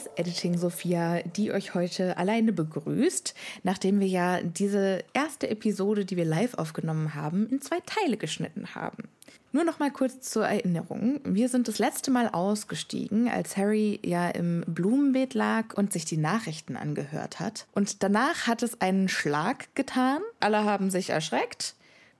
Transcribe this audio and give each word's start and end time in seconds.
Ist 0.00 0.10
Editing 0.16 0.56
Sophia, 0.56 1.20
die 1.22 1.52
euch 1.52 1.74
heute 1.74 2.16
alleine 2.16 2.52
begrüßt, 2.52 3.34
nachdem 3.64 4.00
wir 4.00 4.06
ja 4.06 4.40
diese 4.40 5.04
erste 5.12 5.50
Episode, 5.50 6.06
die 6.06 6.16
wir 6.16 6.24
live 6.24 6.54
aufgenommen 6.54 7.14
haben, 7.14 7.48
in 7.50 7.60
zwei 7.60 7.80
Teile 7.84 8.16
geschnitten 8.16 8.74
haben. 8.74 9.08
Nur 9.52 9.64
noch 9.64 9.78
mal 9.78 9.90
kurz 9.90 10.20
zur 10.20 10.46
Erinnerung. 10.46 11.20
Wir 11.24 11.48
sind 11.48 11.68
das 11.68 11.78
letzte 11.78 12.10
Mal 12.10 12.28
ausgestiegen, 12.28 13.28
als 13.28 13.56
Harry 13.56 14.00
ja 14.02 14.30
im 14.30 14.64
Blumenbeet 14.66 15.34
lag 15.34 15.74
und 15.74 15.92
sich 15.92 16.04
die 16.06 16.16
Nachrichten 16.16 16.76
angehört 16.76 17.40
hat. 17.40 17.66
Und 17.72 18.02
danach 18.02 18.46
hat 18.46 18.62
es 18.62 18.80
einen 18.80 19.08
Schlag 19.08 19.74
getan. 19.74 20.22
Alle 20.38 20.64
haben 20.64 20.90
sich 20.90 21.10
erschreckt. 21.10 21.74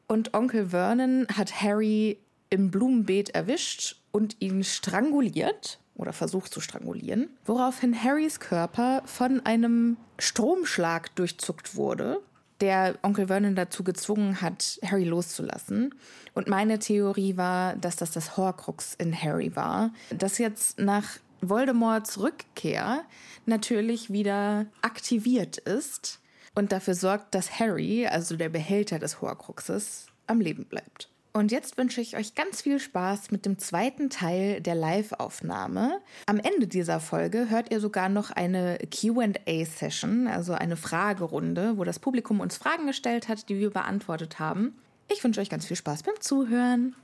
Und 0.06 0.34
Onkel 0.34 0.69
Vernon 0.69 1.27
hat 1.34 1.62
Harry 1.62 2.19
im 2.51 2.70
Blumenbeet 2.70 3.31
erwischt 3.31 4.03
und 4.11 4.36
ihn 4.41 4.64
stranguliert 4.64 5.80
oder 5.94 6.12
versucht 6.12 6.52
zu 6.52 6.60
strangulieren, 6.60 7.28
woraufhin 7.44 8.00
Harrys 8.02 8.41
Körper 8.41 9.02
von 9.05 9.45
einem 9.45 9.96
Stromschlag 10.18 11.14
durchzuckt 11.17 11.77
wurde, 11.77 12.20
der 12.61 12.98
Onkel 13.02 13.28
Vernon 13.28 13.55
dazu 13.55 13.83
gezwungen 13.84 14.40
hat, 14.40 14.78
Harry 14.84 15.05
loszulassen. 15.05 15.95
Und 16.34 16.48
meine 16.48 16.78
Theorie 16.78 17.36
war, 17.36 17.77
dass 17.77 17.96
das 17.96 18.11
das 18.11 18.36
Horcrux 18.36 18.95
in 18.95 19.14
Harry 19.20 19.55
war, 19.56 19.92
das 20.11 20.39
jetzt 20.39 20.78
nach 20.78 21.18
Voldemorts 21.40 22.18
Rückkehr 22.18 23.05
natürlich 23.46 24.12
wieder 24.12 24.67
aktiviert 24.83 25.57
ist 25.57 26.20
und 26.55 26.72
dafür 26.72 26.95
sorgt, 26.95 27.34
dass 27.34 27.58
Harry, 27.58 28.07
also 28.07 28.36
der 28.36 28.51
Behälter 28.51 28.98
des 28.98 29.20
Horcruxes, 29.20 30.07
am 30.27 30.40
Leben 30.40 30.67
bleibt. 30.67 31.08
Und 31.33 31.52
jetzt 31.52 31.79
wünsche 31.79 32.01
ich 32.01 32.17
euch 32.17 32.35
ganz 32.35 32.63
viel 32.63 32.80
Spaß 32.80 33.30
mit 33.30 33.46
dem 33.46 33.57
zweiten 33.58 34.11
Teil 34.11 34.61
der 34.61 34.74
Live-Aufnahme. 34.74 36.01
Am 36.27 36.41
Ende 36.41 36.67
dieser 36.67 36.98
Folge 36.98 37.48
hört 37.51 37.70
ihr 37.70 37.79
sogar 37.79 38.08
noch 38.08 38.33
eine 38.33 38.79
QA-Session, 38.79 40.27
also 40.27 40.55
eine 40.55 40.77
Fragerunde, 40.77 41.79
wo 41.79 41.85
das 41.85 42.01
Publikum 42.01 42.40
uns 42.40 42.57
Fragen 42.57 42.86
gestellt 42.89 43.29
hat, 43.29 43.48
die 43.48 43.61
wir 43.61 43.70
beantwortet 43.70 44.40
haben. 44.40 44.77
Ich 45.08 45.23
wünsche 45.23 45.40
euch 45.40 45.51
ganz 45.51 45.67
viel 45.67 45.77
Spaß 45.77 46.02
beim 46.02 46.20
Zuhören. 46.20 46.96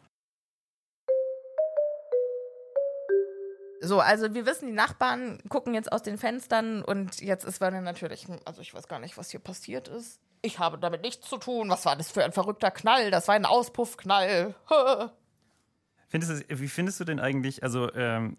So, 3.81 4.01
also 4.01 4.35
wir 4.35 4.47
wissen, 4.47 4.67
die 4.67 4.75
Nachbarn 4.75 5.39
gucken 5.49 5.73
jetzt 5.75 5.93
aus 5.93 6.03
den 6.03 6.19
Fenstern 6.19 6.83
und 6.83 7.21
jetzt 7.21 7.45
ist 7.45 7.59
Vernon 7.59 7.85
natürlich, 7.85 8.27
also 8.45 8.61
ich 8.61 8.75
weiß 8.75 8.89
gar 8.89 8.99
nicht, 8.99 9.17
was 9.17 9.31
hier 9.31 9.39
passiert 9.39 9.87
ist. 9.87 10.19
Ich 10.47 10.61
habe 10.61 10.79
damit 10.79 11.03
nichts 11.03 11.29
zu 11.29 11.39
tun. 11.39 11.69
Was 11.71 11.85
war 11.87 11.97
das 11.97 12.13
für 12.13 12.25
ein 12.25 12.31
verrückter 12.31 12.71
Knall? 12.71 13.11
Das 13.11 13.27
war 13.27 13.35
ein 13.35 13.45
Auspuffknall. 13.45 14.55
Findest 16.09 16.49
du, 16.49 16.61
wie 16.61 16.69
findest 16.69 17.01
du 17.01 17.05
denn 17.05 17.19
eigentlich, 17.19 17.65
also 17.65 17.93
ähm, 17.93 18.37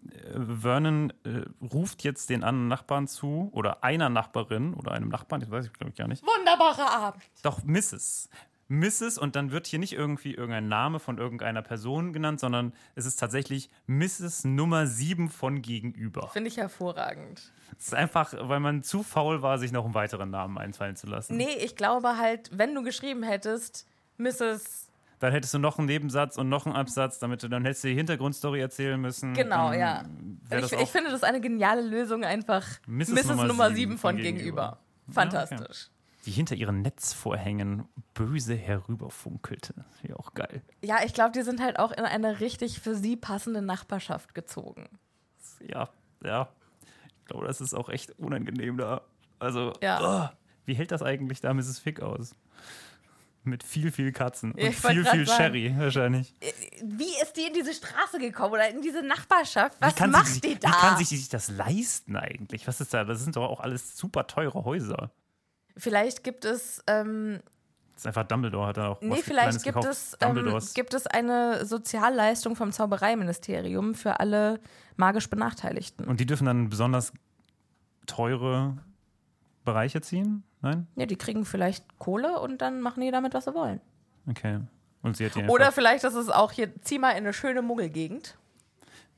Vernon 0.58 1.12
äh, 1.24 1.42
ruft 1.70 2.02
jetzt 2.02 2.30
den 2.30 2.42
anderen 2.42 2.68
Nachbarn 2.68 3.06
zu 3.08 3.50
oder 3.52 3.84
einer 3.84 4.08
Nachbarin 4.08 4.72
oder 4.72 4.92
einem 4.92 5.10
Nachbarn, 5.10 5.42
das 5.42 5.50
weiß 5.50 5.66
ich 5.66 5.72
glaube 5.74 5.90
ich 5.90 5.96
gar 5.98 6.08
nicht. 6.08 6.24
Wunderbarer 6.24 6.90
Abend. 6.90 7.22
Doch, 7.42 7.62
Mrs. 7.64 8.30
Mrs. 8.68 9.16
und 9.18 9.34
dann 9.34 9.50
wird 9.50 9.66
hier 9.66 9.78
nicht 9.78 9.94
irgendwie 9.94 10.34
irgendein 10.34 10.68
Name 10.68 11.00
von 11.00 11.18
irgendeiner 11.18 11.62
Person 11.62 12.12
genannt, 12.12 12.38
sondern 12.38 12.74
es 12.94 13.06
ist 13.06 13.18
tatsächlich 13.18 13.70
Mrs. 13.86 14.44
Nummer 14.44 14.86
7 14.86 15.30
von 15.30 15.62
gegenüber. 15.62 16.28
Finde 16.28 16.48
ich 16.48 16.58
hervorragend. 16.58 17.52
Es 17.78 17.86
ist 17.86 17.94
einfach, 17.94 18.34
weil 18.38 18.60
man 18.60 18.82
zu 18.82 19.02
faul 19.02 19.40
war, 19.40 19.58
sich 19.58 19.72
noch 19.72 19.84
einen 19.84 19.94
weiteren 19.94 20.30
Namen 20.30 20.58
einfallen 20.58 20.96
zu 20.96 21.06
lassen. 21.06 21.36
Nee, 21.36 21.56
ich 21.60 21.76
glaube 21.76 22.18
halt, 22.18 22.50
wenn 22.52 22.74
du 22.74 22.82
geschrieben 22.82 23.22
hättest, 23.22 23.86
Mrs. 24.18 24.88
Dann 25.20 25.32
hättest 25.32 25.54
du 25.54 25.58
noch 25.58 25.78
einen 25.78 25.86
Nebensatz 25.86 26.36
und 26.36 26.48
noch 26.48 26.66
einen 26.66 26.76
Absatz, 26.76 27.18
damit 27.18 27.42
du 27.42 27.48
dann 27.48 27.64
hättest 27.64 27.84
du 27.84 27.88
die 27.88 27.94
Hintergrundstory 27.94 28.60
erzählen 28.60 29.00
müssen. 29.00 29.34
Genau, 29.34 29.72
ja. 29.72 30.04
Ich, 30.50 30.72
ich 30.72 30.88
finde 30.90 31.10
das 31.10 31.24
eine 31.24 31.40
geniale 31.40 31.82
Lösung, 31.82 32.22
einfach 32.22 32.64
Mrs. 32.86 33.08
Mrs. 33.08 33.26
Nummer 33.26 33.44
Nummer, 33.44 33.66
sieben 33.68 33.92
7 33.92 33.98
von 33.98 34.14
von 34.14 34.16
gegenüber. 34.16 34.78
gegenüber. 35.06 35.12
Fantastisch. 35.12 35.88
Die 36.28 36.34
hinter 36.34 36.54
ihren 36.56 36.82
Netzvorhängen 36.82 37.88
böse 38.12 38.54
herüberfunkelte. 38.54 39.72
Ja, 40.06 40.16
auch 40.16 40.34
geil. 40.34 40.60
Ja, 40.82 40.98
ich 41.02 41.14
glaube, 41.14 41.32
die 41.32 41.40
sind 41.40 41.58
halt 41.62 41.78
auch 41.78 41.90
in 41.90 42.04
eine 42.04 42.40
richtig 42.40 42.80
für 42.80 42.94
sie 42.94 43.16
passende 43.16 43.62
Nachbarschaft 43.62 44.34
gezogen. 44.34 44.90
Ja, 45.66 45.88
ja. 46.22 46.50
Ich 47.20 47.24
glaube, 47.24 47.46
das 47.46 47.62
ist 47.62 47.72
auch 47.72 47.88
echt 47.88 48.10
unangenehm 48.18 48.76
da. 48.76 49.00
Also, 49.38 49.72
Ja. 49.80 50.30
oh, 50.30 50.36
wie 50.66 50.74
hält 50.74 50.92
das 50.92 51.02
eigentlich 51.02 51.40
da 51.40 51.54
Mrs. 51.54 51.78
Fick 51.78 52.02
aus? 52.02 52.34
Mit 53.44 53.62
viel, 53.62 53.90
viel 53.90 54.12
Katzen 54.12 54.52
und 54.52 54.60
viel, 54.60 55.06
viel 55.06 55.26
sagen. 55.26 55.26
Sherry 55.26 55.74
wahrscheinlich. 55.78 56.34
Wie 56.82 57.22
ist 57.22 57.32
die 57.38 57.46
in 57.46 57.54
diese 57.54 57.72
Straße 57.72 58.18
gekommen 58.18 58.52
oder 58.52 58.68
in 58.68 58.82
diese 58.82 59.02
Nachbarschaft? 59.02 59.78
Was 59.80 59.98
wie 59.98 60.06
macht 60.08 60.26
sie, 60.26 60.40
die 60.42 60.58
da? 60.58 60.68
Wie 60.68 60.72
kann 60.72 60.98
sich 60.98 61.08
sich 61.08 61.30
das 61.30 61.48
leisten 61.48 62.16
eigentlich? 62.16 62.66
Was 62.68 62.82
ist 62.82 62.92
da? 62.92 63.04
Das 63.04 63.20
sind 63.20 63.36
doch 63.36 63.48
auch 63.48 63.60
alles 63.60 63.96
super 63.96 64.26
teure 64.26 64.66
Häuser. 64.66 65.10
Vielleicht 65.78 66.24
gibt 66.24 66.44
es, 66.44 66.82
ähm, 66.86 67.40
Das 67.94 68.02
ist 68.02 68.06
einfach 68.06 68.24
Dumbledore 68.24 68.66
hat 68.66 68.76
da 68.76 68.88
auch 68.88 69.00
nee, 69.00 69.22
vielleicht 69.22 69.62
gibt 69.62 69.84
es, 69.84 70.16
ähm, 70.20 70.58
gibt 70.74 70.92
es 70.94 71.06
eine 71.06 71.64
Sozialleistung 71.64 72.56
vom 72.56 72.72
Zaubereiministerium 72.72 73.94
für 73.94 74.20
alle 74.20 74.60
magisch 74.96 75.30
Benachteiligten. 75.30 76.06
und 76.06 76.20
die 76.20 76.26
dürfen 76.26 76.46
dann 76.46 76.68
besonders 76.68 77.12
teure 78.06 78.76
Bereiche 79.64 80.00
ziehen? 80.00 80.42
Nein? 80.60 80.86
Ja, 80.96 81.06
die 81.06 81.16
kriegen 81.16 81.44
vielleicht 81.44 81.98
Kohle 81.98 82.40
und 82.40 82.60
dann 82.60 82.80
machen 82.80 83.00
die 83.00 83.10
damit, 83.10 83.34
was 83.34 83.44
sie 83.44 83.54
wollen. 83.54 83.80
Okay. 84.28 84.60
Und 85.02 85.16
sie 85.16 85.26
hat 85.26 85.36
die 85.36 85.44
Oder 85.44 85.70
vielleicht 85.72 86.04
ist 86.04 86.14
es 86.14 86.28
auch 86.28 86.52
hier, 86.52 86.74
zieh 86.82 86.98
mal 86.98 87.12
in 87.12 87.18
eine 87.18 87.32
schöne 87.32 87.62
Muggelgegend. 87.62 88.36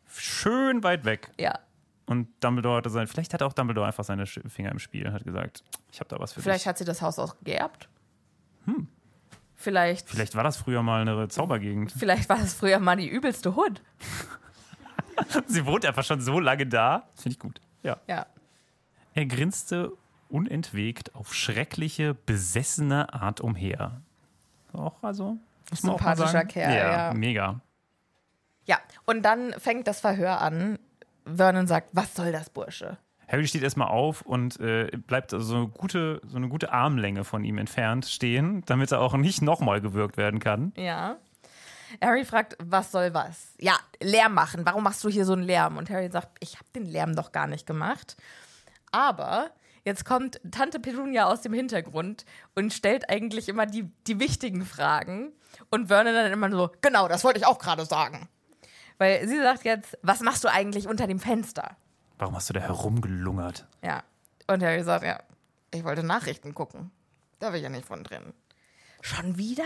schön 0.07 0.83
weit 0.83 1.05
weg. 1.05 1.31
Ja. 1.39 1.59
Und 2.11 2.27
Dumbledore 2.41 2.79
hatte 2.79 2.91
sein, 2.91 3.07
vielleicht 3.07 3.33
hat 3.35 3.41
auch 3.41 3.53
Dumbledore 3.53 3.87
einfach 3.87 4.03
seine 4.03 4.27
Finger 4.27 4.73
im 4.73 4.81
Spiel, 4.81 5.13
hat 5.13 5.23
gesagt, 5.23 5.63
ich 5.93 6.01
habe 6.01 6.09
da 6.09 6.19
was 6.19 6.33
für 6.33 6.43
Vielleicht 6.43 6.63
dich. 6.65 6.67
hat 6.67 6.77
sie 6.77 6.85
das 6.85 7.03
Haus 7.03 7.21
auch 7.21 7.37
geerbt. 7.45 7.89
Hm. 8.65 8.89
Vielleicht, 9.55 10.09
vielleicht, 10.09 10.09
Vielleicht 10.09 10.35
war 10.35 10.43
das 10.43 10.57
früher 10.57 10.83
mal 10.83 11.03
eine 11.03 11.29
Zaubergegend. 11.29 11.95
war 12.01 12.39
das 12.39 12.55
früher 12.55 12.81
mal 12.81 12.97
die 12.97 13.07
übelste 13.07 13.55
Hood. 13.55 13.81
Sie 15.47 15.65
wohnt 15.65 15.87
einfach 15.87 16.03
schon 16.03 16.21
so 16.21 16.41
lange 16.41 16.67
da. 16.67 17.05
Finde 17.15 17.35
ich 17.35 17.39
gut. 17.39 17.61
Ja. 17.85 17.99
Ja. 18.09 18.27
Er 19.15 19.27
grinste 19.27 19.93
unentwegt 20.29 21.15
auf 21.15 21.33
schreckliche, 21.33 22.15
besessene 22.15 23.15
Art 23.15 23.41
umher. 23.41 24.01
Auch 24.73 25.01
also 25.05 25.37
Muss 25.71 25.85
man 25.85 25.95
auch 25.95 26.01
mal 26.01 26.17
Sympathischer 26.17 26.39
sagen. 26.39 26.49
Kerl, 26.49 26.75
ja. 26.75 27.15
mega. 27.15 27.61
Ja, 28.65 28.79
und 29.07 29.23
dann 29.23 29.53
fängt 29.59 29.87
das 29.87 30.01
Verhör 30.01 30.41
an. 30.41 30.81
Vernon 31.25 31.67
sagt, 31.67 31.91
was 31.93 32.15
soll 32.15 32.33
das, 32.33 32.51
Bursche? 32.51 32.99
Harry 33.31 33.47
steht 33.47 33.63
erstmal 33.63 33.89
auf 33.89 34.23
und 34.23 34.59
äh, 34.59 34.91
bleibt 35.07 35.33
also 35.33 35.47
so 35.47 35.57
eine, 35.57 35.69
gute, 35.69 36.21
so 36.27 36.37
eine 36.37 36.49
gute 36.49 36.73
Armlänge 36.73 37.23
von 37.23 37.45
ihm 37.45 37.59
entfernt 37.59 38.07
stehen, 38.07 38.65
damit 38.67 38.91
er 38.91 39.01
auch 39.01 39.15
nicht 39.15 39.41
nochmal 39.41 39.81
gewürgt 39.81 40.17
werden 40.17 40.41
kann. 40.41 40.73
Ja. 40.77 41.17
Harry 42.03 42.25
fragt, 42.25 42.57
was 42.59 42.91
soll 42.91 43.15
was? 43.15 43.55
Ja, 43.61 43.79
Lärm 44.03 44.35
machen. 44.35 44.65
Warum 44.65 44.83
machst 44.83 45.03
du 45.05 45.09
hier 45.09 45.25
so 45.25 45.33
einen 45.33 45.43
Lärm? 45.43 45.77
Und 45.77 45.91
Harry 45.91 46.11
sagt, 46.11 46.39
ich 46.41 46.55
habe 46.55 46.67
den 46.75 46.85
Lärm 46.85 47.15
doch 47.15 47.31
gar 47.31 47.47
nicht 47.47 47.67
gemacht. 47.67 48.17
Aber 48.91 49.51
jetzt 49.85 50.05
kommt 50.05 50.41
Tante 50.51 50.81
Petunia 50.81 51.27
aus 51.27 51.41
dem 51.41 51.53
Hintergrund 51.53 52.25
und 52.57 52.73
stellt 52.73 53.09
eigentlich 53.11 53.49
immer 53.49 53.67
die, 53.67 53.91
die 54.07 54.19
wichtigen 54.19 54.65
Fragen. 54.65 55.33
Und 55.71 55.89
Vernon 55.89 56.15
dann 56.15 56.33
immer 56.33 56.51
so, 56.51 56.71
genau, 56.81 57.07
das 57.07 57.23
wollte 57.23 57.39
ich 57.39 57.47
auch 57.47 57.59
gerade 57.59 57.85
sagen. 57.85 58.29
Weil 59.01 59.27
sie 59.27 59.39
sagt 59.41 59.65
jetzt, 59.65 59.97
was 60.03 60.21
machst 60.21 60.45
du 60.45 60.49
eigentlich 60.49 60.87
unter 60.87 61.07
dem 61.07 61.19
Fenster? 61.19 61.75
Warum 62.19 62.37
hast 62.37 62.51
du 62.51 62.53
da 62.53 62.61
herumgelungert? 62.61 63.67
Ja. 63.83 64.03
Und 64.47 64.63
Harry 64.63 64.85
sagt, 64.85 65.07
ja, 65.07 65.19
ich 65.73 65.85
wollte 65.85 66.03
Nachrichten 66.03 66.53
gucken. 66.55 66.91
Da 67.39 67.49
bin 67.49 67.57
ich 67.57 67.63
ja 67.63 67.71
nicht 67.71 67.87
von 67.87 68.05
drin. 68.05 68.35
Schon 69.01 69.39
wieder? 69.39 69.65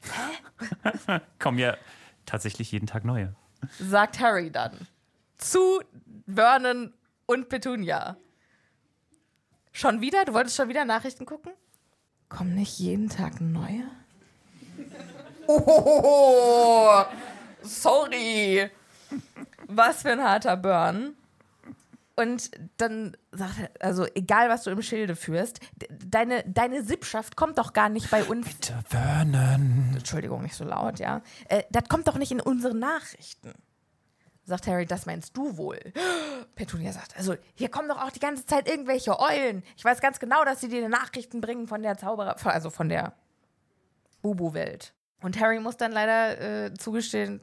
Kommen 1.40 1.58
ja 1.58 1.76
tatsächlich 2.24 2.70
jeden 2.70 2.86
Tag 2.86 3.04
neue. 3.04 3.34
sagt 3.80 4.20
Harry 4.20 4.52
dann 4.52 4.86
zu 5.38 5.80
Vernon 6.32 6.94
und 7.26 7.48
Petunia. 7.48 8.16
Schon 9.72 10.00
wieder? 10.00 10.24
Du 10.24 10.34
wolltest 10.34 10.54
schon 10.54 10.68
wieder 10.68 10.84
Nachrichten 10.84 11.26
gucken? 11.26 11.50
Kommen 12.28 12.54
nicht 12.54 12.78
jeden 12.78 13.08
Tag 13.08 13.40
neue? 13.40 13.82
Oh, 15.50 17.04
sorry. 17.68 18.70
Was 19.66 20.02
für 20.02 20.10
ein 20.12 20.22
harter 20.22 20.56
Burn. 20.56 21.14
Und 22.16 22.50
dann 22.78 23.16
sagt 23.30 23.60
er, 23.60 23.70
also 23.78 24.04
egal 24.16 24.48
was 24.48 24.64
du 24.64 24.70
im 24.70 24.82
Schilde 24.82 25.14
führst, 25.14 25.60
deine, 26.04 26.42
deine 26.48 26.82
Sippschaft 26.82 27.36
kommt 27.36 27.58
doch 27.58 27.72
gar 27.72 27.88
nicht 27.88 28.10
bei 28.10 28.24
uns. 28.24 28.44
Bitte, 28.48 28.74
Vernon. 28.88 29.92
Entschuldigung, 29.94 30.42
nicht 30.42 30.56
so 30.56 30.64
laut, 30.64 30.98
ja. 30.98 31.22
Äh, 31.48 31.62
das 31.70 31.84
kommt 31.88 32.08
doch 32.08 32.16
nicht 32.16 32.32
in 32.32 32.40
unsere 32.40 32.74
Nachrichten. 32.74 33.52
Sagt 34.42 34.66
Harry, 34.66 34.84
das 34.84 35.06
meinst 35.06 35.36
du 35.36 35.56
wohl? 35.58 35.78
Petunia 36.56 36.92
sagt, 36.92 37.16
also 37.16 37.36
hier 37.54 37.68
kommen 37.68 37.88
doch 37.88 38.02
auch 38.02 38.10
die 38.10 38.18
ganze 38.18 38.46
Zeit 38.46 38.68
irgendwelche 38.68 39.20
Eulen. 39.20 39.62
Ich 39.76 39.84
weiß 39.84 40.00
ganz 40.00 40.18
genau, 40.18 40.44
dass 40.44 40.60
sie 40.60 40.68
dir 40.68 40.88
Nachrichten 40.88 41.40
bringen 41.40 41.68
von 41.68 41.82
der 41.82 41.98
Zauberer, 41.98 42.34
also 42.46 42.70
von 42.70 42.88
der 42.88 43.12
Bubu-Welt. 44.22 44.92
Und 45.20 45.38
Harry 45.38 45.60
muss 45.60 45.76
dann 45.76 45.92
leider 45.92 46.64
äh, 46.64 46.74
zugestehen, 46.74 47.40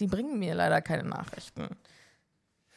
die 0.00 0.06
bringen 0.06 0.38
mir 0.38 0.54
leider 0.54 0.80
keine 0.80 1.04
Nachrichten. 1.04 1.68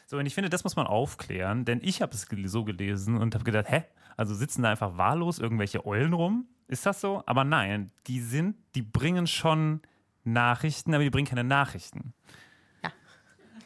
So, 0.06 0.18
und 0.18 0.26
ich 0.26 0.34
finde, 0.34 0.50
das 0.50 0.64
muss 0.64 0.76
man 0.76 0.86
aufklären, 0.86 1.64
denn 1.64 1.80
ich 1.82 2.02
habe 2.02 2.12
es 2.12 2.26
so 2.44 2.64
gelesen 2.64 3.16
und 3.16 3.34
habe 3.34 3.44
gedacht, 3.44 3.66
hä? 3.68 3.84
Also 4.16 4.34
sitzen 4.34 4.62
da 4.62 4.70
einfach 4.70 4.98
wahllos 4.98 5.38
irgendwelche 5.38 5.86
Eulen 5.86 6.12
rum? 6.12 6.46
Ist 6.68 6.84
das 6.84 7.00
so? 7.00 7.22
Aber 7.26 7.44
nein, 7.44 7.90
die 8.06 8.20
sind, 8.20 8.56
die 8.74 8.82
bringen 8.82 9.26
schon 9.26 9.80
Nachrichten, 10.24 10.94
aber 10.94 11.02
die 11.02 11.10
bringen 11.10 11.28
keine 11.28 11.44
Nachrichten. 11.44 12.12
Ja. 12.82 12.92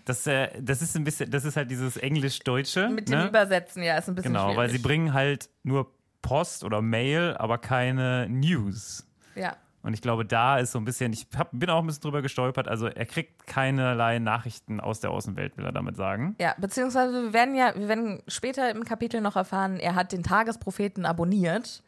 Das, 0.05 0.26
äh, 0.26 0.50
das 0.62 0.82
ist 0.82 0.97
ein 0.97 1.05
bisschen, 1.05 1.31
das 1.31 1.44
ist 1.44 1.56
halt 1.56 1.70
dieses 1.70 1.97
Englisch-Deutsche. 1.97 2.88
Mit 2.88 3.08
dem 3.08 3.19
ne? 3.19 3.29
Übersetzen, 3.29 3.82
ja, 3.82 3.99
ist 3.99 4.08
ein 4.08 4.14
bisschen 4.14 4.32
Genau, 4.32 4.44
schwierig. 4.44 4.56
weil 4.56 4.70
sie 4.70 4.79
bringen 4.79 5.12
halt 5.12 5.50
nur 5.64 5.93
Post 6.23 6.64
oder 6.64 6.81
Mail, 6.81 7.37
aber 7.38 7.58
keine 7.58 8.29
News. 8.29 9.06
Ja. 9.35 9.56
Und 9.87 9.94
ich 9.94 10.03
glaube, 10.03 10.25
da 10.25 10.59
ist 10.59 10.73
so 10.73 10.81
ein 10.81 10.85
bisschen, 10.85 11.12
ich 11.12 11.29
hab, 11.38 11.50
bin 11.53 11.71
auch 11.71 11.79
ein 11.79 11.87
bisschen 11.87 12.03
drüber 12.03 12.21
gestolpert, 12.21 12.67
also 12.67 12.88
er 12.88 13.06
kriegt 13.06 13.47
keinerlei 13.47 14.19
Nachrichten 14.19 14.81
aus 14.81 14.99
der 14.99 15.12
Außenwelt, 15.12 15.56
will 15.56 15.65
er 15.65 15.71
damit 15.71 15.97
sagen. 15.97 16.35
Ja, 16.41 16.56
beziehungsweise 16.59 17.27
wir 17.27 17.33
werden 17.33 17.55
ja, 17.55 17.73
wir 17.73 17.87
werden 17.87 18.21
später 18.27 18.69
im 18.69 18.83
Kapitel 18.85 19.21
noch 19.21 19.37
erfahren, 19.37 19.79
er 19.79 19.94
hat 19.94 20.11
den 20.11 20.25
Tagespropheten 20.25 21.06
abonniert, 21.06 21.85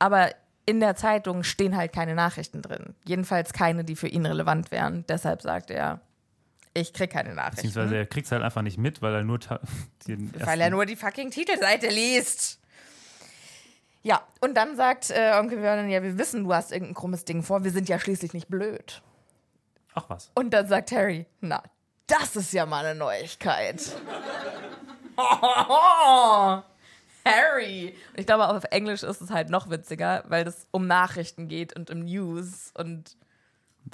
aber 0.00 0.30
in 0.66 0.80
der 0.80 0.96
Zeitung 0.96 1.44
stehen 1.44 1.76
halt 1.76 1.92
keine 1.92 2.16
Nachrichten 2.16 2.60
drin. 2.60 2.96
Jedenfalls 3.04 3.52
keine, 3.52 3.84
die 3.84 3.94
für 3.94 4.08
ihn 4.08 4.26
relevant 4.26 4.72
wären. 4.72 5.04
Deshalb 5.08 5.42
sagt 5.42 5.70
er, 5.70 6.00
ich 6.74 6.92
krieg 6.92 7.10
keine 7.10 7.36
Nachrichten. 7.36 7.68
Beziehungsweise 7.68 7.98
er 7.98 8.06
kriegt 8.06 8.26
es 8.26 8.32
halt 8.32 8.42
einfach 8.42 8.62
nicht 8.62 8.78
mit, 8.78 9.00
weil 9.00 9.14
er 9.14 9.22
nur 9.22 9.38
Weil 10.40 10.60
er 10.60 10.70
nur 10.70 10.86
die 10.86 10.96
fucking 10.96 11.30
Titelseite 11.30 11.86
liest. 11.86 12.58
Ja, 14.02 14.22
und 14.40 14.54
dann 14.56 14.74
sagt 14.76 15.10
äh, 15.10 15.32
Onkel 15.38 15.60
Vernon, 15.60 15.88
ja, 15.88 16.02
wir 16.02 16.18
wissen, 16.18 16.44
du 16.44 16.52
hast 16.52 16.72
irgendein 16.72 16.94
krummes 16.94 17.24
Ding 17.24 17.42
vor, 17.42 17.62
wir 17.64 17.70
sind 17.70 17.88
ja 17.88 17.98
schließlich 17.98 18.32
nicht 18.34 18.48
blöd. 18.48 19.00
Ach 19.94 20.04
was. 20.08 20.30
Und 20.34 20.50
dann 20.54 20.66
sagt 20.66 20.90
Harry, 20.92 21.26
na, 21.40 21.62
das 22.06 22.34
ist 22.36 22.52
ja 22.52 22.66
mal 22.66 22.84
eine 22.84 22.98
Neuigkeit. 22.98 23.80
Harry. 27.24 27.94
Und 28.12 28.18
ich 28.20 28.26
glaube, 28.26 28.48
auf 28.48 28.64
Englisch 28.70 29.02
ist 29.02 29.20
es 29.20 29.30
halt 29.30 29.50
noch 29.50 29.70
witziger, 29.70 30.24
weil 30.28 30.46
es 30.46 30.66
um 30.70 30.86
Nachrichten 30.86 31.48
geht 31.48 31.76
und 31.76 31.90
um 31.90 32.00
News. 32.00 32.72
Und 32.74 33.16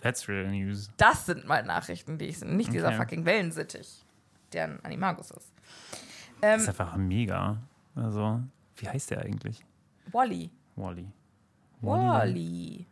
That's 0.00 0.28
real 0.28 0.48
news. 0.50 0.90
das 0.96 1.26
sind 1.26 1.46
mal 1.46 1.62
Nachrichten, 1.64 2.18
die 2.18 2.26
ich 2.26 2.38
sind. 2.38 2.56
Nicht 2.56 2.72
dieser 2.72 2.88
Okay. 2.88 2.96
fucking 2.96 3.24
Wellensittich, 3.24 4.04
der 4.52 4.64
ein 4.64 4.84
Animagus 4.84 5.30
ist. 5.30 5.52
Das 6.40 6.54
Ähm, 6.54 6.60
ist 6.60 6.68
einfach 6.68 6.96
mega. 6.96 7.58
Also, 7.94 8.40
wie 8.76 8.88
heißt 8.88 9.10
der 9.10 9.22
eigentlich? 9.22 9.64
Wally. 10.12 10.50
Wally. 10.76 11.06
Wally. 11.80 12.86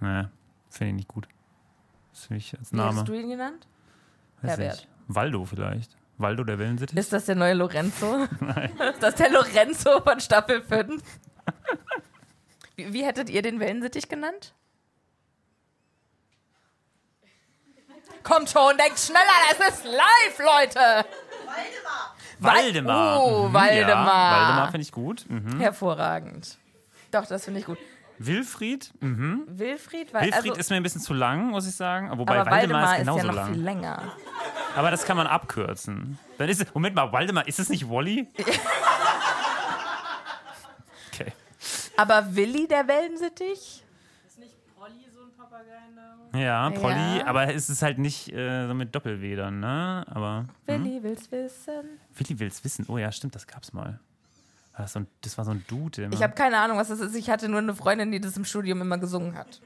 Ne, 0.00 0.30
finde 0.70 0.88
ich 0.90 0.96
nicht 0.96 1.08
gut. 1.08 1.28
Das 2.12 2.24
finde 2.26 2.38
ich 2.38 2.58
als 2.58 2.72
Wie 2.72 2.76
Name. 2.76 2.98
hast 3.00 3.08
du 3.08 3.12
ihn 3.14 3.28
genannt? 3.28 3.66
Weiß 4.42 4.50
Herbert. 4.58 4.88
Waldo 5.08 5.44
vielleicht. 5.44 5.96
Waldo 6.18 6.44
der 6.44 6.58
Wellensittich? 6.58 6.96
Ist 6.96 7.12
das 7.12 7.26
der 7.26 7.34
neue 7.34 7.54
Lorenzo? 7.54 8.24
Ist 8.90 9.02
das 9.02 9.14
der 9.16 9.30
Lorenzo 9.30 10.00
von 10.00 10.18
Staffel 10.20 10.62
5? 10.62 11.02
Wie, 12.76 12.92
wie 12.92 13.04
hättet 13.04 13.28
ihr 13.30 13.42
den 13.42 13.60
Wellensittich 13.60 14.08
genannt? 14.08 14.54
Kommt 18.22 18.50
schon, 18.50 18.76
denkt 18.76 18.98
schneller, 18.98 19.20
es 19.52 19.74
ist 19.74 19.84
live, 19.84 20.38
Leute! 20.38 20.78
Waldemar. 21.46 22.15
Oh, 22.40 23.48
Mhm, 23.48 23.54
Waldemar. 23.54 23.76
Ja, 23.76 24.40
Waldemar 24.46 24.70
finde 24.70 24.82
ich 24.82 24.92
gut. 24.92 25.24
Mhm. 25.28 25.58
Hervorragend. 25.60 26.58
Doch, 27.10 27.26
das 27.26 27.44
finde 27.44 27.60
ich 27.60 27.66
gut. 27.66 27.78
Wilfried? 28.18 28.92
Mhm. 29.00 29.44
Wilfried 29.46 30.12
war 30.14 30.22
Wilfried 30.22 30.50
also, 30.50 30.54
ist 30.54 30.70
mir 30.70 30.76
ein 30.76 30.82
bisschen 30.82 31.02
zu 31.02 31.12
lang, 31.12 31.48
muss 31.50 31.66
ich 31.68 31.74
sagen. 31.74 32.10
Wobei 32.18 32.38
aber 32.40 32.50
Waldemar, 32.50 32.82
Waldemar 32.82 32.84
ist 32.84 33.00
ist, 33.02 33.06
ja 33.06 33.12
genauso 33.12 33.26
noch 33.26 33.34
lang. 33.34 33.52
viel 33.54 33.62
länger. 33.62 34.02
Aber 34.74 34.90
das 34.90 35.04
kann 35.04 35.16
man 35.16 35.26
abkürzen. 35.26 36.18
Dann 36.38 36.48
ist 36.48 36.74
Moment 36.74 36.94
mal, 36.94 37.12
Waldemar, 37.12 37.46
ist 37.46 37.58
es 37.58 37.68
nicht 37.68 37.88
Wally? 37.88 38.26
Okay. 41.12 41.32
Aber 41.96 42.34
Willi, 42.36 42.68
der 42.68 42.86
Wellensittich? 42.88 43.82
Ja, 46.34 46.70
Polly, 46.70 47.18
Ja. 47.18 47.26
aber 47.26 47.54
es 47.54 47.70
ist 47.70 47.82
halt 47.82 47.98
nicht 47.98 48.32
äh, 48.32 48.66
so 48.66 48.74
mit 48.74 48.94
Doppel-W 48.94 49.36
dann, 49.36 49.60
ne? 49.60 50.04
Aber 50.08 50.44
Willi 50.66 51.02
will's 51.02 51.30
wissen. 51.30 51.98
Willi 52.14 52.38
will's 52.38 52.62
wissen. 52.64 52.84
Oh 52.88 52.98
ja, 52.98 53.10
stimmt, 53.12 53.34
das 53.34 53.46
gab's 53.46 53.72
mal. 53.72 54.00
Das, 54.76 54.92
so 54.92 55.00
ein, 55.00 55.06
das 55.22 55.38
war 55.38 55.44
so 55.46 55.52
ein 55.52 55.64
Dude. 55.68 56.02
Immer. 56.02 56.14
Ich 56.14 56.22
habe 56.22 56.34
keine 56.34 56.58
Ahnung, 56.58 56.76
was 56.76 56.88
das 56.88 57.00
ist. 57.00 57.14
Ich 57.14 57.30
hatte 57.30 57.48
nur 57.48 57.60
eine 57.60 57.74
Freundin, 57.74 58.12
die 58.12 58.20
das 58.20 58.36
im 58.36 58.44
Studium 58.44 58.80
immer 58.82 58.98
gesungen 58.98 59.34
hat. 59.36 59.60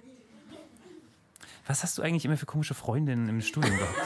Was 1.66 1.82
hast 1.82 1.98
du 1.98 2.02
eigentlich 2.02 2.24
immer 2.24 2.36
für 2.36 2.46
komische 2.46 2.74
Freundinnen 2.74 3.28
im 3.28 3.40
Studium 3.40 3.76
gehabt? 3.76 3.94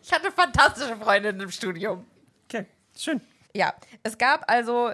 Ich 0.00 0.14
hatte 0.14 0.32
fantastische 0.32 0.96
Freundinnen 0.96 1.38
im 1.38 1.50
Studium. 1.50 2.02
Okay, 2.48 2.64
schön. 2.96 3.20
Ja, 3.54 3.74
es 4.02 4.16
gab 4.16 4.50
also 4.50 4.90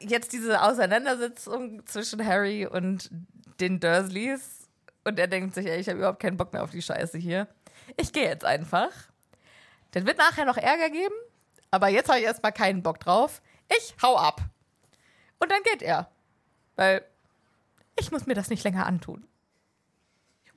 jetzt 0.00 0.32
diese 0.32 0.60
Auseinandersetzung 0.62 1.86
zwischen 1.86 2.26
Harry 2.26 2.66
und 2.66 3.08
den 3.60 3.80
Dursleys. 3.80 4.68
Und 5.04 5.18
er 5.18 5.26
denkt 5.26 5.54
sich, 5.54 5.66
ey, 5.66 5.78
ich 5.78 5.88
habe 5.88 5.98
überhaupt 5.98 6.20
keinen 6.20 6.36
Bock 6.36 6.52
mehr 6.52 6.62
auf 6.62 6.70
die 6.70 6.82
Scheiße 6.82 7.18
hier. 7.18 7.46
Ich 7.96 8.12
gehe 8.12 8.24
jetzt 8.24 8.44
einfach. 8.44 8.90
Dann 9.92 10.06
wird 10.06 10.18
nachher 10.18 10.44
noch 10.44 10.56
Ärger 10.56 10.90
geben, 10.90 11.14
aber 11.70 11.88
jetzt 11.88 12.08
habe 12.08 12.18
ich 12.18 12.24
erstmal 12.24 12.52
keinen 12.52 12.82
Bock 12.82 13.00
drauf. 13.00 13.42
Ich 13.68 13.94
hau 14.02 14.16
ab. 14.16 14.40
Und 15.38 15.52
dann 15.52 15.62
geht 15.62 15.82
er. 15.82 16.10
Weil 16.76 17.04
ich 17.98 18.10
muss 18.10 18.26
mir 18.26 18.34
das 18.34 18.48
nicht 18.48 18.64
länger 18.64 18.86
antun. 18.86 19.24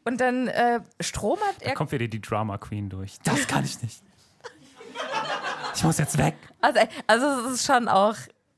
Und 0.05 0.21
dann 0.21 0.47
äh, 0.47 0.79
stromert 1.01 1.55
Da 1.59 1.65
er 1.65 1.73
kommt 1.75 1.91
wieder 1.91 2.07
die 2.07 2.21
Drama 2.21 2.57
Queen 2.57 2.89
durch. 2.89 3.17
Das 3.23 3.45
kann 3.47 3.65
ich 3.65 3.81
nicht. 3.81 4.01
Ich 5.75 5.83
muss 5.83 5.97
jetzt 5.97 6.17
weg. 6.17 6.35
Also, 6.61 6.79
also 7.05 7.25
es 7.47 7.55
ist 7.55 7.65
schon 7.65 7.87
auch 7.87 8.15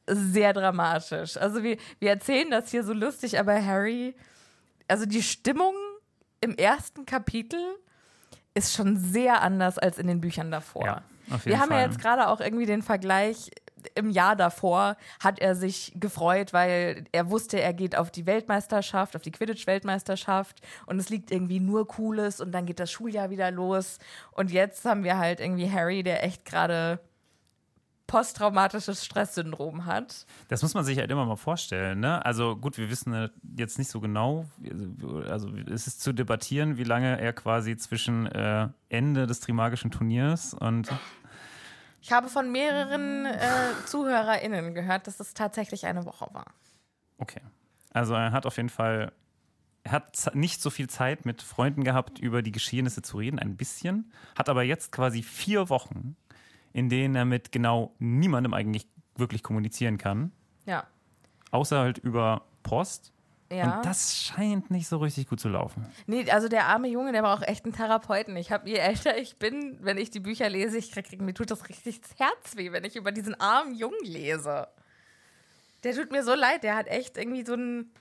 sehr 0.08 0.54
dramatisch. 0.54 1.38
Also 1.38 1.64
wir, 1.64 1.78
wir 2.00 2.10
erzählen 2.12 2.50
das 2.50 2.72
hier 2.72 2.84
so 2.84 2.94
lustig, 2.94 3.40
aber 3.40 3.64
Harry, 3.64 4.16
also 4.90 5.06
die 5.06 5.24
Stimmung 5.24 5.74
im 6.42 6.56
ersten 6.56 7.06
Kapitel 7.06 7.60
ist 8.54 8.74
schon 8.74 8.98
sehr 8.98 9.42
anders 9.42 9.78
als 9.78 9.98
in 9.98 10.08
den 10.08 10.22
Büchern 10.22 10.52
davor. 10.52 10.86
Ja, 10.86 11.04
wir 11.44 11.60
haben 11.60 11.72
ja 11.72 11.78
Fall. 11.78 11.86
jetzt 11.86 12.00
gerade 12.00 12.28
auch 12.28 12.42
irgendwie 12.42 12.66
den 12.66 12.82
Vergleich 12.82 13.52
im 13.96 14.10
Jahr 14.10 14.36
davor 14.36 14.98
hat 15.22 15.40
er 15.40 15.56
sich 15.56 15.94
gefreut, 15.96 16.54
weil 16.54 17.06
er 17.12 17.30
wusste, 17.30 17.62
er 17.62 17.74
geht 17.74 17.96
auf 17.96 18.12
die 18.12 18.26
Weltmeisterschaft, 18.26 19.16
auf 19.16 19.22
die 19.22 19.32
Quidditch-Weltmeisterschaft 19.32 20.62
und 20.86 21.00
es 21.00 21.10
liegt 21.10 21.32
irgendwie 21.32 21.60
nur 21.60 21.88
Cooles 21.88 22.42
und 22.42 22.52
dann 22.52 22.66
geht 22.66 22.80
das 22.80 22.92
Schuljahr 22.92 23.30
wieder 23.30 23.52
los. 23.52 24.00
Und 24.32 24.52
jetzt 24.52 24.86
haben 24.86 25.04
wir 25.04 25.18
halt 25.18 25.40
irgendwie 25.40 25.72
Harry, 25.72 26.04
der 26.04 26.24
echt 26.24 26.46
gerade 26.46 27.00
posttraumatisches 28.10 29.06
Stresssyndrom 29.06 29.86
hat. 29.86 30.26
Das 30.48 30.64
muss 30.64 30.74
man 30.74 30.84
sich 30.84 30.98
halt 30.98 31.12
immer 31.12 31.26
mal 31.26 31.36
vorstellen. 31.36 32.00
Ne? 32.00 32.26
Also 32.26 32.56
gut, 32.56 32.80
wir 32.80 32.90
wissen 32.90 33.30
jetzt 33.56 33.78
nicht 33.78 33.92
so 33.92 34.00
genau, 34.00 34.46
also 35.30 35.50
es 35.72 35.86
ist 35.86 36.02
zu 36.02 36.12
debattieren, 36.12 36.78
wie 36.78 36.84
lange 36.84 37.22
er 37.22 37.34
quasi 37.34 37.78
zwischen 37.78 38.26
äh, 38.26 38.68
Ende 38.90 39.28
des 39.28 39.42
Trimagischen 39.42 39.92
Turniers 39.92 40.56
und 40.56 40.92
ich 42.02 42.12
habe 42.12 42.30
von 42.30 42.52
mehreren 42.52 43.26
äh, 43.26 43.40
ZuhörerInnen 43.86 44.74
gehört, 44.74 45.06
dass 45.06 45.20
es 45.20 45.34
tatsächlich 45.36 45.86
eine 45.86 46.06
Woche 46.06 46.28
war. 46.32 46.48
Okay. 47.20 47.42
Also 47.92 48.16
er 48.16 48.32
hat 48.32 48.48
auf 48.48 48.58
jeden 48.58 48.70
Fall, 48.70 49.12
er 49.84 49.92
hat 49.92 50.32
nicht 50.34 50.62
so 50.62 50.72
viel 50.72 50.90
Zeit 50.90 51.26
mit 51.26 51.44
Freunden 51.44 51.84
gehabt, 51.84 52.18
über 52.18 52.42
die 52.42 52.52
Geschehnisse 52.52 53.04
zu 53.04 53.18
reden, 53.18 53.38
ein 53.38 53.58
bisschen, 53.58 54.12
hat 54.36 54.50
aber 54.50 54.64
jetzt 54.64 54.92
quasi 54.92 55.22
vier 55.22 55.70
Wochen, 55.70 56.16
in 56.74 56.90
denen 56.90 57.16
er 57.16 57.26
mit 57.26 57.52
genau 57.52 57.96
niemandem 58.00 58.54
eigentlich 58.54 58.88
wirklich 59.16 59.44
kommunizieren 59.44 59.98
kann. 59.98 60.32
Ja. 60.66 60.88
Außer 61.52 61.80
halt 61.80 61.98
über 61.98 62.44
Post. 62.64 63.14
Ja. 63.52 63.78
Und 63.78 63.86
das 63.86 64.16
scheint 64.16 64.70
nicht 64.70 64.88
so 64.88 64.98
richtig 64.98 65.28
gut 65.28 65.40
zu 65.40 65.50
laufen. 65.50 65.88
Nee, 66.06 66.30
also 66.30 66.48
der 66.48 66.68
arme 66.68 66.88
Junge, 66.88 67.12
der 67.12 67.24
braucht 67.24 67.44
echt 67.44 67.66
einen 67.66 67.74
Therapeuten. 67.74 68.36
Ich 68.38 68.52
habe, 68.52 68.70
je 68.70 68.76
älter 68.76 69.18
ich 69.18 69.38
bin, 69.38 69.78
wenn 69.82 69.98
ich 69.98 70.12
die 70.12 70.20
Bücher 70.20 70.50
lese, 70.50 70.78
ich 70.78 70.92
krieg, 70.92 71.06
krieg, 71.06 71.20
mir 71.20 71.34
tut 71.34 71.50
das 71.50 71.68
richtig 71.68 72.02
das 72.02 72.12
Herz 72.20 72.56
weh, 72.58 72.72
wenn 72.72 72.84
ich 72.84 72.96
über 72.96 73.12
diesen 73.12 73.40
armen 73.40 73.74
Jungen 73.74 74.04
lese. 74.04 74.68
Der 75.84 75.96
tut 75.96 76.12
mir 76.12 76.24
so 76.24 76.36
leid, 76.36 76.64
der 76.64 76.76
hat 76.76 76.88
echt 76.88 77.18
irgendwie 77.18 77.44
so 77.44 77.56
ein, 77.56 77.92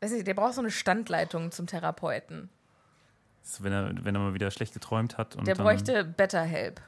weiß 0.00 0.12
nicht, 0.12 0.26
der 0.26 0.34
braucht 0.34 0.54
so 0.54 0.62
eine 0.62 0.70
Standleitung 0.70 1.50
zum 1.50 1.66
Therapeuten. 1.66 2.48
Wenn, 3.58 3.72
er, 3.72 3.92
wenn 4.04 4.14
er 4.14 4.20
mal 4.20 4.34
wieder 4.34 4.50
schlecht 4.50 4.72
geträumt 4.72 5.18
hat. 5.18 5.36
Und 5.36 5.46
der 5.46 5.54
bräuchte 5.54 6.02
BetterHelp. 6.02 6.80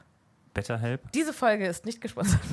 BetterHelp? 0.57 1.11
Diese 1.11 1.33
Folge 1.33 1.67
ist 1.67 1.85
nicht 1.85 2.01
gesponsert 2.01 2.41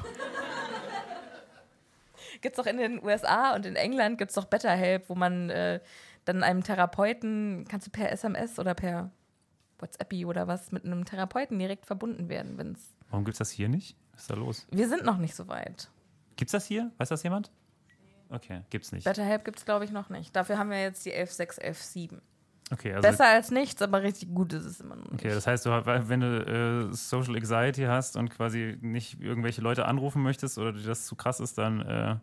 gibt 2.42 2.58
es 2.58 2.62
doch 2.62 2.70
in 2.70 2.76
den 2.76 3.02
USA 3.02 3.54
und 3.54 3.64
in 3.64 3.74
England 3.74 4.18
gibt 4.18 4.30
es 4.30 4.34
doch 4.34 4.44
BetterHelp, 4.44 5.08
wo 5.08 5.14
man 5.14 5.48
äh, 5.48 5.80
dann 6.26 6.42
einem 6.42 6.62
Therapeuten, 6.62 7.64
kannst 7.66 7.86
du 7.86 7.90
per 7.90 8.12
SMS 8.12 8.58
oder 8.58 8.74
per 8.74 9.10
WhatsApp 9.78 10.12
oder 10.26 10.46
was, 10.46 10.70
mit 10.70 10.84
einem 10.84 11.06
Therapeuten 11.06 11.58
direkt 11.58 11.86
verbunden 11.86 12.28
werden, 12.28 12.58
wenn's. 12.58 12.94
Warum 13.08 13.24
gibt 13.24 13.36
es 13.36 13.38
das 13.38 13.50
hier 13.50 13.70
nicht? 13.70 13.96
Was 14.12 14.22
ist 14.22 14.30
da 14.30 14.34
los? 14.34 14.66
Wir 14.70 14.88
sind 14.88 15.04
noch 15.04 15.16
nicht 15.16 15.34
so 15.34 15.48
weit. 15.48 15.88
Gibt 16.36 16.50
es 16.50 16.52
das 16.52 16.66
hier? 16.66 16.92
Weiß 16.98 17.08
das 17.08 17.22
jemand? 17.22 17.50
Okay, 18.28 18.60
gibt's 18.68 18.92
nicht. 18.92 19.04
BetterHelp 19.04 19.46
gibt 19.46 19.58
es, 19.58 19.64
glaube 19.64 19.86
ich, 19.86 19.90
noch 19.90 20.10
nicht. 20.10 20.36
Dafür 20.36 20.58
haben 20.58 20.68
wir 20.68 20.82
jetzt 20.82 21.06
die 21.06 21.14
11.6, 21.14 21.62
11.7. 21.62 22.20
Okay, 22.74 22.92
also 22.92 23.08
Besser 23.08 23.26
als 23.28 23.52
nichts, 23.52 23.80
aber 23.82 24.02
richtig 24.02 24.34
gut 24.34 24.52
ist 24.52 24.64
es 24.64 24.80
immer 24.80 24.96
noch 24.96 25.04
nicht. 25.04 25.14
Okay, 25.14 25.28
das 25.28 25.46
heißt, 25.46 25.66
wenn 25.66 26.20
du 26.20 26.90
äh, 26.90 26.94
Social 26.94 27.36
Anxiety 27.36 27.82
hast 27.82 28.16
und 28.16 28.30
quasi 28.30 28.76
nicht 28.80 29.20
irgendwelche 29.20 29.60
Leute 29.60 29.86
anrufen 29.86 30.22
möchtest 30.22 30.58
oder 30.58 30.72
dir 30.72 30.82
das 30.82 31.06
zu 31.06 31.14
krass 31.14 31.38
ist, 31.38 31.56
dann 31.56 31.80
äh, 31.82 32.16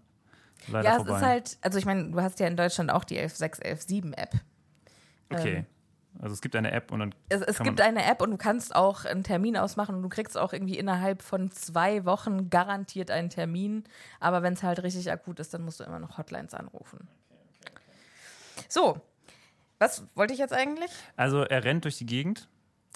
leider 0.67 0.89
ja, 0.89 0.96
vorbei. 0.98 1.12
es 1.12 1.17
ist 1.17 1.25
halt, 1.25 1.58
also 1.62 1.79
ich 1.79 1.86
meine, 1.86 2.12
du 2.12 2.22
hast 2.22 2.39
ja 2.41 2.48
in 2.48 2.58
Deutschland 2.58 2.91
auch 2.91 3.05
die 3.05 3.17
11.6, 3.17 3.63
11.7 3.63 4.17
App. 4.17 4.34
Okay. 5.29 5.55
ähm, 5.58 5.65
also 6.20 6.34
es 6.34 6.41
gibt 6.41 6.58
eine 6.58 6.72
App 6.72 6.91
und 6.91 7.00
dann. 7.00 7.15
Es, 7.29 7.41
es 7.41 7.60
gibt 7.60 7.79
eine 7.79 8.03
App 8.03 8.22
und 8.22 8.31
du 8.31 8.38
kannst 8.38 8.75
auch 8.75 9.05
einen 9.05 9.24
Termin 9.24 9.55
ausmachen 9.55 9.96
und 9.96 10.01
du 10.01 10.10
kriegst 10.10 10.38
auch 10.38 10.51
irgendwie 10.51 10.77
innerhalb 10.77 11.22
von 11.22 11.50
zwei 11.51 12.03
Wochen 12.03 12.50
garantiert 12.50 13.10
einen 13.10 13.29
Termin. 13.29 13.86
Aber 14.20 14.43
wenn 14.43 14.53
es 14.53 14.63
halt 14.63 14.84
richtig 14.84 15.10
akut 15.10 15.39
ist, 15.39 15.53
dann 15.53 15.63
musst 15.63 15.79
du 15.79 15.86
immer 15.86 16.00
noch 16.00 16.17
Hotlines 16.17 16.53
anrufen. 16.53 17.08
So, 18.67 19.01
was 19.81 20.03
wollte 20.13 20.31
ich 20.33 20.39
jetzt 20.39 20.53
eigentlich? 20.53 20.91
Also 21.17 21.41
er 21.41 21.63
rennt 21.63 21.85
durch 21.85 21.97
die 21.97 22.05
Gegend, 22.05 22.47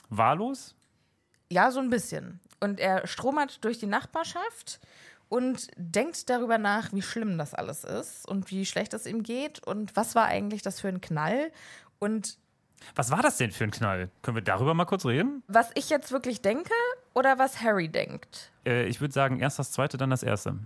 wahllos. 0.09 0.75
Ja, 1.51 1.71
so 1.71 1.79
ein 1.79 1.89
bisschen. 1.89 2.39
Und 2.59 2.79
er 2.79 3.07
stromert 3.07 3.63
durch 3.63 3.79
die 3.79 3.87
Nachbarschaft 3.87 4.79
und 5.27 5.67
denkt 5.77 6.29
darüber 6.29 6.59
nach, 6.59 6.93
wie 6.93 7.01
schlimm 7.01 7.39
das 7.39 7.55
alles 7.55 7.83
ist 7.83 8.27
und 8.27 8.51
wie 8.51 8.67
schlecht 8.67 8.93
es 8.93 9.07
ihm 9.07 9.23
geht 9.23 9.65
und 9.65 9.95
was 9.95 10.13
war 10.13 10.25
eigentlich 10.25 10.61
das 10.61 10.79
für 10.79 10.87
ein 10.87 11.01
Knall. 11.01 11.51
Und 11.97 12.37
Was 12.95 13.09
war 13.09 13.23
das 13.23 13.37
denn 13.37 13.51
für 13.51 13.63
ein 13.63 13.71
Knall? 13.71 14.11
Können 14.21 14.35
wir 14.37 14.43
darüber 14.43 14.75
mal 14.75 14.85
kurz 14.85 15.05
reden? 15.05 15.41
was 15.47 15.71
ich 15.73 15.89
jetzt 15.89 16.11
wirklich 16.11 16.43
denke 16.43 16.73
oder 17.15 17.39
was 17.39 17.61
Harry 17.61 17.89
denkt. 17.89 18.51
Äh, 18.63 18.85
ich 18.85 19.01
würde 19.01 19.13
sagen, 19.13 19.39
erst 19.39 19.57
das 19.57 19.71
zweite, 19.71 19.97
dann 19.97 20.11
das 20.11 20.21
erste. 20.21 20.59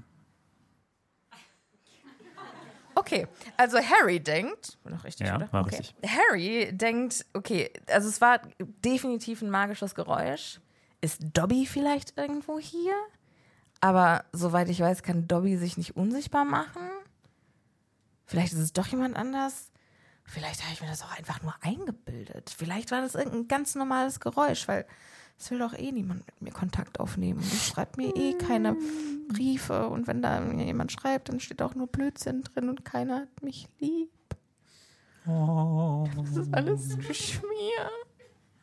Okay, 2.99 3.27
also 3.57 3.77
Harry 3.79 4.19
denkt, 4.19 4.77
war 4.83 4.91
noch 4.91 5.03
richtig, 5.05 5.27
Ja, 5.27 5.35
oder? 5.37 5.51
war 5.53 5.65
okay. 5.65 5.77
richtig. 5.77 5.95
Harry 6.05 6.69
denkt, 6.73 7.25
okay, 7.33 7.71
also 7.87 8.09
es 8.09 8.19
war 8.19 8.41
definitiv 8.83 9.41
ein 9.41 9.49
magisches 9.49 9.95
Geräusch. 9.95 10.59
Ist 11.01 11.21
Dobby 11.33 11.65
vielleicht 11.65 12.17
irgendwo 12.17 12.59
hier? 12.59 12.93
Aber 13.79 14.25
soweit 14.33 14.67
ich 14.69 14.81
weiß, 14.81 15.03
kann 15.03 15.27
Dobby 15.27 15.55
sich 15.57 15.77
nicht 15.77 15.95
unsichtbar 15.95 16.43
machen. 16.43 16.81
Vielleicht 18.25 18.51
ist 18.53 18.59
es 18.59 18.73
doch 18.73 18.87
jemand 18.87 19.15
anders. 19.15 19.71
Vielleicht 20.25 20.61
habe 20.63 20.73
ich 20.73 20.81
mir 20.81 20.87
das 20.87 21.01
auch 21.01 21.17
einfach 21.17 21.41
nur 21.41 21.55
eingebildet. 21.61 22.53
Vielleicht 22.55 22.91
war 22.91 23.01
das 23.01 23.15
irgendein 23.15 23.47
ganz 23.47 23.75
normales 23.75 24.19
Geräusch, 24.19 24.67
weil 24.67 24.85
es 25.39 25.49
will 25.51 25.59
doch 25.59 25.73
eh 25.73 25.91
niemand 25.91 26.25
mit 26.27 26.41
mir 26.41 26.51
Kontakt 26.51 26.99
aufnehmen. 26.99 27.39
Ich 27.41 27.67
schreibe 27.67 27.91
mir 27.95 28.13
eh 28.15 28.33
keine 28.33 28.75
Briefe. 29.29 29.87
Und 29.87 30.05
wenn 30.07 30.21
da 30.21 30.41
mir 30.41 30.65
jemand 30.65 30.91
schreibt, 30.91 31.29
dann 31.29 31.39
steht 31.39 31.61
auch 31.61 31.75
nur 31.75 31.87
Blödsinn 31.87 32.43
drin 32.43 32.67
und 32.67 32.83
keiner 32.83 33.21
hat 33.21 33.41
mich 33.41 33.69
lieb. 33.79 34.09
Das 35.25 36.35
ist 36.35 36.53
alles 36.53 36.89
zu 36.89 37.01
schwer. 37.13 37.89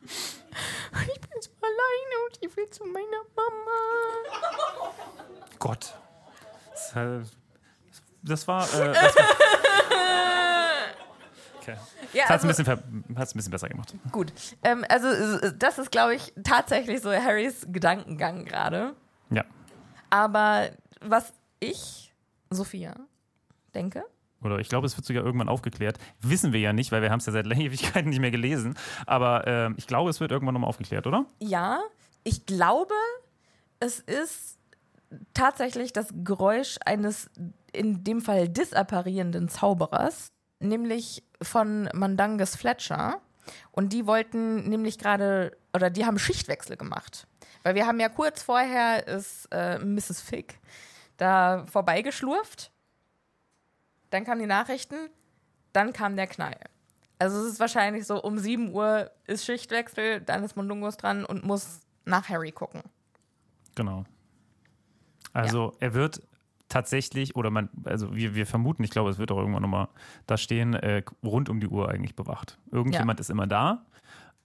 Und 0.01 1.01
ich 1.01 1.21
bin 1.21 1.41
so 1.41 1.49
alleine 1.61 2.25
und 2.27 2.37
ich 2.41 2.55
will 2.55 2.69
zu 2.69 2.85
meiner 2.85 3.23
Mama. 3.35 3.79
Gott. 5.57 5.97
Das, 6.71 6.95
äh, 6.95 7.23
das 8.21 8.47
war. 8.47 8.63
Äh, 8.73 8.93
das 8.93 9.15
war 9.15 9.25
okay. 11.67 11.77
Ja, 12.13 12.23
Das 12.27 12.43
hat 12.43 12.49
es 12.49 12.59
ein, 12.59 12.67
also, 12.67 12.81
ein 12.81 13.37
bisschen 13.37 13.51
besser 13.51 13.69
gemacht. 13.69 13.93
gut. 14.11 14.31
Ähm, 14.63 14.85
also, 14.89 15.07
äh, 15.07 15.53
das 15.57 15.77
ist, 15.77 15.91
glaube 15.91 16.15
ich, 16.15 16.33
tatsächlich 16.43 17.01
so 17.01 17.11
Harrys 17.11 17.65
Gedankengang 17.69 18.45
gerade. 18.45 18.93
Ja. 19.29 19.43
Aber 20.09 20.69
was 21.01 21.33
ich, 21.59 22.13
Sophia, 22.49 22.95
denke, 23.73 24.03
Oder 24.41 24.59
ich 24.59 24.69
glaube, 24.69 24.87
es 24.87 24.95
wird 24.95 25.05
sogar 25.05 25.23
irgendwann 25.23 25.49
aufgeklärt. 25.49 25.97
Wissen 26.21 26.53
wir 26.53 26.59
ja 26.59 26.71
nicht, 26.73 26.91
weil 26.91 27.01
wir 27.01 27.09
haben 27.11 27.19
es 27.19 27.25
ja 27.25 27.33
seit 27.33 27.45
Ewigkeiten 27.51 28.09
nicht 28.09 28.19
mehr 28.19 28.31
gelesen. 28.31 28.75
Aber 29.05 29.45
ähm, 29.47 29.75
ich 29.77 29.87
glaube, 29.87 30.09
es 30.09 30.19
wird 30.19 30.31
irgendwann 30.31 30.53
nochmal 30.53 30.69
aufgeklärt, 30.69 31.07
oder? 31.07 31.25
ja, 31.39 31.79
ich 32.23 32.45
glaube, 32.45 32.93
es 33.79 33.99
ist 33.99 34.59
tatsächlich 35.33 35.93
das 35.93 36.09
Geräusch 36.23 36.77
eines 36.85 37.29
in 37.71 38.03
dem 38.03 38.19
Fall 38.21 38.49
disapparierenden 38.49 39.47
Zauberers, 39.47 40.33
nämlich 40.59 41.23
von 41.41 41.89
Mandanges 41.93 42.55
Fletcher. 42.55 43.21
Und 43.71 43.93
die 43.93 44.05
wollten 44.05 44.67
nämlich 44.67 44.97
gerade, 44.97 45.57
oder 45.73 45.89
die 45.89 46.05
haben 46.05 46.19
Schichtwechsel 46.19 46.75
gemacht. 46.75 47.27
Weil 47.63 47.75
wir 47.75 47.87
haben 47.87 47.99
ja 47.99 48.09
kurz 48.09 48.43
vorher 48.43 49.07
ist 49.07 49.47
äh, 49.51 49.79
Mrs. 49.79 50.21
Fick 50.21 50.59
da 51.17 51.65
vorbeigeschlurft. 51.65 52.71
Dann 54.09 54.23
kamen 54.23 54.39
die 54.39 54.47
Nachrichten, 54.47 55.09
dann 55.73 55.91
kam 55.93 56.15
der 56.15 56.27
Knall. 56.27 56.57
Also 57.19 57.39
es 57.39 57.53
ist 57.53 57.59
wahrscheinlich 57.59 58.05
so, 58.05 58.21
um 58.21 58.37
7 58.37 58.71
Uhr 58.73 59.11
ist 59.25 59.45
Schichtwechsel, 59.45 60.21
dann 60.21 60.43
ist 60.43 60.55
Mundungus 60.55 60.97
dran 60.97 61.25
und 61.25 61.43
muss 61.43 61.81
nach 62.05 62.29
Harry 62.29 62.51
gucken. 62.51 62.83
Genau. 63.75 64.05
Also 65.33 65.75
er 65.79 65.93
wird 65.93 66.21
tatsächlich, 66.69 67.35
oder 67.35 67.49
man, 67.49 67.69
also 67.85 68.15
wir, 68.15 68.35
wir 68.35 68.45
vermuten, 68.45 68.83
ich 68.83 68.89
glaube, 68.89 69.09
es 69.09 69.17
wird 69.17 69.31
auch 69.31 69.37
irgendwann 69.37 69.61
nochmal 69.61 69.87
da 70.25 70.37
stehen, 70.37 70.73
äh, 70.73 71.03
rund 71.23 71.49
um 71.49 71.59
die 71.59 71.67
Uhr 71.67 71.89
eigentlich 71.89 72.15
bewacht. 72.15 72.57
Irgendjemand 72.71 73.19
ist 73.19 73.29
immer 73.29 73.47
da, 73.47 73.85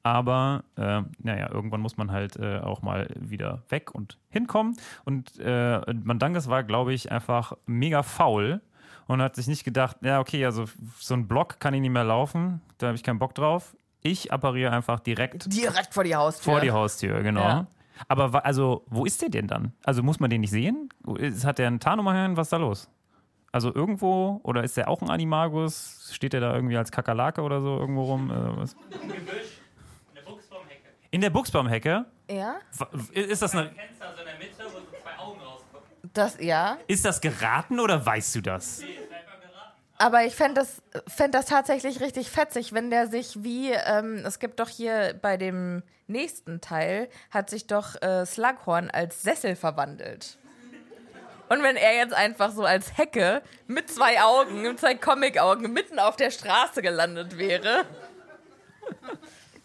aber 0.02 0.64
äh, 0.76 1.02
naja, 1.19 1.50
irgendwann 1.52 1.81
muss 1.81 1.97
man 1.97 2.11
halt 2.11 2.37
äh, 2.37 2.59
auch 2.59 2.83
mal 2.83 3.09
wieder 3.19 3.62
weg 3.69 3.95
und 3.95 4.19
hinkommen. 4.31 4.76
Und 5.05 5.38
äh, 5.38 5.81
Mandanges 5.93 6.49
war, 6.49 6.64
glaube 6.64 6.93
ich, 6.93 7.12
einfach 7.12 7.52
mega 7.67 8.02
faul 8.02 8.61
und 9.07 9.23
hat 9.23 9.37
sich 9.37 9.47
nicht 9.47 9.64
gedacht, 9.64 9.99
ja, 10.02 10.21
okay, 10.21 10.45
also 10.45 10.64
so 10.99 11.14
ein 11.14 11.29
Block 11.29 11.61
kann 11.61 11.75
ich 11.75 11.81
nicht 11.81 11.91
mehr 11.91 12.05
laufen, 12.05 12.61
da 12.79 12.88
habe 12.88 12.97
ich 12.97 13.02
keinen 13.02 13.19
Bock 13.19 13.35
drauf. 13.35 13.76
Ich 14.00 14.33
appariere 14.33 14.73
einfach 14.73 14.99
direkt 14.99 15.52
Direkt 15.55 15.95
vor 15.95 16.02
die 16.02 16.17
Haustür. 16.17 16.52
vor 16.52 16.61
die 16.61 16.73
Haustür, 16.73 17.23
genau. 17.23 17.41
Ja. 17.41 17.67
Aber 18.09 18.45
also, 18.45 18.85
wo 18.89 19.05
ist 19.05 19.21
der 19.23 19.29
denn 19.29 19.47
dann? 19.47 19.73
Also 19.85 20.03
muss 20.03 20.21
man 20.21 20.31
den 20.31 20.41
nicht 20.41 20.51
sehen? 20.51 20.89
Hat 21.45 21.59
der 21.59 21.67
einen 21.67 21.81
Tarnumhang? 21.81 22.37
Was 22.37 22.47
ist 22.47 22.53
da 22.53 22.57
los? 22.59 22.89
Also 23.53 23.75
irgendwo, 23.75 24.41
oder 24.45 24.65
ist 24.65 24.77
der 24.79 24.89
auch 24.89 25.03
ein 25.03 25.11
Animagus? 25.11 26.11
Steht 26.13 26.33
der 26.33 26.41
da 26.41 26.55
irgendwie 26.55 26.77
als 26.77 26.91
Kakerlake 26.91 27.43
oder 27.43 27.61
so 27.61 27.79
irgendwo 27.79 28.05
rum? 28.05 28.31
Äh, 28.31 28.57
was? 28.57 28.73
Im 28.73 29.09
Gebüsch, 29.09 29.61
in 30.09 30.15
der 30.15 30.23
Buchsbaumhecke. 30.23 30.89
In 31.11 31.21
der 31.21 31.31
Buchsbaumhecke? 31.31 32.05
Ja? 32.31 32.55
Ist 33.13 33.43
das 33.43 33.55
eine. 33.55 33.69
Fenster 33.71 34.15
so 34.15 34.21
in 34.21 34.27
der 34.27 34.39
Mitte, 34.39 34.65
wo 34.65 34.79
so 34.79 35.03
zwei 35.03 35.19
Augen 35.19 35.41
rausgucken. 35.41 36.11
Das, 36.15 36.41
ja. 36.41 36.79
Ist 36.87 37.05
das 37.05 37.21
geraten 37.21 37.79
oder 37.79 38.05
weißt 38.05 38.37
du 38.37 38.41
das? 38.41 38.83
Aber 40.02 40.25
ich 40.25 40.35
fände 40.35 40.54
das, 40.54 40.82
fänd 41.06 41.32
das 41.32 41.47
tatsächlich 41.47 42.00
richtig 42.00 42.28
fetzig, 42.28 42.73
wenn 42.73 42.90
der 42.90 43.06
sich 43.06 43.44
wie, 43.44 43.71
ähm, 43.71 44.25
es 44.26 44.40
gibt 44.40 44.59
doch 44.59 44.68
hier 44.68 45.14
bei 45.23 45.37
dem 45.37 45.85
nächsten 46.09 46.61
Teil, 46.61 47.09
hat 47.30 47.49
sich 47.49 47.68
doch 47.68 48.02
äh, 48.02 48.26
Slughorn 48.26 48.90
als 48.90 49.23
Sessel 49.23 49.54
verwandelt. 49.54 50.38
Und 51.49 51.62
wenn 51.62 51.76
er 51.76 51.94
jetzt 51.94 52.14
einfach 52.14 52.50
so 52.50 52.64
als 52.64 52.99
Hecke 52.99 53.42
mit 53.68 53.90
zwei 53.90 54.21
Augen, 54.21 54.62
mit 54.62 54.80
zwei 54.80 54.97
Comic-Augen 54.97 55.73
mitten 55.73 56.00
auf 56.00 56.16
der 56.16 56.32
Straße 56.32 56.82
gelandet 56.82 57.38
wäre. 57.38 57.85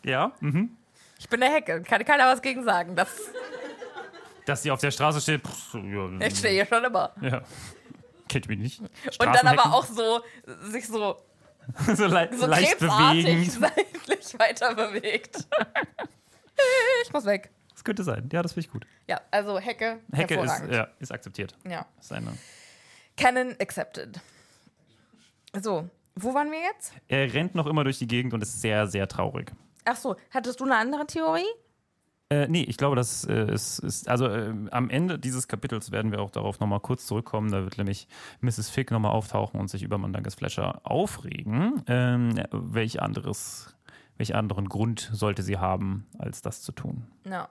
Ja. 0.04 0.34
Mhm. 0.40 0.78
Ich 1.18 1.28
bin 1.30 1.40
der 1.40 1.52
Hecke, 1.52 1.82
kann 1.82 2.06
keiner 2.06 2.28
was 2.28 2.44
gegen 2.44 2.64
sagen. 2.64 2.96
Das, 2.96 3.10
Dass 4.46 4.62
sie 4.62 4.70
auf 4.70 4.82
der 4.82 4.92
Straße 4.92 5.20
steht. 5.20 5.42
Pff, 5.48 5.74
ja, 5.74 6.28
ich 6.28 6.38
stehe 6.38 6.54
hier 6.54 6.68
schon 6.68 6.84
immer. 6.84 7.12
ja. 7.22 7.42
Kennt 8.28 8.48
mich 8.48 8.60
nicht. 8.60 8.80
Und 8.80 8.90
dann 9.20 9.48
aber 9.48 9.74
auch 9.74 9.86
so, 9.86 10.22
sich 10.64 10.88
so, 10.88 11.18
so, 11.96 12.06
le 12.06 12.30
so 12.34 12.46
leicht 12.46 12.78
krebsartig 12.78 13.52
seitlich 13.60 14.40
weiter 14.40 14.76
bewegt. 14.76 15.48
ich 17.04 17.14
muss 17.14 17.26
weg. 17.26 17.52
Das 17.74 17.84
könnte 17.84 18.04
sein. 18.04 18.30
Ja, 18.32 18.42
das 18.42 18.54
finde 18.54 18.68
ich 18.68 18.72
gut. 18.72 18.88
Ja, 19.08 19.22
also 19.32 19.60
Hecke, 19.60 20.00
Hecke 20.12 20.40
ist, 20.40 20.64
ja, 20.72 20.88
ist 21.00 21.12
akzeptiert. 21.12 21.56
ja. 21.70 21.86
Ist 22.00 22.12
eine. 22.12 22.38
Canon 23.16 23.56
accepted. 23.60 24.20
So, 25.62 25.90
wo 26.16 26.34
waren 26.34 26.52
wir 26.52 26.60
jetzt? 26.60 26.94
Er 27.08 27.34
rennt 27.34 27.56
noch 27.56 27.66
immer 27.68 27.84
durch 27.84 27.98
die 27.98 28.08
Gegend 28.08 28.34
und 28.34 28.42
ist 28.42 28.62
sehr, 28.62 28.88
sehr 28.88 29.08
traurig. 29.08 29.52
Ach 29.86 29.96
so, 29.96 30.16
hattest 30.32 30.60
du 30.60 30.66
eine 30.66 30.76
andere 30.76 31.08
Theorie? 31.08 31.46
Äh, 32.30 32.48
nee, 32.50 32.64
ich 32.64 32.76
glaube, 32.76 32.98
das 32.98 33.24
äh, 33.24 33.52
ist, 33.54 33.80
ist 33.80 34.10
also 34.10 34.28
äh, 34.28 34.54
am 34.72 34.90
Ende 34.90 35.18
dieses 35.18 35.48
Kapitels 35.48 35.92
werden 35.92 36.12
wir 36.12 36.20
auch 36.20 36.30
darauf 36.30 36.60
nochmal 36.60 36.82
kurz 36.82 37.06
zurückkommen. 37.06 37.52
Da 37.52 37.64
wird 37.64 37.78
nämlich 37.78 38.08
Mrs. 38.42 38.70
Fick 38.70 38.92
nochmal 38.92 39.12
auftauchen 39.12 39.60
und 39.60 39.70
sich 39.70 39.82
über 39.82 39.98
Mandanges 39.98 40.36
Fletcher 40.36 40.82
aufregen. 40.84 41.84
Ähm, 41.88 42.36
welch 42.52 43.02
anderes, 43.02 43.78
welch 44.18 44.36
anderen 44.36 44.68
Grund 44.68 45.10
sollte 45.14 45.42
sie 45.42 45.58
haben, 45.58 46.06
als 46.18 46.42
das 46.42 46.62
zu 46.62 46.74
tun? 46.74 47.08
Ja. 47.24 47.50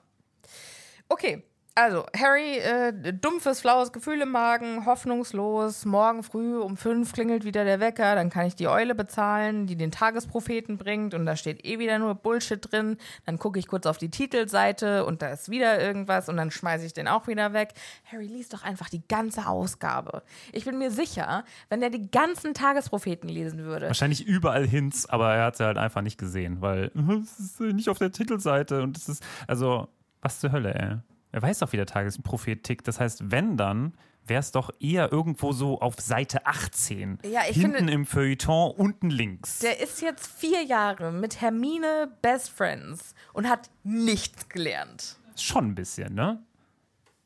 Okay, 1.09 1.43
also 1.77 2.07
Harry, 2.19 2.57
äh, 2.57 3.13
dumpfes, 3.13 3.61
flaues 3.61 3.93
Gefühl 3.93 4.23
im 4.23 4.31
Magen, 4.31 4.87
hoffnungslos. 4.87 5.85
Morgen 5.85 6.23
früh 6.23 6.59
um 6.59 6.79
fünf 6.79 7.13
klingelt 7.13 7.45
wieder 7.45 7.65
der 7.65 7.81
Wecker, 7.81 8.15
dann 8.15 8.31
kann 8.31 8.47
ich 8.47 8.57
die 8.57 8.67
Eule 8.67 8.95
bezahlen, 8.95 9.67
die 9.67 9.77
den 9.77 9.91
Tagespropheten 9.91 10.79
bringt 10.79 11.13
und 11.13 11.27
da 11.27 11.37
steht 11.37 11.67
eh 11.67 11.79
wieder 11.79 11.99
nur 11.99 12.15
Bullshit 12.15 12.61
drin. 12.61 12.97
Dann 13.27 13.39
gucke 13.39 13.59
ich 13.59 13.69
kurz 13.69 13.85
auf 13.85 13.99
die 13.99 14.11
Titelseite 14.11 15.05
und 15.05 15.21
da 15.21 15.29
ist 15.29 15.51
wieder 15.51 15.79
irgendwas 15.79 16.31
und 16.31 16.39
dann 16.39 16.51
schmeiße 16.51 16.87
ich 16.87 16.95
den 16.95 17.09
auch 17.09 17.27
wieder 17.27 17.53
weg. 17.53 17.75
Harry 18.11 18.27
liest 18.27 18.55
doch 18.55 18.65
einfach 18.65 18.89
die 18.89 19.07
ganze 19.07 19.47
Ausgabe. 19.47 20.23
Ich 20.53 20.65
bin 20.65 20.79
mir 20.79 20.91
sicher, 20.91 21.45
wenn 21.69 21.83
er 21.83 21.91
die 21.91 22.11
ganzen 22.11 22.55
Tagespropheten 22.55 23.29
lesen 23.29 23.65
würde, 23.65 23.89
Wahrscheinlich 23.89 24.27
überall 24.27 24.67
Hints, 24.67 25.07
aber 25.07 25.35
er 25.35 25.45
hat 25.45 25.59
sie 25.59 25.65
halt 25.65 25.77
einfach 25.77 26.01
nicht 26.01 26.17
gesehen, 26.17 26.63
weil 26.63 26.91
es 27.23 27.39
ist 27.39 27.61
nicht 27.61 27.91
auf 27.91 27.99
der 27.99 28.13
Titelseite 28.13 28.83
und 28.83 28.97
es 28.97 29.11
ist, 29.11 29.23
also, 29.47 29.89
was 30.23 30.41
zur 30.41 30.53
Hölle, 30.53 30.75
ey. 30.75 31.16
Er 31.37 31.43
weiß 31.43 31.59
doch, 31.59 31.71
wie 31.73 31.77
der 31.77 31.85
Tagesprophet 31.85 32.63
tickt. 32.65 32.89
Das 32.89 32.99
heißt, 32.99 33.31
wenn 33.31 33.59
dann, 33.59 33.93
wäre 34.25 34.41
es 34.41 34.53
doch 34.53 34.71
eher 34.81 35.13
irgendwo 35.13 35.53
so 35.53 35.83
auf 35.83 35.97
Seite 36.01 36.47
18. 36.47 37.19
Ja, 37.31 37.43
ich 37.47 37.57
Hinten 37.59 37.77
finde- 37.77 37.93
im 37.93 38.07
Feuilleton, 38.07 38.71
unten 38.71 39.11
links. 39.11 39.59
Der 39.59 39.79
ist 39.79 40.01
jetzt 40.01 40.27
vier 40.27 40.63
Jahre 40.65 41.13
mit 41.13 41.43
Hermine 41.43 42.11
Best 42.23 42.49
Friends 42.49 43.15
und 43.35 43.51
hat 43.51 43.69
nichts 43.85 44.49
gelernt. 44.49 45.17
Schon 45.37 45.67
ein 45.67 45.75
bisschen, 45.75 46.15
ne? 46.15 46.43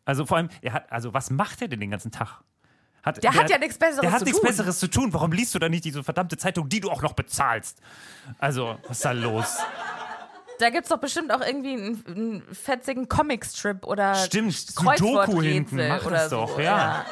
Also 0.04 0.26
vor 0.26 0.38
allem, 0.38 0.48
er 0.60 0.72
hat, 0.72 0.90
also 0.90 1.14
was 1.14 1.30
macht 1.30 1.62
er 1.62 1.68
denn 1.68 1.78
den 1.78 1.92
ganzen 1.92 2.10
Tag? 2.10 2.40
Hat, 3.04 3.22
Der 3.22 3.32
hat 3.32 3.48
ja 3.48 3.58
nichts 3.58 3.78
Besseres 3.78 4.00
Der 4.00 4.10
hat 4.10 4.18
zu 4.18 4.24
nichts 4.24 4.40
tun. 4.40 4.48
Besseres 4.48 4.78
zu 4.80 4.88
tun. 4.90 5.12
Warum 5.14 5.30
liest 5.30 5.54
du 5.54 5.60
da 5.60 5.68
nicht 5.68 5.84
diese 5.84 6.02
verdammte 6.02 6.36
Zeitung, 6.36 6.68
die 6.68 6.80
du 6.80 6.90
auch 6.90 7.00
noch 7.02 7.12
bezahlst? 7.12 7.80
Also, 8.40 8.76
was 8.88 8.96
ist 8.98 9.04
da 9.04 9.12
los? 9.12 9.58
Da 10.60 10.70
gibt's 10.70 10.90
doch 10.90 10.98
bestimmt 10.98 11.32
auch 11.32 11.40
irgendwie 11.40 11.72
einen, 11.72 12.04
einen 12.06 12.42
fetzigen 12.54 13.08
Comicstrip 13.08 13.86
oder 13.86 14.14
Stimmt, 14.14 14.52
Sudoku 14.52 15.40
hinten, 15.42 15.88
mach 15.88 16.04
oder 16.04 16.16
das 16.16 16.30
so. 16.30 16.36
doch, 16.36 16.60
ja. 16.60 17.04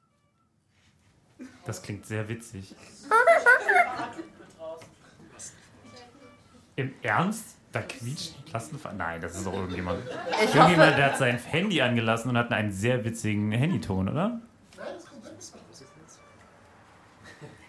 Das 1.65 1.81
klingt 1.81 2.05
sehr 2.05 2.29
witzig. 2.29 2.75
Im 6.75 6.93
Ernst? 7.01 7.57
Da 7.73 7.81
quietscht 7.81 8.35
ein 8.39 8.45
Klassenfahrt? 8.45 8.95
Nein, 8.97 9.19
das 9.19 9.35
ist 9.35 9.45
doch 9.45 9.53
irgendjemand. 9.53 9.99
Ich 10.05 10.53
Irgendjemand, 10.55 10.79
hoffe, 10.79 10.95
der 10.95 11.05
hat 11.07 11.17
sein 11.17 11.37
Handy 11.37 11.81
angelassen 11.81 12.29
und 12.29 12.37
hat 12.37 12.51
einen 12.51 12.71
sehr 12.71 13.03
witzigen 13.03 13.51
Handyton, 13.51 14.07
oder? 14.09 14.39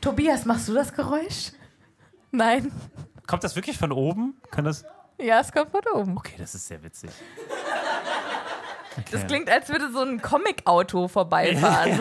Tobias, 0.00 0.44
machst 0.44 0.68
du 0.68 0.74
das 0.74 0.92
Geräusch? 0.92 1.52
Nein. 2.30 2.70
Kommt 3.26 3.42
das 3.44 3.56
wirklich 3.56 3.78
von 3.78 3.92
oben? 3.92 4.34
Kann 4.50 4.64
das. 4.64 4.84
Ja, 5.18 5.40
es 5.40 5.50
kommt 5.50 5.70
von 5.70 5.80
oben. 5.94 6.16
Okay, 6.18 6.34
das 6.36 6.54
ist 6.54 6.66
sehr 6.68 6.82
witzig. 6.82 7.10
Das 9.10 9.22
Okay. 9.22 9.26
klingt, 9.26 9.50
als 9.50 9.68
würde 9.70 9.90
so 9.90 10.02
ein 10.02 10.22
Comic-Auto 10.22 11.08
vorbeifahren. 11.08 11.98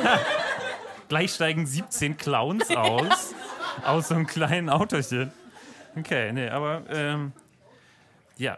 Gleich 1.07 1.33
steigen 1.33 1.65
17 1.65 2.17
Clowns 2.17 2.69
aus. 2.69 3.33
aus 3.85 4.09
so 4.09 4.15
einem 4.15 4.27
kleinen 4.27 4.69
Autochen. 4.69 5.31
Okay, 5.97 6.31
nee, 6.33 6.49
aber 6.49 6.83
ähm, 6.89 7.31
ja. 8.37 8.57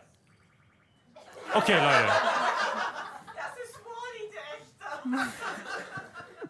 Okay, 1.53 1.73
Leute. 1.73 2.11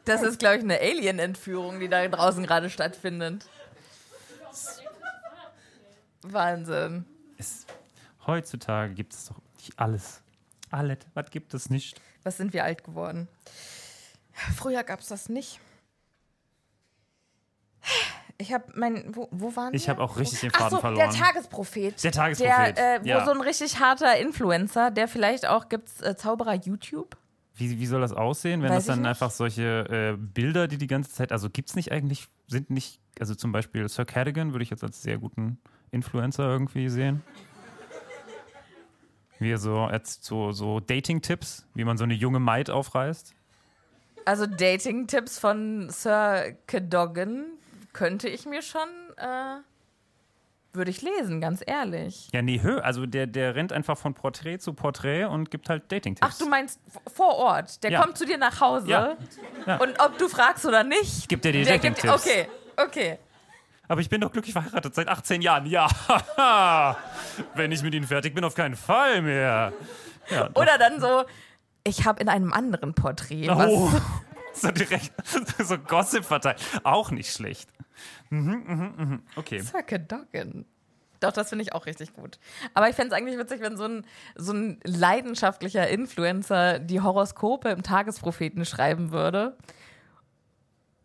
Das 0.05 0.21
ist, 0.21 0.39
glaube 0.39 0.57
ich, 0.57 0.63
eine 0.63 0.79
Alien-Entführung, 0.79 1.79
die 1.79 1.89
da 1.89 2.07
draußen 2.07 2.45
gerade 2.45 2.69
stattfindet. 2.69 3.47
Wahnsinn. 6.21 7.05
Es, 7.37 7.65
heutzutage 8.25 8.93
gibt 8.93 9.13
es 9.13 9.25
doch 9.25 9.41
nicht 9.57 9.77
alles. 9.77 10.21
Alles. 10.71 10.99
Was 11.13 11.29
gibt 11.29 11.53
es 11.53 11.69
nicht? 11.69 11.99
Was 12.23 12.37
sind 12.37 12.53
wir 12.53 12.63
alt 12.63 12.83
geworden? 12.83 13.27
Früher 14.55 14.83
gab 14.83 14.99
es 14.99 15.07
das 15.07 15.29
nicht. 15.29 15.59
Ich 18.37 18.51
habe 18.53 18.65
mein, 18.75 19.15
wo, 19.15 19.29
wo 19.31 19.55
waren 19.55 19.73
Ich 19.73 19.87
habe 19.87 20.01
auch 20.01 20.17
richtig 20.17 20.41
den 20.41 20.51
Ach 20.53 20.59
Faden 20.59 20.71
so, 20.71 20.81
verloren. 20.81 21.09
der 21.09 21.17
Tagesprophet. 21.17 22.03
Der 22.03 22.11
Tagesprophet, 22.11 22.77
Der, 22.77 22.95
äh, 22.95 23.03
wo 23.03 23.07
ja. 23.07 23.25
so 23.25 23.31
ein 23.31 23.41
richtig 23.41 23.79
harter 23.79 24.17
Influencer, 24.17 24.91
der 24.91 25.07
vielleicht 25.07 25.47
auch, 25.47 25.69
gibt's 25.69 26.01
äh, 26.01 26.17
Zauberer 26.17 26.55
YouTube? 26.55 27.15
Wie, 27.55 27.79
wie 27.79 27.85
soll 27.85 28.01
das 28.01 28.11
aussehen, 28.11 28.61
wenn 28.61 28.69
Weiß 28.69 28.79
das 28.79 28.85
dann 28.87 28.99
nicht. 28.99 29.09
einfach 29.09 29.31
solche 29.31 30.13
äh, 30.13 30.17
Bilder, 30.17 30.67
die 30.67 30.77
die 30.77 30.87
ganze 30.87 31.11
Zeit, 31.11 31.31
also 31.31 31.49
gibt 31.49 31.69
es 31.69 31.75
nicht 31.77 31.93
eigentlich, 31.93 32.27
sind 32.47 32.69
nicht, 32.69 32.99
also 33.17 33.33
zum 33.35 33.53
Beispiel 33.53 33.87
Sir 33.87 34.03
Cadogan 34.03 34.51
würde 34.51 34.63
ich 34.63 34.69
jetzt 34.69 34.83
als 34.83 35.01
sehr 35.01 35.17
guten 35.17 35.57
Influencer 35.91 36.43
irgendwie 36.43 36.89
sehen. 36.89 37.21
Wie 39.39 39.51
er 39.51 39.57
so, 39.57 39.89
so, 40.03 40.51
so 40.51 40.79
Dating-Tipps, 40.81 41.65
wie 41.73 41.85
man 41.85 41.97
so 41.97 42.03
eine 42.03 42.13
junge 42.13 42.39
Maid 42.39 42.69
aufreißt. 42.69 43.33
Also 44.25 44.45
Dating-Tipps 44.45 45.39
von 45.39 45.89
Sir 45.89 46.53
Cadogan 46.67 47.45
könnte 47.95 48.27
ich 48.27 48.45
mir 48.45 48.61
schon, 48.61 48.89
äh, 49.15 49.55
würde 50.73 50.91
ich 50.91 51.01
lesen, 51.01 51.39
ganz 51.39 51.63
ehrlich. 51.65 52.27
Ja, 52.33 52.41
nee, 52.41 52.59
hö, 52.61 52.79
also 52.79 53.05
der, 53.05 53.25
der 53.25 53.55
rennt 53.55 53.71
einfach 53.71 53.97
von 53.97 54.13
Porträt 54.13 54.57
zu 54.59 54.73
Porträt 54.73 55.23
und 55.23 55.49
gibt 55.49 55.69
halt 55.69 55.89
Dating-Tipps. 55.89 56.29
Ach, 56.29 56.37
du 56.37 56.45
meinst 56.49 56.81
vor 57.07 57.35
Ort. 57.37 57.81
Der 57.83 57.91
Ja. 57.91 58.01
kommt 58.01 58.17
zu 58.17 58.25
dir 58.25 58.37
nach 58.37 58.59
Hause. 58.59 58.89
Ja. 58.89 59.15
Ja. 59.65 59.77
Und 59.77 59.97
ob 60.01 60.17
du 60.17 60.27
fragst 60.27 60.65
oder 60.65 60.83
nicht. 60.83 61.29
Gibt 61.29 61.45
er 61.45 61.53
dir 61.53 61.63
Dating-Tipps. 61.65 62.13
Okay, 62.13 62.49
okay. 62.75 63.17
Aber 63.87 64.01
ich 64.01 64.09
bin 64.09 64.19
doch 64.19 64.31
glücklich 64.33 64.51
verheiratet 64.51 64.93
seit 64.93 65.07
18 65.07 65.41
Jahren. 65.41 65.65
Ja, 65.65 65.87
wenn 67.55 67.71
ich 67.71 67.81
mit 67.81 67.93
Ihnen 67.93 68.07
fertig 68.07 68.35
bin, 68.35 68.43
auf 68.43 68.55
keinen 68.55 68.75
Fall 68.75 69.21
mehr. 69.21 69.71
Ja. 70.29 70.49
Oder 70.55 70.77
dann 70.77 70.99
so, 70.99 71.23
ich 71.85 72.05
habe 72.05 72.19
in 72.19 72.27
einem 72.27 72.51
anderen 72.51 72.93
Porträt 72.95 73.47
was. 73.47 73.69
Oh, 73.69 73.89
so 74.61 74.71
direkt 74.71 75.11
so 75.63 75.77
Gossip 75.77 76.25
verteilt. 76.25 76.61
Auch 76.83 77.11
nicht 77.11 77.31
schlecht. 77.31 77.69
Mhm, 78.29 78.63
mhm, 78.67 78.93
mhm. 78.97 79.23
Okay. 79.35 79.59
Sir 79.59 79.83
Cadogan. 79.83 80.65
Doch, 81.19 81.31
das 81.31 81.49
finde 81.49 81.63
ich 81.63 81.73
auch 81.73 81.85
richtig 81.85 82.13
gut. 82.13 82.39
Aber 82.73 82.89
ich 82.89 82.95
fände 82.95 83.13
es 83.13 83.19
eigentlich 83.19 83.37
witzig, 83.37 83.61
wenn 83.61 83.77
so 83.77 83.85
ein, 83.85 84.05
so 84.35 84.53
ein 84.53 84.79
leidenschaftlicher 84.83 85.87
Influencer 85.87 86.79
die 86.79 87.01
Horoskope 87.01 87.69
im 87.69 87.83
Tagespropheten 87.83 88.65
schreiben 88.65 89.11
würde. 89.11 89.57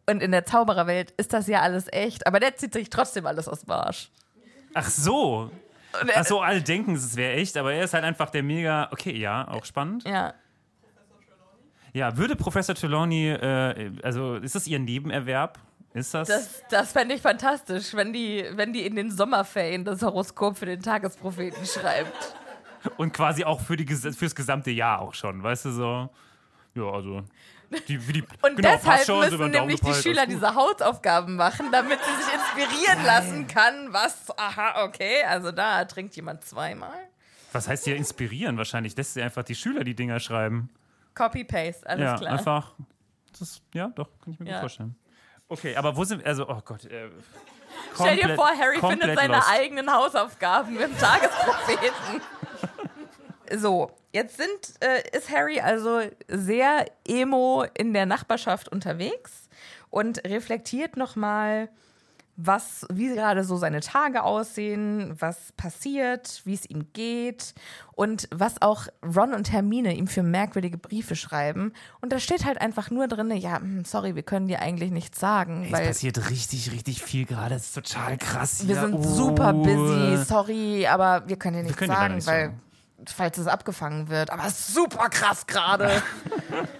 Und 0.06 0.22
in 0.22 0.32
der 0.32 0.44
Zaubererwelt 0.44 1.12
ist 1.12 1.32
das 1.32 1.46
ja 1.46 1.60
alles 1.60 1.86
echt, 1.92 2.26
aber 2.26 2.40
der 2.40 2.56
zieht 2.56 2.72
sich 2.72 2.90
trotzdem 2.90 3.26
alles 3.26 3.48
aus 3.48 3.60
dem 3.60 3.70
Arsch. 3.70 4.10
Ach 4.74 4.88
so. 4.88 5.50
Ach 5.92 6.24
so, 6.24 6.40
alle 6.40 6.62
denken, 6.62 6.94
es 6.94 7.16
wäre 7.16 7.34
echt, 7.34 7.56
aber 7.56 7.72
er 7.72 7.84
ist 7.84 7.94
halt 7.94 8.04
einfach 8.04 8.30
der 8.30 8.42
mega. 8.42 8.88
Okay, 8.92 9.16
ja, 9.16 9.46
auch 9.48 9.64
spannend. 9.64 10.04
Ja. 10.04 10.34
Ja, 11.92 12.16
würde 12.16 12.36
Professor 12.36 12.74
Trelawney, 12.74 13.30
äh, 13.30 13.92
also 14.02 14.36
ist 14.36 14.54
das 14.54 14.66
ihr 14.66 14.78
Nebenerwerb? 14.78 15.58
Ist 15.92 16.14
das? 16.14 16.28
Das, 16.28 16.62
das 16.70 16.92
fände 16.92 17.16
ich 17.16 17.22
fantastisch, 17.22 17.94
wenn 17.94 18.12
die, 18.12 18.44
wenn 18.52 18.72
die 18.72 18.86
in 18.86 18.94
den 18.94 19.10
Sommerferien 19.10 19.84
das 19.84 20.02
Horoskop 20.02 20.56
für 20.56 20.66
den 20.66 20.80
Tagespropheten 20.80 21.66
schreibt. 21.66 22.36
Und 22.96 23.12
quasi 23.12 23.44
auch 23.44 23.60
für 23.60 23.76
die, 23.76 23.86
fürs 23.94 24.34
gesamte 24.34 24.70
Jahr 24.70 25.00
auch 25.00 25.14
schon, 25.14 25.42
weißt 25.42 25.66
du 25.66 25.70
so? 25.72 26.10
Ja, 26.74 26.84
also. 26.84 27.24
Die, 27.88 27.98
die, 27.98 28.24
Und 28.42 28.56
genau, 28.56 28.72
deshalb 28.72 29.30
müssen 29.30 29.50
nämlich 29.50 29.80
die 29.80 29.94
Schüler 29.94 30.26
diese 30.26 30.54
Hausaufgaben 30.54 31.36
machen, 31.36 31.66
damit 31.70 31.98
sie 32.00 32.22
sich 32.22 32.34
inspirieren 32.34 33.04
lassen 33.04 33.46
kann, 33.46 33.92
was, 33.92 34.36
aha, 34.36 34.84
okay, 34.84 35.22
also 35.28 35.52
da 35.52 35.84
trinkt 35.84 36.16
jemand 36.16 36.44
zweimal. 36.44 36.98
Was 37.52 37.68
heißt 37.68 37.84
hier 37.84 37.96
inspirieren? 37.96 38.56
Wahrscheinlich 38.56 38.96
lässt 38.96 39.14
sie 39.14 39.22
einfach 39.22 39.44
die 39.44 39.54
Schüler 39.54 39.84
die 39.84 39.94
Dinger 39.94 40.18
schreiben. 40.18 40.68
Copy-Paste, 41.14 41.88
alles 41.88 42.04
ja, 42.04 42.16
klar. 42.16 42.32
einfach. 42.32 42.74
Das, 43.38 43.60
ja, 43.74 43.88
doch, 43.94 44.08
kann 44.22 44.32
ich 44.32 44.40
mir 44.40 44.46
Ja. 44.46 44.52
gut 44.54 44.60
vorstellen. 44.60 44.96
Okay, 45.48 45.76
aber 45.76 45.96
wo 45.96 46.04
sind 46.04 46.24
also, 46.24 46.48
oh 46.48 46.60
Gott. 46.64 46.84
Äh, 46.84 47.10
Stell 47.94 48.16
dir 48.16 48.20
komplett- 48.22 48.36
vor, 48.36 48.46
Harry 48.48 48.78
findet 48.78 48.80
komplett 49.00 49.18
seine 49.18 49.34
lost. 49.36 49.50
eigenen 49.50 49.92
Hausaufgaben 49.92 50.78
im 50.80 50.96
Tagespropheten. 50.98 52.20
so, 53.58 53.90
jetzt 54.12 54.36
sind, 54.36 54.82
äh, 54.84 55.02
ist 55.16 55.30
Harry 55.30 55.60
also 55.60 56.00
sehr 56.28 56.86
emo 57.06 57.64
in 57.74 57.92
der 57.94 58.06
Nachbarschaft 58.06 58.68
unterwegs 58.68 59.48
und 59.90 60.24
reflektiert 60.24 60.96
nochmal, 60.96 61.68
was, 62.42 62.86
wie 62.92 63.08
gerade 63.14 63.44
so 63.44 63.56
seine 63.56 63.80
Tage 63.80 64.22
aussehen, 64.22 65.14
was 65.18 65.52
passiert, 65.52 66.40
wie 66.44 66.54
es 66.54 66.68
ihm 66.68 66.92
geht 66.92 67.54
und 67.92 68.28
was 68.30 68.62
auch 68.62 68.86
Ron 69.04 69.34
und 69.34 69.52
Hermine 69.52 69.94
ihm 69.94 70.06
für 70.06 70.22
merkwürdige 70.22 70.78
Briefe 70.78 71.16
schreiben. 71.16 71.72
Und 72.00 72.12
da 72.12 72.18
steht 72.18 72.44
halt 72.44 72.60
einfach 72.60 72.90
nur 72.90 73.08
drin, 73.08 73.30
ja, 73.36 73.58
hm, 73.58 73.84
sorry, 73.84 74.14
wir 74.14 74.22
können 74.22 74.48
dir 74.48 74.60
eigentlich 74.60 74.90
nichts 74.90 75.20
sagen, 75.20 75.64
Es 75.66 75.72
weil 75.72 75.86
passiert 75.86 76.30
richtig, 76.30 76.72
richtig 76.72 77.02
viel 77.02 77.26
gerade. 77.26 77.54
Es 77.54 77.66
ist 77.66 77.74
total 77.74 78.16
krass. 78.16 78.66
wir 78.66 78.74
hier. 78.78 78.86
sind 78.88 78.94
Oh. 78.94 79.02
super 79.02 79.52
busy, 79.52 80.24
sorry, 80.24 80.86
aber 80.86 81.28
wir 81.28 81.36
können 81.36 81.56
dir 81.58 81.62
nichts 81.64 81.78
können 81.78 81.92
sagen, 81.92 82.14
nichts 82.14 82.26
weil 82.26 82.46
sagen. 82.46 82.60
falls 83.06 83.38
es 83.38 83.46
abgefangen 83.46 84.08
wird. 84.08 84.30
Aber 84.30 84.46
es 84.46 84.58
ist 84.60 84.74
super 84.74 85.08
krass 85.10 85.46
gerade. 85.46 86.02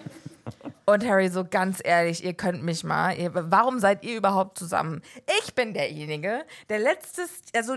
Und 0.91 1.07
Harry 1.07 1.29
so 1.29 1.45
ganz 1.45 1.81
ehrlich, 1.83 2.25
ihr 2.25 2.35
könnt 2.35 2.63
mich 2.63 2.83
mal. 2.85 3.17
Ihr, 3.17 3.31
warum 3.33 3.79
seid 3.79 4.05
ihr 4.05 4.17
überhaupt 4.17 4.59
zusammen? 4.59 5.03
Ich 5.43 5.55
bin 5.55 5.73
derjenige, 5.73 6.45
der 6.69 6.79
letztes, 6.81 7.31
also 7.55 7.77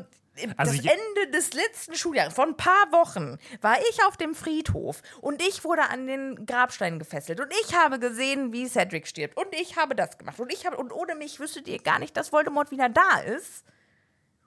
Also 0.58 0.76
das 0.76 0.86
Ende 0.86 1.32
des 1.32 1.54
letzten 1.54 1.94
Schuljahres, 1.96 2.34
vor 2.34 2.46
ein 2.46 2.58
paar 2.58 2.92
Wochen, 2.92 3.38
war 3.62 3.78
ich 3.92 4.04
auf 4.08 4.18
dem 4.18 4.34
Friedhof 4.34 5.04
und 5.22 5.44
ich 5.44 5.64
wurde 5.64 5.90
an 5.90 6.08
den 6.08 6.48
Grabstein 6.48 6.98
gefesselt 6.98 7.40
und 7.40 7.54
ich 7.62 7.76
habe 7.76 8.00
gesehen, 8.00 8.52
wie 8.52 8.68
Cedric 8.68 9.06
stirbt 9.08 9.38
und 9.38 9.54
ich 9.54 9.78
habe 9.78 9.94
das 9.94 10.18
gemacht 10.18 10.40
und 10.40 10.52
ich 10.52 10.66
habe 10.66 10.78
und 10.78 10.92
ohne 10.92 11.14
mich 11.14 11.40
wüsstet 11.40 11.68
ihr 11.68 11.78
gar 11.78 12.00
nicht, 12.00 12.18
dass 12.18 12.32
Voldemort 12.32 12.72
wieder 12.72 12.90
da 12.90 13.20
ist. 13.20 13.64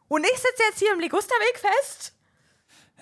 Und 0.08 0.24
ich 0.24 0.36
sitze 0.36 0.62
jetzt 0.68 0.80
hier 0.80 0.92
im 0.92 0.98
Ligusterweg 0.98 1.56
fest. 1.58 2.15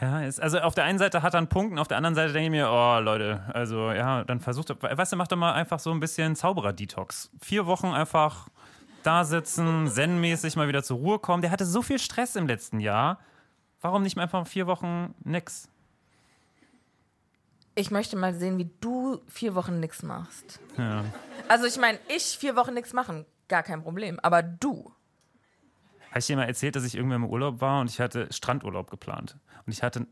Ja, 0.01 0.23
ist, 0.23 0.41
also 0.41 0.59
auf 0.59 0.75
der 0.75 0.85
einen 0.85 0.99
Seite 0.99 1.23
hat 1.23 1.35
er 1.35 1.39
einen 1.39 1.49
Punkt 1.49 1.73
und 1.73 1.79
auf 1.79 1.87
der 1.87 1.97
anderen 1.97 2.17
Seite 2.17 2.33
denke 2.33 2.47
ich 2.47 2.51
mir, 2.51 2.69
oh 2.69 2.99
Leute, 3.01 3.43
also 3.53 3.93
ja, 3.93 4.25
dann 4.25 4.41
versucht 4.41 4.71
er, 4.71 4.99
weißt 4.99 5.13
du, 5.13 5.17
mach 5.17 5.29
doch 5.29 5.37
mal 5.37 5.53
einfach 5.53 5.79
so 5.79 5.93
ein 5.93 6.01
bisschen 6.01 6.35
Zauberer-Detox. 6.35 7.31
Vier 7.41 7.67
Wochen 7.67 7.87
einfach 7.87 8.49
da 9.05 9.25
sitzen, 9.25 9.87
zen-mäßig 9.87 10.57
mal 10.57 10.67
wieder 10.67 10.83
zur 10.83 10.99
Ruhe 10.99 11.19
kommen. 11.21 11.43
Der 11.43 11.51
hatte 11.53 11.65
so 11.65 11.81
viel 11.83 11.99
Stress 11.99 12.35
im 12.35 12.49
letzten 12.49 12.81
Jahr. 12.81 13.21
Warum 13.81 14.03
nicht 14.03 14.17
mal 14.17 14.23
einfach 14.23 14.47
vier 14.47 14.67
Wochen 14.67 15.15
nix? 15.23 15.69
Ich 17.77 17.91
möchte 17.91 18.17
mal 18.17 18.35
sehen, 18.35 18.59
wie 18.59 18.71
du 18.81 19.21
vier 19.29 19.55
Wochen 19.55 19.79
nichts 19.79 20.03
machst. 20.03 20.61
Ja. 20.79 21.05
Also 21.49 21.67
ich 21.67 21.79
meine, 21.79 21.99
ich 22.09 22.39
vier 22.39 22.57
Wochen 22.57 22.75
nichts 22.75 22.93
machen, 22.93 23.27
gar 23.49 23.63
kein 23.63 23.83
Problem. 23.83 24.19
Aber 24.21 24.43
du. 24.43 24.93
Habe 26.11 26.19
ich 26.21 26.27
dir 26.27 26.37
mal 26.37 26.45
erzählt, 26.45 26.77
dass 26.77 26.85
ich 26.85 26.95
irgendwann 26.95 27.25
im 27.25 27.29
Urlaub 27.29 27.61
war 27.61 27.81
und 27.81 27.91
ich 27.91 28.01
hatte 28.01 28.33
Strandurlaub 28.33 28.91
geplant. 28.91 29.37
Und 29.67 29.73
ich 29.73 29.83
hatte 29.83 30.07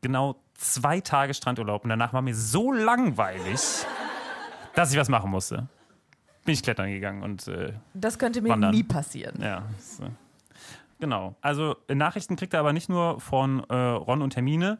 genau 0.00 0.36
zwei 0.54 1.00
Tage 1.00 1.34
Strandurlaub 1.34 1.84
und 1.84 1.90
danach 1.90 2.12
war 2.12 2.22
mir 2.22 2.34
so 2.34 2.72
langweilig, 2.72 3.60
dass 4.74 4.92
ich 4.92 4.98
was 4.98 5.08
machen 5.08 5.30
musste. 5.30 5.68
Bin 6.44 6.52
ich 6.54 6.62
klettern 6.62 6.90
gegangen 6.90 7.22
und 7.22 7.48
äh, 7.48 7.72
Das 7.94 8.18
könnte 8.18 8.42
mir 8.42 8.50
Wandern. 8.50 8.70
nie 8.72 8.82
passieren. 8.82 9.40
ja. 9.40 9.64
So. 9.78 10.04
Genau. 11.00 11.34
Also 11.40 11.76
Nachrichten 11.92 12.36
kriegt 12.36 12.54
er 12.54 12.60
aber 12.60 12.72
nicht 12.72 12.88
nur 12.88 13.20
von 13.20 13.64
äh, 13.68 13.74
Ron 13.74 14.22
und 14.22 14.36
Hermine, 14.36 14.78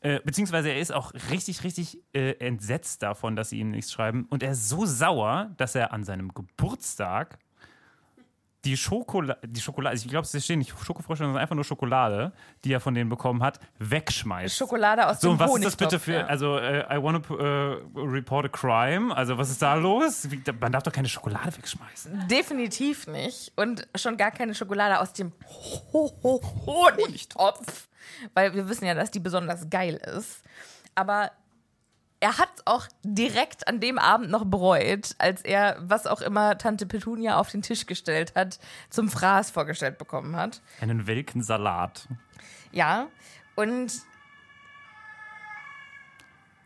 äh, 0.00 0.20
beziehungsweise 0.24 0.68
er 0.70 0.78
ist 0.78 0.92
auch 0.92 1.12
richtig, 1.30 1.64
richtig 1.64 1.98
äh, 2.14 2.32
entsetzt 2.38 3.02
davon, 3.02 3.34
dass 3.34 3.50
sie 3.50 3.58
ihm 3.58 3.70
nichts 3.72 3.92
schreiben. 3.92 4.26
Und 4.30 4.42
er 4.42 4.52
ist 4.52 4.68
so 4.68 4.86
sauer, 4.86 5.50
dass 5.56 5.74
er 5.74 5.92
an 5.92 6.04
seinem 6.04 6.32
Geburtstag 6.34 7.38
die 8.66 8.76
Schokolade, 8.76 9.38
die 9.46 9.60
Schokolade, 9.60 9.96
ich 9.96 10.08
glaube, 10.08 10.26
es 10.30 10.44
steht 10.44 10.58
nicht 10.58 10.74
Schokofrösche, 10.84 11.22
sondern 11.22 11.40
einfach 11.40 11.54
nur 11.54 11.64
Schokolade, 11.64 12.32
die 12.64 12.72
er 12.72 12.80
von 12.80 12.94
denen 12.94 13.08
bekommen 13.08 13.42
hat, 13.42 13.60
wegschmeißt. 13.78 14.56
Schokolade 14.56 15.06
aus 15.06 15.20
So, 15.20 15.28
dem 15.28 15.32
und 15.32 15.38
was 15.38 15.46
ist 15.46 15.54
das 15.54 15.62
Honigtopf, 15.62 15.76
bitte 15.78 15.98
für, 16.00 16.12
ja. 16.14 16.26
also, 16.26 16.58
äh, 16.58 16.84
I 16.92 17.00
want 17.00 17.24
to 17.24 17.38
äh, 17.38 17.80
report 17.94 18.46
a 18.46 18.48
crime? 18.48 19.16
Also, 19.16 19.38
was 19.38 19.50
ist 19.50 19.62
da 19.62 19.74
los? 19.74 20.28
Wie, 20.30 20.42
man 20.60 20.72
darf 20.72 20.82
doch 20.82 20.92
keine 20.92 21.08
Schokolade 21.08 21.56
wegschmeißen. 21.56 22.26
Definitiv 22.28 23.06
nicht. 23.06 23.52
Und 23.54 23.86
schon 23.94 24.16
gar 24.16 24.32
keine 24.32 24.54
Schokolade 24.54 24.98
aus 25.00 25.12
dem 25.12 25.32
Ho 25.92 26.12
Ho 26.24 26.40
Honigtopf. 26.66 27.88
Weil 28.34 28.52
wir 28.54 28.68
wissen 28.68 28.84
ja, 28.86 28.94
dass 28.94 29.12
die 29.12 29.20
besonders 29.20 29.70
geil 29.70 29.94
ist. 30.16 30.42
Aber 30.96 31.30
er 32.20 32.38
hat 32.38 32.50
auch 32.64 32.86
direkt 33.02 33.68
an 33.68 33.80
dem 33.80 33.98
Abend 33.98 34.30
noch 34.30 34.44
bereut, 34.44 35.14
als 35.18 35.42
er, 35.42 35.76
was 35.80 36.06
auch 36.06 36.20
immer 36.20 36.56
Tante 36.58 36.86
Petunia 36.86 37.38
auf 37.38 37.50
den 37.50 37.62
Tisch 37.62 37.86
gestellt 37.86 38.34
hat, 38.34 38.58
zum 38.90 39.10
Fraß 39.10 39.50
vorgestellt 39.50 39.98
bekommen 39.98 40.36
hat. 40.36 40.62
Einen 40.80 41.06
welken 41.06 41.42
Salat. 41.42 42.08
Ja, 42.72 43.08
und 43.54 43.92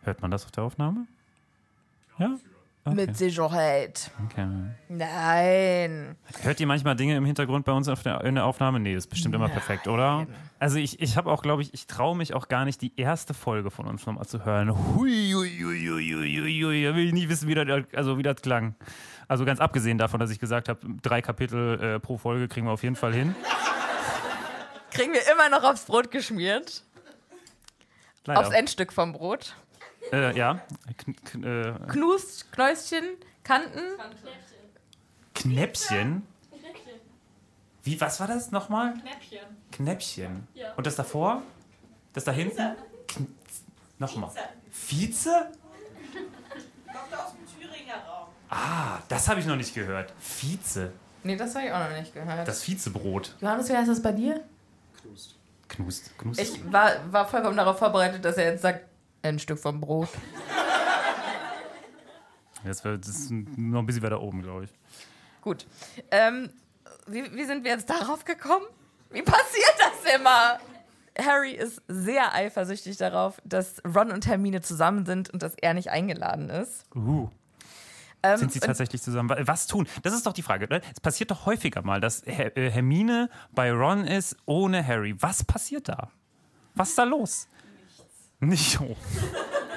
Hört 0.02 0.22
man 0.22 0.30
das 0.30 0.44
auf 0.44 0.50
der 0.50 0.64
Aufnahme? 0.64 1.06
Ja? 2.18 2.36
Okay. 2.82 2.94
mit 2.94 3.16
Sicherheit. 3.16 4.10
okay. 4.24 4.46
Nein. 4.88 6.16
Hört 6.40 6.60
ihr 6.60 6.66
manchmal 6.66 6.96
Dinge 6.96 7.14
im 7.14 7.26
Hintergrund 7.26 7.66
bei 7.66 7.72
uns 7.72 7.86
der, 7.86 8.24
in 8.24 8.36
der 8.36 8.46
Aufnahme? 8.46 8.80
Nee, 8.80 8.94
das 8.94 9.04
ist 9.04 9.10
bestimmt 9.10 9.34
immer 9.34 9.50
perfekt, 9.50 9.86
oder? 9.86 10.26
Also 10.58 10.78
ich, 10.78 10.98
ich 11.00 11.18
habe 11.18 11.30
auch, 11.30 11.42
glaube 11.42 11.60
ich, 11.60 11.74
ich 11.74 11.86
traue 11.86 12.16
mich 12.16 12.32
auch 12.32 12.48
gar 12.48 12.64
nicht, 12.64 12.80
die 12.80 12.98
erste 12.98 13.34
Folge 13.34 13.70
von 13.70 13.86
uns 13.86 14.06
nochmal 14.06 14.26
zu 14.26 14.46
hören. 14.46 14.70
Hui, 14.70 15.32
hui, 15.32 15.50
hui, 15.62 15.88
hui, 15.88 16.40
hui, 16.40 16.62
hui. 16.62 16.84
Da 16.84 16.96
will 16.96 17.06
ich 17.06 17.12
nie 17.12 17.28
wissen, 17.28 17.48
wie 17.48 17.54
das, 17.54 17.66
also 17.94 18.16
wie 18.16 18.22
das 18.22 18.40
klang. 18.40 18.74
Also 19.28 19.44
ganz 19.44 19.60
abgesehen 19.60 19.98
davon, 19.98 20.18
dass 20.18 20.30
ich 20.30 20.38
gesagt 20.38 20.70
habe, 20.70 20.80
drei 21.02 21.20
Kapitel 21.20 21.80
äh, 21.80 22.00
pro 22.00 22.16
Folge 22.16 22.48
kriegen 22.48 22.66
wir 22.66 22.72
auf 22.72 22.82
jeden 22.82 22.96
Fall 22.96 23.12
hin. 23.12 23.34
Kriegen 24.90 25.12
wir 25.12 25.20
immer 25.30 25.50
noch 25.50 25.64
aufs 25.64 25.84
Brot 25.84 26.10
geschmiert. 26.10 26.82
Leider. 28.24 28.40
Aufs 28.40 28.50
Endstück 28.50 28.92
vom 28.92 29.12
Brot. 29.12 29.54
Äh, 30.12 30.36
ja. 30.36 30.60
Kn 30.96 31.16
kn 31.24 31.44
äh, 31.44 31.74
Knust, 31.88 32.50
Knäuschen, 32.52 33.04
Kanten. 33.44 33.80
Knäppchen? 35.34 36.26
Wie, 37.82 38.00
was 38.00 38.20
war 38.20 38.26
das 38.26 38.50
nochmal? 38.50 38.94
Knäppchen. 38.94 39.38
Knäppchen. 39.72 40.48
Ja. 40.54 40.74
Und 40.74 40.86
das 40.86 40.96
davor? 40.96 41.42
Das 42.12 42.24
da 42.24 42.32
hinten? 42.32 42.76
Nochmal. 43.98 44.30
Vize? 44.70 45.50
Kommt 46.86 47.14
aus 47.14 47.32
dem 47.32 47.46
Thüringer 47.60 47.94
Raum. 48.06 48.28
Ah, 48.50 48.98
das 49.08 49.28
habe 49.28 49.40
ich 49.40 49.46
noch 49.46 49.56
nicht 49.56 49.74
gehört. 49.74 50.12
Vize. 50.18 50.92
Nee, 51.22 51.36
das 51.36 51.54
habe 51.54 51.66
ich 51.66 51.72
auch 51.72 51.88
noch 51.88 51.96
nicht 51.98 52.12
gehört. 52.12 52.48
Das 52.48 52.66
Vizebrot. 52.66 53.36
Johannes, 53.40 53.68
wie 53.68 53.76
heißt 53.76 53.88
das 53.88 54.02
bei 54.02 54.12
dir? 54.12 54.42
Knust. 55.68 56.16
Knust. 56.18 56.40
Ich 56.40 56.72
war, 56.72 56.90
war 57.12 57.28
vollkommen 57.28 57.56
darauf 57.56 57.78
vorbereitet, 57.78 58.24
dass 58.24 58.36
er 58.36 58.52
jetzt 58.52 58.62
sagt, 58.62 58.89
ein 59.22 59.38
Stück 59.38 59.58
vom 59.58 59.80
Brot. 59.80 60.08
Das, 62.64 62.84
wär, 62.84 62.98
das 62.98 63.08
ist 63.08 63.30
noch 63.30 63.80
ein 63.80 63.86
bisschen 63.86 64.02
weiter 64.02 64.20
oben, 64.20 64.42
glaube 64.42 64.64
ich. 64.64 64.70
Gut. 65.40 65.66
Ähm, 66.10 66.50
wie, 67.06 67.34
wie 67.34 67.44
sind 67.44 67.64
wir 67.64 67.70
jetzt 67.72 67.88
darauf 67.88 68.24
gekommen? 68.24 68.66
Wie 69.10 69.22
passiert 69.22 69.74
das 69.78 70.14
immer? 70.14 70.58
Harry 71.18 71.52
ist 71.52 71.80
sehr 71.88 72.34
eifersüchtig 72.34 72.96
darauf, 72.98 73.40
dass 73.44 73.82
Ron 73.84 74.10
und 74.12 74.26
Hermine 74.26 74.60
zusammen 74.60 75.06
sind 75.06 75.30
und 75.30 75.42
dass 75.42 75.54
er 75.54 75.74
nicht 75.74 75.90
eingeladen 75.90 76.50
ist. 76.50 76.84
Uh. 76.94 77.28
Ähm, 78.22 78.36
Sind 78.36 78.52
sie 78.52 78.60
tatsächlich 78.60 79.00
zusammen? 79.02 79.30
Wa- 79.30 79.38
Was 79.40 79.66
tun? 79.66 79.88
Das 80.02 80.12
ist 80.12 80.26
doch 80.26 80.34
die 80.34 80.42
Frage. 80.42 80.66
Oder? 80.66 80.82
Es 80.92 81.00
passiert 81.00 81.30
doch 81.30 81.46
häufiger 81.46 81.80
mal, 81.82 82.00
dass 82.00 82.22
äh, 82.26 82.70
Hermine 82.70 83.30
bei 83.52 83.72
Ron 83.72 84.06
ist 84.06 84.36
ohne 84.44 84.86
Harry. 84.86 85.16
Was 85.20 85.42
passiert 85.42 85.88
da? 85.88 86.10
Was 86.74 86.90
ist 86.90 86.98
da 86.98 87.04
los? 87.04 87.48
Nicht. 88.40 88.80
Oh. 88.80 88.96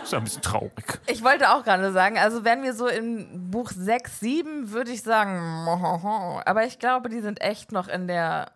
Ist 0.04 0.12
ja 0.12 0.17
ein 0.17 0.23
bisschen 0.26 0.41
traurig. 0.41 0.99
Ich 1.08 1.23
wollte 1.23 1.52
auch 1.52 1.63
gerade 1.63 1.91
sagen, 1.93 2.17
also 2.17 2.43
wären 2.43 2.63
wir 2.63 2.73
so 2.73 2.88
in 2.88 3.52
Buch 3.52 3.71
6, 3.71 4.19
7, 4.19 4.71
würde 4.71 4.91
ich 4.91 5.02
sagen, 5.02 5.38
aber 6.45 6.65
ich 6.65 6.80
glaube, 6.80 7.10
die 7.10 7.21
sind 7.21 7.41
echt 7.41 7.71
noch 7.71 7.88
in 7.88 8.08
der. 8.08 8.52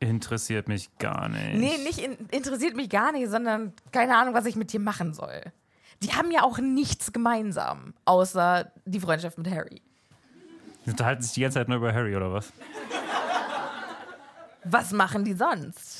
Interessiert 0.00 0.68
mich 0.68 0.96
gar 0.98 1.28
nicht. 1.28 1.54
Nee, 1.54 1.78
nicht 1.84 1.98
in, 1.98 2.16
interessiert 2.30 2.76
mich 2.76 2.90
gar 2.90 3.12
nicht, 3.12 3.30
sondern 3.30 3.72
keine 3.92 4.16
Ahnung, 4.16 4.34
was 4.34 4.44
ich 4.46 4.56
mit 4.56 4.72
dir 4.72 4.80
machen 4.80 5.14
soll. 5.14 5.40
Die 6.02 6.12
haben 6.12 6.30
ja 6.30 6.42
auch 6.42 6.58
nichts 6.58 7.12
gemeinsam, 7.12 7.94
außer 8.04 8.70
die 8.84 9.00
Freundschaft 9.00 9.38
mit 9.38 9.48
Harry. 9.48 9.80
Die 10.84 10.90
unterhalten 10.90 11.22
sich 11.22 11.32
die 11.32 11.40
ganze 11.40 11.60
Zeit 11.60 11.68
nur 11.68 11.78
über 11.78 11.94
Harry 11.94 12.14
oder 12.14 12.32
was? 12.32 12.52
Was 14.64 14.92
machen 14.92 15.24
die 15.24 15.34
sonst? 15.34 15.93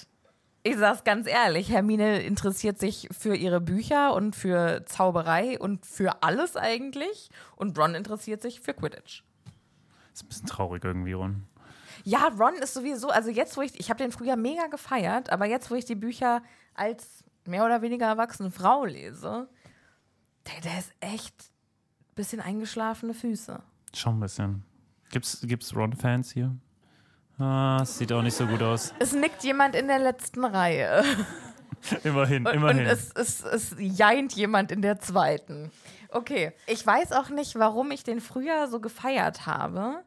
Ich 0.66 0.78
sag's 0.78 1.04
ganz 1.04 1.26
ehrlich, 1.26 1.68
Hermine 1.68 2.22
interessiert 2.22 2.78
sich 2.78 3.06
für 3.12 3.36
ihre 3.36 3.60
Bücher 3.60 4.14
und 4.14 4.34
für 4.34 4.82
Zauberei 4.86 5.58
und 5.58 5.84
für 5.84 6.22
alles 6.22 6.56
eigentlich. 6.56 7.28
Und 7.56 7.78
Ron 7.78 7.94
interessiert 7.94 8.40
sich 8.40 8.60
für 8.60 8.72
Quidditch. 8.72 9.22
Ist 10.14 10.24
ein 10.24 10.28
bisschen 10.28 10.46
traurig 10.46 10.82
irgendwie, 10.82 11.12
Ron. 11.12 11.44
Ja, 12.04 12.28
Ron 12.28 12.54
ist 12.54 12.72
sowieso, 12.72 13.10
also 13.10 13.28
jetzt, 13.28 13.58
wo 13.58 13.60
ich, 13.60 13.78
ich 13.78 13.90
habe 13.90 14.02
den 14.02 14.10
früher 14.10 14.36
mega 14.36 14.68
gefeiert, 14.68 15.28
aber 15.28 15.44
jetzt, 15.44 15.70
wo 15.70 15.74
ich 15.74 15.84
die 15.84 15.94
Bücher 15.94 16.42
als 16.72 17.24
mehr 17.44 17.66
oder 17.66 17.82
weniger 17.82 18.06
erwachsene 18.06 18.50
Frau 18.50 18.86
lese, 18.86 19.50
der, 20.46 20.60
der 20.62 20.78
ist 20.78 20.92
echt 21.00 21.34
ein 21.42 22.14
bisschen 22.14 22.40
eingeschlafene 22.40 23.12
Füße. 23.12 23.62
Schon 23.94 24.16
ein 24.16 24.20
bisschen. 24.20 24.64
Gibt's, 25.10 25.40
gibt's 25.42 25.76
Ron-Fans 25.76 26.32
hier? 26.32 26.56
Ah, 27.38 27.80
es 27.82 27.98
sieht 27.98 28.12
auch 28.12 28.22
nicht 28.22 28.36
so 28.36 28.46
gut 28.46 28.62
aus. 28.62 28.94
Es 29.00 29.12
nickt 29.12 29.42
jemand 29.42 29.74
in 29.74 29.88
der 29.88 29.98
letzten 29.98 30.44
Reihe. 30.44 31.02
Immerhin, 32.04 32.46
Und, 32.46 32.54
immerhin. 32.54 32.78
und 32.80 32.86
es, 32.86 33.10
es, 33.12 33.44
es 33.44 33.76
jeint 33.78 34.32
jemand 34.32 34.72
in 34.72 34.80
der 34.80 35.00
zweiten. 35.00 35.70
Okay. 36.08 36.52
Ich 36.66 36.86
weiß 36.86 37.12
auch 37.12 37.28
nicht, 37.28 37.56
warum 37.56 37.90
ich 37.90 38.04
den 38.04 38.22
früher 38.22 38.68
so 38.68 38.80
gefeiert 38.80 39.44
habe. 39.44 40.02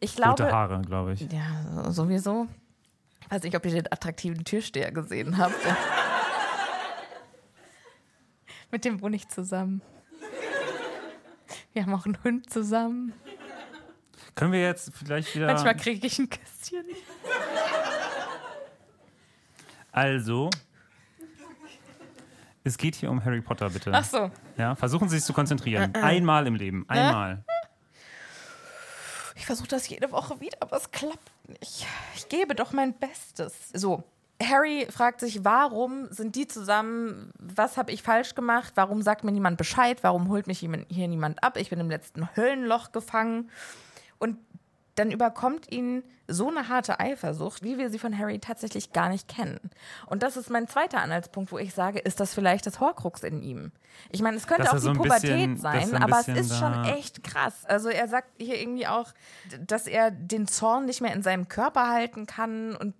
Ich 0.00 0.14
glaube. 0.14 0.42
Rote 0.42 0.52
Haare, 0.52 0.82
glaube 0.82 1.14
ich. 1.14 1.20
Ja, 1.32 1.90
sowieso. 1.90 2.48
Ich 3.22 3.30
weiß 3.30 3.42
nicht, 3.44 3.56
ob 3.56 3.64
ihr 3.64 3.72
den 3.72 3.90
attraktiven 3.90 4.44
Türsteher 4.44 4.92
gesehen 4.92 5.38
habt. 5.38 5.54
Mit 8.70 8.84
dem 8.84 9.00
wohne 9.00 9.16
ich 9.16 9.26
zusammen. 9.28 9.80
Wir 11.72 11.82
haben 11.84 11.94
auch 11.94 12.04
einen 12.04 12.18
Hund 12.24 12.50
zusammen. 12.50 13.14
Können 14.34 14.52
wir 14.52 14.62
jetzt 14.62 14.92
vielleicht 14.94 15.34
wieder. 15.34 15.46
Manchmal 15.46 15.76
kriege 15.76 16.06
ich 16.06 16.18
ein 16.18 16.28
Küsschen. 16.28 16.84
Also. 19.92 20.50
Es 22.64 22.78
geht 22.78 22.94
hier 22.94 23.10
um 23.10 23.24
Harry 23.24 23.40
Potter, 23.40 23.68
bitte. 23.70 23.90
Ach 23.92 24.04
so. 24.04 24.30
Ja, 24.56 24.74
versuchen 24.76 25.08
Sie 25.08 25.16
sich 25.16 25.24
zu 25.24 25.32
konzentrieren. 25.32 25.94
Einmal 25.96 26.46
im 26.46 26.54
Leben. 26.54 26.84
Einmal. 26.88 27.44
Ich 29.34 29.46
versuche 29.46 29.66
das 29.68 29.88
jede 29.88 30.12
Woche 30.12 30.40
wieder, 30.40 30.58
aber 30.60 30.76
es 30.76 30.90
klappt 30.92 31.32
nicht. 31.48 31.86
Ich 32.14 32.28
gebe 32.28 32.54
doch 32.54 32.72
mein 32.72 32.94
Bestes. 32.94 33.70
So, 33.72 34.04
Harry 34.40 34.86
fragt 34.88 35.18
sich, 35.18 35.44
warum 35.44 36.06
sind 36.12 36.36
die 36.36 36.46
zusammen? 36.46 37.32
Was 37.38 37.76
habe 37.76 37.90
ich 37.90 38.04
falsch 38.04 38.36
gemacht? 38.36 38.74
Warum 38.76 39.02
sagt 39.02 39.24
mir 39.24 39.32
niemand 39.32 39.58
Bescheid? 39.58 39.98
Warum 40.02 40.28
holt 40.28 40.46
mich 40.46 40.60
hier 40.60 41.08
niemand 41.08 41.42
ab? 41.42 41.56
Ich 41.56 41.70
bin 41.70 41.80
im 41.80 41.90
letzten 41.90 42.34
Höllenloch 42.36 42.92
gefangen. 42.92 43.50
Und 44.22 44.38
dann 44.94 45.10
überkommt 45.10 45.72
ihn 45.72 46.02
so 46.28 46.48
eine 46.48 46.68
harte 46.68 47.00
Eifersucht, 47.00 47.62
wie 47.62 47.78
wir 47.78 47.88
sie 47.90 47.98
von 47.98 48.16
Harry 48.16 48.38
tatsächlich 48.38 48.92
gar 48.92 49.08
nicht 49.08 49.26
kennen. 49.26 49.58
Und 50.06 50.22
das 50.22 50.36
ist 50.36 50.50
mein 50.50 50.68
zweiter 50.68 51.00
Anhaltspunkt, 51.00 51.50
wo 51.50 51.58
ich 51.58 51.72
sage, 51.72 51.98
ist 51.98 52.20
das 52.20 52.34
vielleicht 52.34 52.66
das 52.66 52.78
Horcrux 52.78 53.22
in 53.22 53.42
ihm? 53.42 53.72
Ich 54.10 54.20
meine, 54.20 54.36
es 54.36 54.46
könnte 54.46 54.68
auch 54.70 54.74
die 54.74 54.80
so 54.80 54.90
ein 54.90 54.96
Pubertät 54.96 55.22
bisschen- 55.22 55.56
sein, 55.56 55.90
er 55.92 55.96
ein 55.96 56.02
aber 56.02 56.20
es 56.20 56.28
ist 56.28 56.58
schon 56.58 56.84
echt 56.84 57.24
krass. 57.24 57.64
Also 57.64 57.88
er 57.88 58.06
sagt 58.06 58.28
hier 58.38 58.60
irgendwie 58.60 58.86
auch, 58.86 59.12
dass 59.66 59.86
er 59.86 60.10
den 60.10 60.46
Zorn 60.46 60.84
nicht 60.84 61.00
mehr 61.00 61.14
in 61.14 61.22
seinem 61.22 61.48
Körper 61.48 61.88
halten 61.88 62.26
kann 62.26 62.76
und 62.76 62.94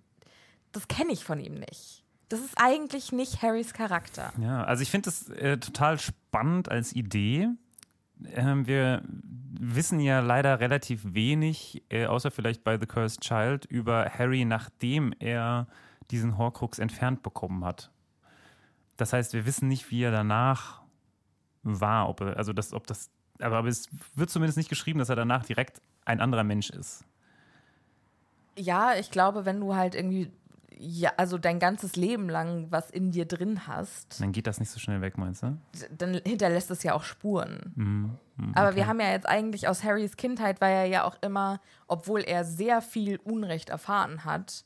das 0.71 0.87
kenne 0.87 1.11
ich 1.13 1.23
von 1.23 1.39
ihm 1.39 1.53
nicht. 1.55 2.03
Das 2.29 2.39
ist 2.39 2.55
eigentlich 2.57 3.11
nicht 3.11 3.43
Harrys 3.43 3.73
Charakter. 3.73 4.33
Ja, 4.41 4.63
also 4.63 4.81
ich 4.81 4.89
finde 4.89 5.09
es 5.11 5.29
äh, 5.29 5.57
total 5.57 5.99
spannend 5.99 6.69
als 6.69 6.93
Idee. 6.93 7.49
Ähm, 8.35 8.67
wir 8.67 9.03
wissen 9.59 9.99
ja 9.99 10.19
leider 10.19 10.59
relativ 10.59 11.01
wenig, 11.13 11.83
äh, 11.89 12.05
außer 12.05 12.31
vielleicht 12.31 12.63
bei 12.63 12.77
The 12.77 12.85
Cursed 12.85 13.21
Child, 13.21 13.65
über 13.65 14.09
Harry, 14.09 14.45
nachdem 14.45 15.13
er 15.19 15.67
diesen 16.11 16.37
Horcrux 16.37 16.79
entfernt 16.79 17.23
bekommen 17.23 17.63
hat. 17.63 17.91
Das 18.97 19.13
heißt, 19.13 19.33
wir 19.33 19.45
wissen 19.45 19.67
nicht, 19.67 19.89
wie 19.91 20.03
er 20.03 20.11
danach 20.11 20.81
war, 21.63 22.09
ob 22.09 22.21
er, 22.21 22.37
also 22.37 22.53
das, 22.53 22.73
ob 22.73 22.87
das, 22.87 23.09
aber, 23.39 23.57
aber 23.57 23.67
es 23.67 23.89
wird 24.15 24.29
zumindest 24.29 24.57
nicht 24.57 24.69
geschrieben, 24.69 24.99
dass 24.99 25.09
er 25.09 25.15
danach 25.15 25.45
direkt 25.45 25.81
ein 26.05 26.19
anderer 26.19 26.43
Mensch 26.43 26.69
ist. 26.69 27.05
Ja, 28.57 28.93
ich 28.95 29.09
glaube, 29.09 29.45
wenn 29.45 29.59
du 29.59 29.75
halt 29.75 29.95
irgendwie, 29.95 30.31
ja, 30.85 31.13
also 31.15 31.37
dein 31.37 31.59
ganzes 31.59 31.95
Leben 31.95 32.27
lang 32.29 32.67
was 32.69 32.89
in 32.89 33.11
dir 33.11 33.25
drin 33.25 33.67
hast, 33.67 34.19
Dann 34.21 34.33
geht 34.33 34.47
das 34.47 34.59
nicht 34.59 34.69
so 34.69 34.79
schnell 34.79 34.99
weg, 35.01 35.17
meinst 35.17 35.41
du? 35.43 35.57
dann 35.97 36.19
hinterlässt 36.25 36.69
es 36.71 36.83
ja 36.83 36.93
auch 36.93 37.03
Spuren. 37.03 37.71
Mhm, 37.75 38.51
Aber 38.53 38.75
wir 38.75 38.85
haben 38.87 38.99
ja 38.99 39.09
jetzt 39.11 39.27
eigentlich 39.27 39.67
aus 39.69 39.83
Harrys 39.83 40.17
Kindheit, 40.17 40.59
war 40.59 40.69
er 40.69 40.85
ja 40.85 41.03
auch 41.05 41.15
immer, 41.21 41.61
obwohl 41.87 42.21
er 42.21 42.43
sehr 42.43 42.81
viel 42.81 43.17
Unrecht 43.23 43.69
erfahren 43.69 44.25
hat, 44.25 44.65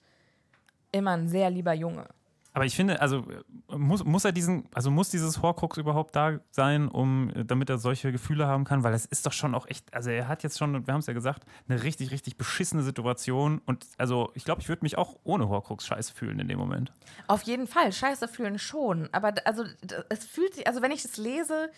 immer 0.92 1.12
ein 1.12 1.28
sehr 1.28 1.50
lieber 1.52 1.74
Junge. 1.74 2.08
Aber 2.58 2.66
ich 2.66 2.76
finde, 2.76 3.00
also 3.02 3.24
muss, 3.68 4.04
muss 4.04 4.26
er 4.26 4.32
diesen, 4.32 4.68
also 4.74 4.90
muss 4.90 5.12
dieses 5.12 5.44
Horcrux 5.44 5.78
überhaupt 5.78 6.16
da 6.16 6.40
sein, 6.50 6.88
um, 6.88 7.32
damit 7.46 7.70
er 7.70 7.78
solche 7.78 8.12
Gefühle 8.12 8.48
haben 8.48 8.64
kann? 8.64 8.84
Weil 8.84 8.96
es 8.96 9.06
ist 9.06 9.28
doch 9.28 9.32
schon 9.32 9.54
auch 9.54 9.68
echt, 9.68 9.94
also 9.94 10.10
er 10.10 10.28
hat 10.28 10.42
jetzt 10.42 10.58
schon, 10.58 10.88
wir 10.88 10.92
haben 10.92 11.02
es 11.02 11.06
ja 11.06 11.14
gesagt, 11.14 11.46
eine 11.70 11.84
richtig, 11.84 12.10
richtig 12.10 12.36
beschissene 12.36 12.82
Situation. 12.82 13.62
Und 13.68 13.86
also 14.00 14.32
ich 14.34 14.44
glaube, 14.44 14.60
ich 14.62 14.70
würde 14.70 14.84
mich 14.84 14.98
auch 14.98 15.20
ohne 15.24 15.50
Horcrux 15.50 15.86
scheiße 15.86 16.12
fühlen 16.12 16.40
in 16.40 16.48
dem 16.48 16.58
Moment. 16.58 16.92
Auf 17.28 17.44
jeden 17.44 17.68
Fall, 17.68 17.94
scheiße 17.94 18.28
fühlen 18.28 18.58
schon. 18.58 19.08
Aber 19.12 19.36
also 19.46 19.64
es 20.10 20.26
fühlt 20.26 20.56
sich, 20.56 20.66
also 20.66 20.82
wenn 20.82 20.90
ich 20.90 21.06
es 21.06 21.16
lese, 21.18 21.70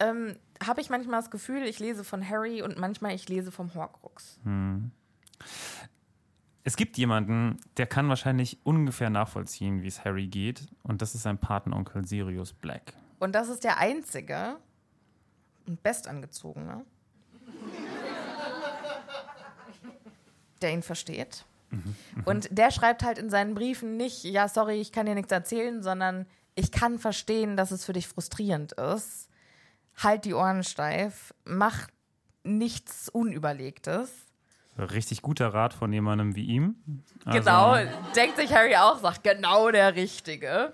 ähm, 0.00 0.34
habe 0.66 0.80
ich 0.80 0.90
manchmal 0.90 1.20
das 1.20 1.30
Gefühl, 1.30 1.62
ich 1.62 1.78
lese 1.78 2.02
von 2.02 2.28
Harry 2.28 2.60
und 2.60 2.76
manchmal 2.76 3.14
ich 3.14 3.28
lese 3.28 3.52
vom 3.52 3.72
Horcrux. 3.72 4.40
Es 6.66 6.76
gibt 6.76 6.96
jemanden, 6.96 7.58
der 7.76 7.86
kann 7.86 8.08
wahrscheinlich 8.08 8.58
ungefähr 8.64 9.10
nachvollziehen, 9.10 9.82
wie 9.82 9.86
es 9.86 10.02
Harry 10.06 10.26
geht. 10.28 10.66
Und 10.82 11.02
das 11.02 11.14
ist 11.14 11.22
sein 11.22 11.36
Patenonkel 11.36 12.06
Sirius 12.06 12.54
Black. 12.54 12.94
Und 13.18 13.34
das 13.34 13.50
ist 13.50 13.64
der 13.64 13.78
einzige 13.78 14.56
und 15.66 15.82
bestangezogene, 15.82 16.86
der 20.62 20.72
ihn 20.72 20.82
versteht. 20.82 21.44
Und 22.24 22.48
der 22.56 22.70
schreibt 22.70 23.02
halt 23.02 23.18
in 23.18 23.28
seinen 23.28 23.54
Briefen 23.54 23.96
nicht, 23.96 24.24
ja, 24.24 24.48
sorry, 24.48 24.80
ich 24.80 24.92
kann 24.92 25.06
dir 25.06 25.14
nichts 25.14 25.32
erzählen, 25.32 25.82
sondern 25.82 26.24
ich 26.54 26.70
kann 26.70 26.98
verstehen, 26.98 27.56
dass 27.56 27.72
es 27.72 27.84
für 27.84 27.92
dich 27.92 28.08
frustrierend 28.08 28.72
ist. 28.72 29.28
Halt 29.96 30.24
die 30.24 30.34
Ohren 30.34 30.62
steif, 30.62 31.34
mach 31.44 31.88
nichts 32.42 33.08
Unüberlegtes. 33.08 34.10
Richtig 34.76 35.22
guter 35.22 35.54
Rat 35.54 35.72
von 35.72 35.92
jemandem 35.92 36.34
wie 36.34 36.44
ihm. 36.44 36.74
Also, 37.24 37.38
Genau, 37.38 37.76
denkt 38.16 38.36
sich 38.36 38.52
Harry 38.52 38.74
auch, 38.76 38.98
sagt 38.98 39.22
genau 39.22 39.70
der 39.70 39.94
Richtige. 39.94 40.72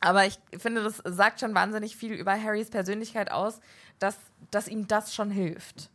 Aber 0.00 0.26
ich 0.26 0.38
finde, 0.58 0.82
das 0.82 1.02
sagt 1.04 1.40
schon 1.40 1.54
wahnsinnig 1.54 1.96
viel 1.96 2.12
über 2.12 2.32
Harrys 2.40 2.68
Persönlichkeit 2.68 3.30
aus, 3.30 3.60
dass, 3.98 4.16
dass 4.50 4.68
ihm 4.68 4.86
das 4.86 5.14
schon 5.14 5.30
hilft. 5.30 5.90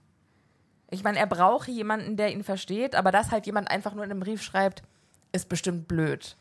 Ich 0.89 1.03
meine, 1.03 1.19
er 1.19 1.27
braucht 1.27 1.67
jemanden, 1.67 2.17
der 2.17 2.31
ihn 2.33 2.43
versteht, 2.43 2.95
aber 2.95 3.11
dass 3.11 3.31
halt 3.31 3.45
jemand 3.45 3.69
einfach 3.69 3.93
nur 3.93 4.03
in 4.03 4.11
einem 4.11 4.19
Brief 4.19 4.41
schreibt, 4.41 4.83
ist 5.31 5.47
bestimmt 5.47 5.87
blöd. 5.87 6.35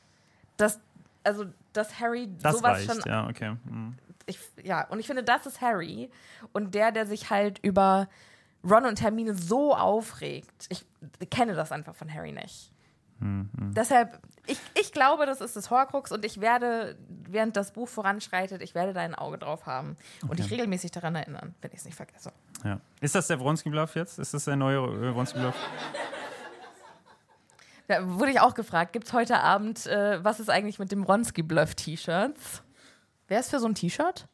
Das, 0.57 0.81
also, 1.23 1.45
dass 1.73 2.01
Harry 2.01 2.29
Das 2.41 2.57
sowas 2.57 2.79
reicht, 2.79 2.91
schon 2.91 3.03
ja, 3.07 3.29
okay. 3.29 3.57
Hm. 3.69 3.95
ich, 4.27 4.39
ja, 4.63 4.87
und 4.89 4.99
ich 4.99 5.07
finde, 5.07 5.23
das 5.23 5.47
ist 5.47 5.61
Harry. 5.61 6.11
Und 6.53 6.75
der, 6.75 6.91
der 6.91 7.07
sich 7.07 7.31
halt 7.31 7.59
über 7.63 8.09
Ron 8.63 8.87
und 8.87 9.01
Hermine 9.01 9.35
so 9.35 9.75
aufregt. 9.75 10.67
Ich 10.69 10.85
kenne 11.31 11.55
das 11.55 11.73
einfach 11.73 11.95
von 11.95 12.13
Harry 12.13 12.33
nicht. 12.33 12.73
Deshalb, 13.23 14.19
ich, 14.47 14.59
ich 14.75 14.93
glaube, 14.93 15.27
das 15.27 15.43
ist 15.43 15.55
das 15.55 15.69
Horcrux 15.71 16.11
und 16.11 16.25
ich 16.25 16.41
werde, 16.41 16.97
während 17.29 17.55
das 17.55 17.73
Buch 17.73 17.87
voranschreitet, 17.87 18.63
ich 18.63 18.75
werde 18.75 18.95
da 18.95 19.01
ein 19.01 19.15
Auge 19.15 19.37
drauf 19.37 19.67
haben 19.67 19.97
und 20.27 20.39
dich 20.39 20.51
regelmäßig 20.51 20.91
daran 20.91 21.15
erinnern, 21.15 21.55
wenn 21.61 21.71
ich 21.73 21.81
es 21.81 21.85
nicht 21.85 21.97
vergesse. 21.97 22.33
Ja. 22.65 22.81
Ist 23.03 23.15
das 23.15 23.27
der 23.27 23.39
Wronski-Bluff 23.39 23.95
jetzt? 23.95 24.19
Ist 24.19 24.33
das 24.33 24.47
der 24.47 24.57
neue 24.57 24.79
äh, 24.79 25.15
Wronski-Bluff? 25.15 25.55
Da 27.89 28.09
wurde 28.19 28.31
ich 28.31 28.41
auch 28.41 28.55
gefragt, 28.55 28.95
gibt 28.95 29.07
es 29.07 29.13
heute 29.13 29.41
Abend, 29.41 29.87
äh, 29.87 30.25
was 30.25 30.41
ist 30.41 30.49
eigentlich 30.49 30.79
mit 30.79 30.91
dem 30.91 31.03
Ronski-Bluff-T-Shirts? 31.03 32.63
Wer 33.29 33.41
ist 33.41 33.51
für 33.51 33.61
so 33.61 33.67
ein 33.67 33.75
T-Shirt? 33.75 34.29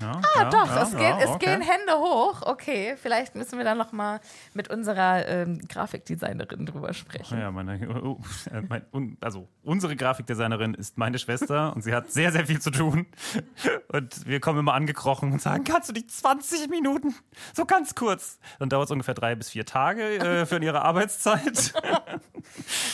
Ja, 0.00 0.12
Ah, 0.12 0.42
ja, 0.42 0.50
doch, 0.50 0.66
ja, 0.66 0.82
es, 0.82 0.96
gehen, 0.96 1.16
es 1.18 1.30
okay. 1.30 1.46
gehen 1.46 1.60
Hände 1.60 1.98
hoch. 1.98 2.42
Okay, 2.42 2.96
vielleicht 3.00 3.34
müssen 3.34 3.58
wir 3.58 3.64
dann 3.64 3.78
noch 3.78 3.92
mal 3.92 4.20
mit 4.54 4.68
unserer 4.70 5.26
ähm, 5.26 5.60
Grafikdesignerin 5.68 6.66
drüber 6.66 6.92
sprechen. 6.94 7.38
Ja, 7.38 7.50
meine, 7.50 7.88
oh, 8.02 8.20
äh, 8.52 8.62
mein, 8.68 8.84
un, 8.92 9.16
also 9.20 9.48
unsere 9.62 9.96
Grafikdesignerin 9.96 10.74
ist 10.74 10.98
meine 10.98 11.18
Schwester 11.18 11.74
und 11.74 11.82
sie 11.82 11.94
hat 11.94 12.12
sehr, 12.12 12.32
sehr 12.32 12.46
viel 12.46 12.60
zu 12.60 12.70
tun. 12.70 13.06
Und 13.88 14.26
wir 14.26 14.40
kommen 14.40 14.58
immer 14.58 14.74
angekrochen 14.74 15.32
und 15.32 15.40
sagen, 15.40 15.64
kannst 15.64 15.88
du 15.88 15.94
nicht 15.94 16.10
20 16.10 16.68
Minuten, 16.68 17.14
so 17.54 17.64
ganz 17.64 17.94
kurz. 17.94 18.38
Dann 18.58 18.68
dauert 18.68 18.84
es 18.84 18.90
ungefähr 18.90 19.14
drei 19.14 19.34
bis 19.34 19.48
vier 19.48 19.64
Tage 19.64 20.18
äh, 20.18 20.46
für 20.46 20.62
ihre 20.62 20.82
Arbeitszeit. 20.82 21.72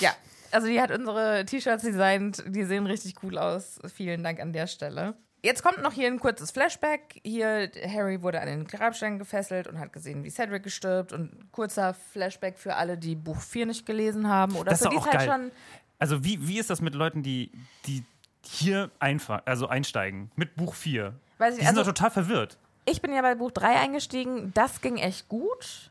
Ja, 0.00 0.10
also 0.50 0.66
die 0.66 0.80
hat 0.80 0.90
unsere 0.90 1.44
T-Shirts 1.44 1.82
designt, 1.82 2.44
die 2.46 2.64
sehen 2.64 2.86
richtig 2.86 3.16
cool 3.22 3.38
aus. 3.38 3.80
Vielen 3.92 4.22
Dank 4.22 4.40
an 4.40 4.52
der 4.52 4.66
Stelle. 4.66 5.14
Jetzt 5.44 5.62
kommt 5.62 5.82
noch 5.82 5.92
hier 5.92 6.06
ein 6.06 6.18
kurzes 6.18 6.50
Flashback. 6.52 7.20
Hier, 7.22 7.70
Harry 7.86 8.22
wurde 8.22 8.40
an 8.40 8.46
den 8.46 8.66
Grabstein 8.66 9.18
gefesselt 9.18 9.66
und 9.66 9.78
hat 9.78 9.92
gesehen, 9.92 10.24
wie 10.24 10.30
Cedric 10.30 10.62
gestirbt. 10.62 11.12
Und 11.12 11.52
kurzer 11.52 11.92
Flashback 11.92 12.58
für 12.58 12.76
alle, 12.76 12.96
die 12.96 13.14
Buch 13.14 13.38
4 13.42 13.66
nicht 13.66 13.84
gelesen 13.84 14.26
haben. 14.26 14.56
Oder 14.56 14.70
Das 14.70 14.80
ist 14.80 14.86
für 14.86 14.90
die 14.90 14.96
es 14.96 15.06
halt 15.06 15.22
schon. 15.30 15.52
Also 15.98 16.24
wie, 16.24 16.48
wie 16.48 16.58
ist 16.58 16.70
das 16.70 16.80
mit 16.80 16.94
Leuten, 16.94 17.22
die, 17.22 17.52
die 17.84 18.04
hier 18.42 18.90
einfach, 19.00 19.42
also 19.44 19.66
einsteigen 19.68 20.30
mit 20.34 20.56
Buch 20.56 20.74
4? 20.74 21.14
Weiß 21.36 21.54
ich 21.54 21.60
Die 21.60 21.66
sind 21.66 21.76
also- 21.76 21.90
doch 21.90 21.94
total 21.94 22.10
verwirrt. 22.10 22.56
Ich 22.86 23.02
bin 23.02 23.12
ja 23.12 23.20
bei 23.20 23.34
Buch 23.34 23.50
3 23.50 23.80
eingestiegen. 23.80 24.50
Das 24.54 24.80
ging 24.80 24.96
echt 24.96 25.28
gut. 25.28 25.90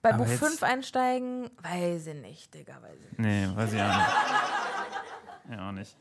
Bei 0.00 0.10
Aber 0.14 0.18
Buch 0.24 0.30
jetzt- 0.30 0.38
5 0.44 0.62
einsteigen, 0.62 1.50
weiß 1.60 2.06
ich 2.06 2.14
nicht, 2.14 2.54
Digga, 2.54 2.80
weiß 2.82 2.94
ich 3.00 3.18
nicht. 3.18 3.18
Nee, 3.18 3.48
weiß 3.52 3.72
ich 3.72 3.80
auch 3.82 3.96
nicht. 3.96 5.56
Ja, 5.58 5.68
auch 5.68 5.72
nicht. 5.72 5.96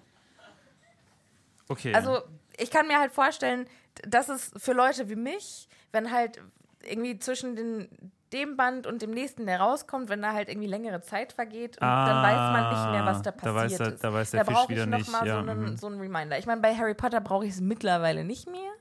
Okay. 1.68 1.96
Also, 1.96 2.22
ich 2.58 2.72
kann 2.72 2.88
mir 2.88 3.00
halt 3.00 3.12
vorstellen, 3.12 3.68
dass 4.08 4.30
es 4.30 4.52
für 4.58 4.74
Leute 4.74 5.10
wie 5.10 5.16
mich, 5.16 5.68
wenn 5.92 6.12
halt 6.12 6.42
irgendwie 6.84 7.18
zwischen 7.20 7.56
den, 7.56 7.88
dem 8.34 8.58
Band 8.58 8.86
und 8.88 9.02
dem 9.02 9.12
nächsten, 9.12 9.46
der 9.46 9.60
rauskommt, 9.60 10.10
wenn 10.10 10.22
da 10.22 10.34
halt 10.34 10.50
irgendwie 10.50 10.68
längere 10.68 11.02
Zeit 11.02 11.34
vergeht 11.34 11.78
und 11.78 11.84
dann 11.88 12.24
weiß 12.24 12.36
man 12.36 12.70
nicht 12.74 12.92
mehr, 12.92 13.06
was 13.06 13.22
da 13.22 13.30
Ah, 13.32 13.34
da 13.34 13.54
passiert 13.54 13.56
weiß 13.56 13.78
der- 13.78 13.88
ist. 13.94 14.04
da 14.04 14.14
weiß 14.14 14.32
der 14.32 14.46
Fisch 14.46 14.54
brauche 14.54 14.70
wieder 14.70 14.84
ich 14.84 14.90
noch 14.90 14.98
nicht, 14.98 15.12
mal 15.12 15.26
ja, 15.28 15.34
so, 15.36 15.40
einen, 15.50 15.60
mhm. 15.62 15.78
so 15.78 15.88
einen 15.88 16.00
Reminder. 16.00 16.38
Ich 16.38 16.46
meine, 16.46 16.62
bei 16.62 16.76
Harry 16.76 16.94
Potter 16.94 17.22
brauche 17.22 17.46
ich 17.46 17.52
es 17.54 17.62
mittlerweile 17.62 18.24
nicht 18.24 18.50
mehr. 18.50 18.72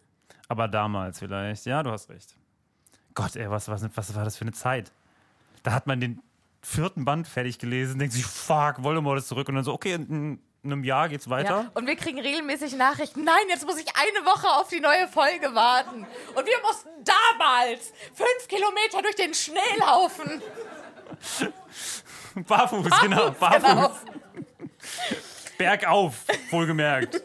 Aber 0.48 0.68
damals 0.68 1.18
vielleicht. 1.20 1.64
Ja, 1.66 1.82
du 1.82 1.90
hast 1.90 2.10
recht. 2.10 2.34
Gott, 3.14 3.36
ey, 3.36 3.48
was, 3.48 3.68
was, 3.68 3.84
was 3.96 4.14
war 4.14 4.24
das 4.24 4.36
für 4.36 4.42
eine 4.42 4.52
Zeit? 4.52 4.90
Da 5.62 5.72
hat 5.72 5.86
man 5.86 6.00
den 6.00 6.20
vierten 6.62 7.04
Band 7.04 7.26
fertig 7.28 7.58
gelesen, 7.58 7.98
denkt 7.98 8.12
sich, 8.14 8.26
fuck, 8.26 8.82
Voldemort 8.82 9.18
ist 9.18 9.28
zurück. 9.28 9.48
Und 9.48 9.54
dann 9.54 9.64
so, 9.64 9.72
okay, 9.72 9.94
in 9.94 10.40
einem 10.64 10.84
Jahr 10.84 11.08
geht's 11.08 11.28
weiter. 11.28 11.62
Ja. 11.62 11.70
Und 11.74 11.86
wir 11.86 11.96
kriegen 11.96 12.18
regelmäßig 12.18 12.76
Nachrichten, 12.76 13.24
nein, 13.24 13.44
jetzt 13.48 13.66
muss 13.66 13.78
ich 13.78 13.86
eine 13.96 14.26
Woche 14.26 14.48
auf 14.48 14.68
die 14.68 14.80
neue 14.80 15.08
Folge 15.08 15.54
warten. 15.54 16.06
Und 16.34 16.46
wir 16.46 16.60
mussten 16.62 16.88
damals 17.04 17.92
fünf 18.14 18.48
Kilometer 18.48 19.02
durch 19.02 19.16
den 19.16 19.34
Schnee 19.34 19.58
laufen. 19.78 20.42
Barfuß, 22.46 22.90
genau, 23.00 23.30
barfuß. 23.30 23.62
Genau. 23.62 23.90
Bergauf, 25.56 26.24
wohlgemerkt. 26.50 27.22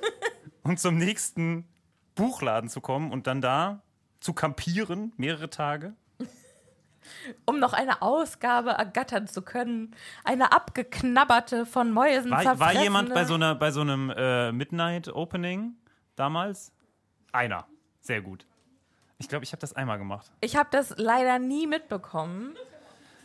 und 0.63 0.79
zum 0.79 0.97
nächsten 0.97 1.67
Buchladen 2.15 2.69
zu 2.69 2.79
kommen 2.79 3.11
und 3.11 3.25
dann 3.25 3.41
da 3.41 3.81
zu 4.19 4.33
kampieren, 4.33 5.13
mehrere 5.17 5.49
Tage. 5.49 5.95
Um 7.45 7.59
noch 7.59 7.73
eine 7.73 8.01
Ausgabe 8.01 8.71
ergattern 8.71 9.27
zu 9.27 9.41
können. 9.41 9.95
Eine 10.23 10.51
abgeknabberte, 10.51 11.65
von 11.65 11.91
Mäusen 11.91 12.31
War, 12.31 12.59
war 12.59 12.73
jemand 12.73 13.13
bei 13.13 13.25
so, 13.25 13.35
einer, 13.35 13.55
bei 13.55 13.71
so 13.71 13.81
einem 13.81 14.11
äh, 14.15 14.51
Midnight-Opening 14.51 15.75
damals? 16.15 16.71
Einer. 17.31 17.67
Sehr 18.01 18.21
gut. 18.21 18.45
Ich 19.17 19.27
glaube, 19.27 19.43
ich 19.43 19.51
habe 19.51 19.59
das 19.59 19.73
einmal 19.73 19.97
gemacht. 19.97 20.31
Ich 20.41 20.55
habe 20.55 20.69
das 20.71 20.93
leider 20.97 21.39
nie 21.39 21.67
mitbekommen. 21.67 22.55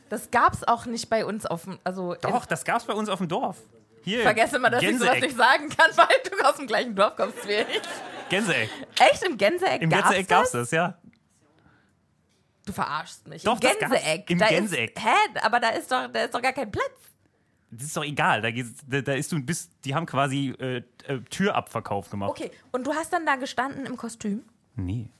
Das 0.09 0.31
gab's 0.31 0.65
auch 0.65 0.87
nicht 0.87 1.09
bei 1.09 1.25
uns 1.25 1.47
auf 1.47 1.65
dem. 1.65 1.79
Also 1.85 2.15
Doch, 2.21 2.47
das 2.47 2.65
gab 2.65 2.79
es 2.79 2.85
bei 2.85 2.93
uns 2.93 3.09
auf 3.09 3.19
dem 3.19 3.29
Dorf. 3.29 3.59
Hier. 4.03 4.19
Ich 4.19 4.25
vergesse 4.25 4.57
immer, 4.57 4.69
dass 4.69 4.83
ich 4.83 4.99
sowas 4.99 5.15
Gänseeck. 5.15 5.23
nicht 5.23 5.37
sagen 5.37 5.69
kann, 5.71 5.91
weil 5.97 6.17
du 6.31 6.47
aus 6.47 6.57
dem 6.57 6.67
gleichen 6.67 6.95
Dorf 6.95 7.17
kommst 7.17 7.49
wie 7.49 7.53
ich. 7.53 7.81
Gänseeck. 8.29 8.69
Echt? 9.01 9.23
Im 9.25 9.39
Gänseeck 9.39 9.81
Im 9.81 9.89
gab's 9.89 10.03
Gänseeck 10.05 10.29
gab 10.29 10.45
es 10.45 10.51
das? 10.51 10.61
das, 10.63 10.71
ja. 10.73 10.99
Du 12.65 12.73
verarschst 12.73 13.29
mich. 13.29 13.43
Doch, 13.43 13.61
Im. 13.61 13.79
Gänseeck. 13.79 14.31
Im 14.31 14.39
da 14.39 14.49
Gänseeck. 14.49 14.97
Ist, 14.97 15.05
hä? 15.05 15.39
Aber 15.43 15.61
da 15.61 15.71
ist 15.71 15.91
doch, 15.91 16.09
da 16.13 16.25
ist 16.25 16.35
doch 16.35 16.43
gar 16.43 16.53
kein 16.53 16.71
Platz. 16.71 16.93
Das 17.71 17.87
ist 17.87 17.97
doch 17.97 18.05
egal. 18.05 18.41
Da, 18.41 18.51
da, 18.87 19.01
da 19.01 19.13
ist 19.15 19.33
du 19.33 19.43
bist, 19.43 19.71
die 19.85 19.95
haben 19.95 20.07
quasi 20.07 20.55
äh, 20.59 20.83
äh, 21.07 21.21
Türabverkauf 21.29 22.09
gemacht. 22.09 22.31
Okay, 22.31 22.51
und 22.73 22.87
du 22.87 22.95
hast 22.95 23.13
dann 23.13 23.27
da 23.27 23.37
gestanden 23.37 23.85
im 23.87 23.97
Kostüm? 23.97 24.45
Nee. 24.77 25.11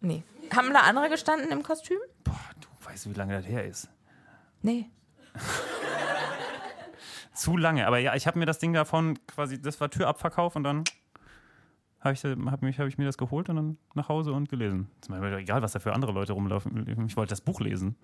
Nee. 0.00 0.22
Haben 0.54 0.72
da 0.72 0.80
andere 0.80 1.08
gestanden 1.08 1.50
im 1.50 1.62
Kostüm? 1.62 1.98
Boah, 2.24 2.34
du 2.60 2.88
weißt, 2.88 3.08
wie 3.08 3.14
lange 3.14 3.34
das 3.34 3.46
her 3.46 3.64
ist. 3.64 3.88
Nee. 4.62 4.90
Zu 7.34 7.56
lange. 7.56 7.86
Aber 7.86 7.98
ja, 7.98 8.14
ich 8.14 8.26
habe 8.26 8.38
mir 8.38 8.46
das 8.46 8.58
Ding 8.58 8.72
davon 8.72 9.18
quasi, 9.26 9.60
das 9.60 9.80
war 9.80 9.90
Türabverkauf 9.90 10.56
und 10.56 10.64
dann 10.64 10.84
habe 12.00 12.14
ich, 12.14 12.24
hab 12.24 12.62
mich, 12.62 12.78
hab 12.80 12.86
ich 12.86 12.98
mir 12.98 13.04
das 13.04 13.18
geholt 13.18 13.48
und 13.48 13.56
dann 13.56 13.78
nach 13.94 14.08
Hause 14.08 14.32
und 14.32 14.48
gelesen. 14.48 14.90
Ist 15.00 15.10
mir 15.10 15.36
egal, 15.36 15.62
was 15.62 15.72
da 15.72 15.78
für 15.80 15.92
andere 15.92 16.12
Leute 16.12 16.32
rumlaufen. 16.32 17.06
Ich 17.06 17.16
wollte 17.16 17.30
das 17.30 17.40
Buch 17.40 17.60
lesen. 17.60 17.96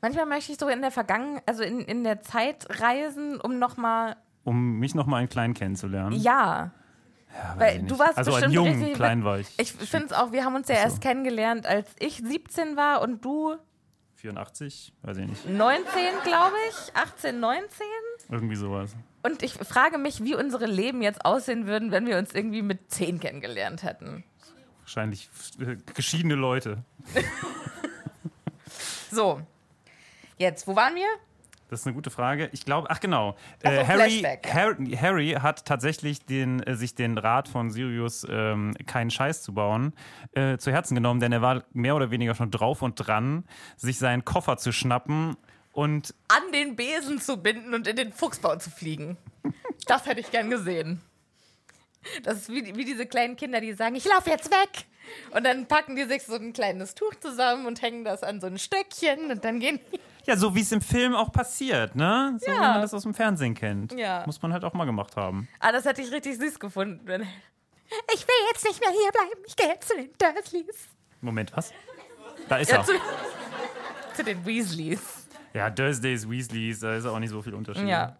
Manchmal 0.00 0.26
möchte 0.26 0.52
ich 0.52 0.58
so 0.58 0.68
in 0.68 0.80
der 0.80 0.90
Vergangenheit, 0.92 1.42
also 1.46 1.62
in, 1.62 1.80
in 1.80 2.04
der 2.04 2.20
Zeit 2.22 2.66
reisen, 2.80 3.40
um 3.40 3.58
nochmal. 3.58 4.16
Um 4.44 4.78
mich 4.78 4.94
noch 4.94 5.06
mal 5.06 5.16
einen 5.18 5.28
Kleinen 5.28 5.54
kennenzulernen. 5.54 6.12
Ja. 6.20 6.72
Ja, 7.32 7.54
Weil 7.58 7.82
du 7.82 7.98
warst 7.98 8.18
also 8.18 8.32
bestimmt 8.32 8.54
jungen 8.54 8.78
richtig- 8.78 8.94
Kleinen 8.94 9.24
war 9.24 9.38
ich. 9.38 9.48
Ich 9.58 9.72
finde 9.72 10.06
es 10.06 10.12
auch, 10.12 10.32
wir 10.32 10.44
haben 10.44 10.54
uns 10.56 10.68
ja 10.68 10.76
so. 10.76 10.80
erst 10.82 11.00
kennengelernt, 11.00 11.64
als 11.66 11.88
ich 12.00 12.16
17 12.16 12.76
war 12.76 13.02
und 13.02 13.24
du 13.24 13.56
84? 14.16 14.92
Weiß 15.02 15.16
ich 15.16 15.26
nicht. 15.28 15.48
19, 15.48 15.84
glaube 16.24 16.56
ich. 16.70 16.96
18, 16.96 17.38
19. 17.38 17.86
Irgendwie 18.30 18.56
sowas. 18.56 18.96
Und 19.22 19.42
ich 19.42 19.54
frage 19.54 19.98
mich, 19.98 20.24
wie 20.24 20.34
unsere 20.34 20.66
Leben 20.66 21.02
jetzt 21.02 21.24
aussehen 21.24 21.66
würden, 21.66 21.90
wenn 21.90 22.06
wir 22.06 22.18
uns 22.18 22.32
irgendwie 22.32 22.62
mit 22.62 22.90
10 22.90 23.20
kennengelernt 23.20 23.82
hätten. 23.82 24.24
Wahrscheinlich 24.80 25.28
äh, 25.60 25.76
geschiedene 25.94 26.34
Leute. 26.34 26.84
So. 29.10 29.40
Jetzt, 30.38 30.66
wo 30.66 30.76
waren 30.76 30.94
wir? 30.94 31.06
Das 31.68 31.80
ist 31.80 31.86
eine 31.86 31.94
gute 31.94 32.10
Frage. 32.10 32.48
Ich 32.52 32.64
glaube, 32.64 32.88
ach 32.90 32.98
genau. 32.98 33.36
Äh, 33.62 33.84
Harry. 33.84 34.24
Harry, 34.44 34.96
Harry 34.96 35.28
hat 35.40 35.64
tatsächlich 35.66 36.24
den, 36.24 36.60
äh, 36.62 36.74
sich 36.74 36.94
den 36.94 37.16
Rat 37.16 37.46
von 37.46 37.70
Sirius, 37.70 38.26
ähm, 38.28 38.74
keinen 38.86 39.10
Scheiß 39.10 39.42
zu 39.42 39.54
bauen, 39.54 39.92
äh, 40.32 40.58
zu 40.58 40.72
Herzen 40.72 40.94
genommen, 40.96 41.20
denn 41.20 41.30
er 41.32 41.42
war 41.42 41.62
mehr 41.72 41.94
oder 41.94 42.10
weniger 42.10 42.34
schon 42.34 42.50
drauf 42.50 42.82
und 42.82 42.96
dran, 42.96 43.44
sich 43.76 43.98
seinen 43.98 44.24
Koffer 44.24 44.56
zu 44.56 44.72
schnappen 44.72 45.36
und 45.80 46.14
An 46.28 46.52
den 46.52 46.76
Besen 46.76 47.20
zu 47.20 47.36
binden 47.38 47.74
und 47.74 47.86
in 47.86 47.96
den 47.96 48.12
Fuchsbau 48.12 48.56
zu 48.56 48.70
fliegen. 48.70 49.16
Das 49.86 50.06
hätte 50.06 50.20
ich 50.20 50.30
gern 50.30 50.50
gesehen. 50.50 51.00
Das 52.22 52.38
ist 52.38 52.48
wie, 52.50 52.74
wie 52.76 52.84
diese 52.84 53.06
kleinen 53.06 53.36
Kinder, 53.36 53.60
die 53.60 53.72
sagen, 53.74 53.94
ich 53.94 54.04
laufe 54.06 54.30
jetzt 54.30 54.50
weg. 54.50 54.84
Und 55.32 55.44
dann 55.44 55.66
packen 55.66 55.96
die 55.96 56.04
sich 56.04 56.22
so 56.24 56.34
ein 56.34 56.52
kleines 56.52 56.94
Tuch 56.94 57.14
zusammen 57.20 57.66
und 57.66 57.82
hängen 57.82 58.04
das 58.04 58.22
an 58.22 58.40
so 58.40 58.46
ein 58.46 58.58
Stöckchen 58.58 59.30
und 59.30 59.44
dann 59.44 59.58
gehen 59.60 59.80
die. 59.92 60.00
ja, 60.26 60.36
so 60.36 60.54
wie 60.54 60.60
es 60.60 60.70
im 60.72 60.80
Film 60.82 61.14
auch 61.14 61.32
passiert, 61.32 61.96
ne? 61.96 62.36
So 62.40 62.46
wie 62.46 62.50
Ja. 62.54 62.60
man 62.72 62.82
das 62.82 62.94
aus 62.94 63.02
dem 63.02 63.14
Fernsehen 63.14 63.54
kennt. 63.54 63.92
Ja. 63.92 64.22
Muss 64.26 64.40
man 64.42 64.52
halt 64.52 64.64
auch 64.64 64.72
mal 64.74 64.84
gemacht 64.86 65.16
haben. 65.16 65.48
Ah, 65.58 65.72
das 65.72 65.84
hätte 65.84 66.00
ich 66.02 66.10
richtig 66.12 66.36
süß 66.38 66.58
gefunden. 66.60 67.06
Ich 68.14 68.20
will 68.20 68.34
jetzt 68.52 68.64
nicht 68.64 68.78
mehr 68.80 68.90
hier 68.90 69.10
bleiben. 69.10 69.42
Ich 69.48 69.56
gehe 69.56 69.66
jetzt 69.66 69.88
zu 69.88 69.96
den 69.96 70.10
Dursleys. 70.16 70.86
Moment, 71.22 71.50
was? 71.56 71.72
Da 72.48 72.58
ist 72.58 72.70
Ja, 72.70 72.76
er. 72.78 72.84
zu, 72.84 72.92
zu 74.14 74.22
den 74.22 74.46
Weasleys. 74.46 75.19
Ja, 75.54 75.70
Thursdays, 75.70 76.28
Weasleys, 76.28 76.80
da 76.80 76.94
ist 76.94 77.06
auch 77.06 77.18
nicht 77.18 77.30
so 77.30 77.42
viel 77.42 77.54
Unterschied. 77.54 77.88
Ja. 77.88 78.16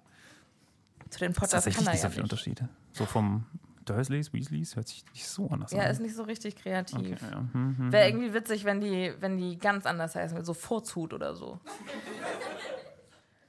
Zu 1.10 1.20
den 1.20 1.32
Potters 1.32 1.64
kann 1.64 1.86
er 1.86 1.92
nicht 1.92 2.00
so 2.00 2.06
ja 2.06 2.10
viele 2.10 2.22
nicht. 2.22 2.32
Unterschiede. 2.32 2.68
So 2.92 3.04
vom 3.06 3.46
Dursleys, 3.84 4.32
Weasleys 4.32 4.76
hört 4.76 4.88
sich 4.88 5.04
nicht 5.12 5.26
so 5.26 5.48
anders 5.48 5.72
Ja, 5.72 5.82
an. 5.84 5.90
ist 5.90 6.00
nicht 6.00 6.14
so 6.14 6.22
richtig 6.22 6.56
kreativ. 6.56 6.98
Okay, 6.98 7.16
ja. 7.20 7.38
Hm, 7.52 7.74
hm. 7.78 7.92
Wäre 7.92 8.08
irgendwie 8.08 8.32
witzig, 8.34 8.64
wenn 8.64 8.80
die, 8.80 9.12
wenn 9.20 9.36
die 9.36 9.58
ganz 9.58 9.86
anders 9.86 10.14
heißen, 10.14 10.44
so 10.44 10.54
Furzhut 10.54 11.12
oder 11.12 11.34
so. 11.34 11.58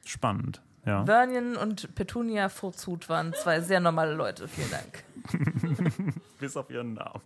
Spannend, 0.06 0.62
ja. 0.86 1.06
Vernion 1.06 1.56
und 1.56 1.94
Petunia 1.96 2.50
Furzhut 2.50 3.08
waren 3.10 3.34
zwei 3.34 3.62
sehr 3.62 3.80
normale 3.80 4.14
Leute. 4.14 4.48
Vielen 4.48 4.72
Dank. 4.72 5.04
Bis 6.40 6.58
auf 6.58 6.70
ihren 6.72 6.94
Namen. 6.96 7.22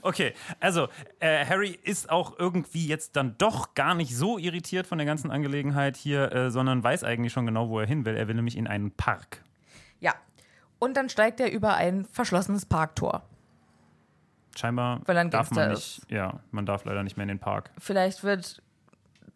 Okay, 0.00 0.32
also 0.58 0.88
äh, 1.20 1.44
Harry 1.44 1.78
ist 1.82 2.10
auch 2.10 2.38
irgendwie 2.38 2.86
jetzt 2.86 3.16
dann 3.16 3.36
doch 3.38 3.74
gar 3.74 3.94
nicht 3.94 4.16
so 4.16 4.38
irritiert 4.38 4.86
von 4.86 4.98
der 4.98 5.06
ganzen 5.06 5.30
Angelegenheit 5.30 5.96
hier, 5.96 6.32
äh, 6.32 6.50
sondern 6.50 6.82
weiß 6.82 7.04
eigentlich 7.04 7.32
schon 7.32 7.46
genau, 7.46 7.68
wo 7.68 7.78
er 7.78 7.86
hin 7.86 8.04
will. 8.04 8.16
Er 8.16 8.26
will 8.28 8.34
nämlich 8.34 8.56
in 8.56 8.66
einen 8.66 8.90
Park. 8.90 9.42
Ja. 10.00 10.14
Und 10.78 10.96
dann 10.96 11.08
steigt 11.08 11.40
er 11.40 11.52
über 11.52 11.74
ein 11.74 12.06
verschlossenes 12.06 12.66
Parktor. 12.66 13.22
Scheinbar 14.56 15.00
Weil 15.06 15.16
ein 15.16 15.30
darf 15.30 15.50
man 15.50 15.70
nicht, 15.70 16.02
ja, 16.10 16.40
man 16.50 16.66
darf 16.66 16.84
leider 16.84 17.02
nicht 17.02 17.16
mehr 17.16 17.24
in 17.24 17.28
den 17.28 17.38
Park. 17.38 17.70
Vielleicht 17.78 18.22
wird 18.22 18.62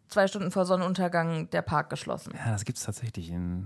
zwei 0.07 0.27
Stunden 0.27 0.51
vor 0.51 0.65
Sonnenuntergang 0.65 1.49
der 1.49 1.61
Park 1.61 1.89
geschlossen. 1.89 2.33
Ja, 2.35 2.51
das 2.51 2.65
gibt 2.65 2.77
es 2.77 2.83
tatsächlich 2.83 3.31
in 3.31 3.65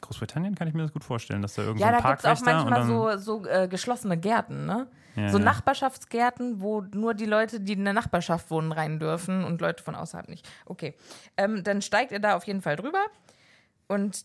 Großbritannien 0.00 0.54
kann 0.54 0.68
ich 0.68 0.74
mir 0.74 0.82
das 0.82 0.92
gut 0.92 1.04
vorstellen, 1.04 1.42
dass 1.42 1.54
da 1.54 1.62
irgendwie 1.62 1.82
Ja, 1.82 1.88
so 1.88 1.92
da 1.92 2.08
ein 2.08 2.10
gibt 2.16 2.24
es 2.24 2.40
auch 2.40 2.44
manchmal 2.44 2.86
so, 2.86 3.16
so 3.16 3.46
äh, 3.46 3.68
geschlossene 3.68 4.16
Gärten, 4.16 4.66
ne? 4.66 4.86
Ja, 5.16 5.30
so 5.30 5.38
ja. 5.38 5.44
Nachbarschaftsgärten, 5.44 6.60
wo 6.60 6.82
nur 6.92 7.14
die 7.14 7.26
Leute, 7.26 7.60
die 7.60 7.72
in 7.72 7.84
der 7.84 7.94
Nachbarschaft 7.94 8.50
wohnen, 8.50 8.70
rein 8.72 9.00
dürfen 9.00 9.44
und 9.44 9.60
Leute 9.60 9.82
von 9.82 9.94
außerhalb 9.94 10.28
nicht. 10.28 10.48
Okay. 10.66 10.94
Ähm, 11.36 11.64
dann 11.64 11.82
steigt 11.82 12.12
ihr 12.12 12.20
da 12.20 12.36
auf 12.36 12.44
jeden 12.44 12.62
Fall 12.62 12.76
drüber. 12.76 13.04
Und 13.88 14.24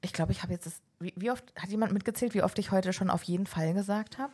ich 0.00 0.12
glaube, 0.12 0.32
ich 0.32 0.42
habe 0.42 0.52
jetzt 0.52 0.66
das. 0.66 0.80
Wie, 1.00 1.12
wie 1.16 1.30
oft 1.30 1.44
hat 1.60 1.70
jemand 1.70 1.92
mitgezählt, 1.92 2.34
wie 2.34 2.42
oft 2.42 2.58
ich 2.58 2.70
heute 2.70 2.92
schon 2.92 3.10
auf 3.10 3.22
jeden 3.24 3.46
Fall 3.46 3.74
gesagt 3.74 4.18
habe? 4.18 4.32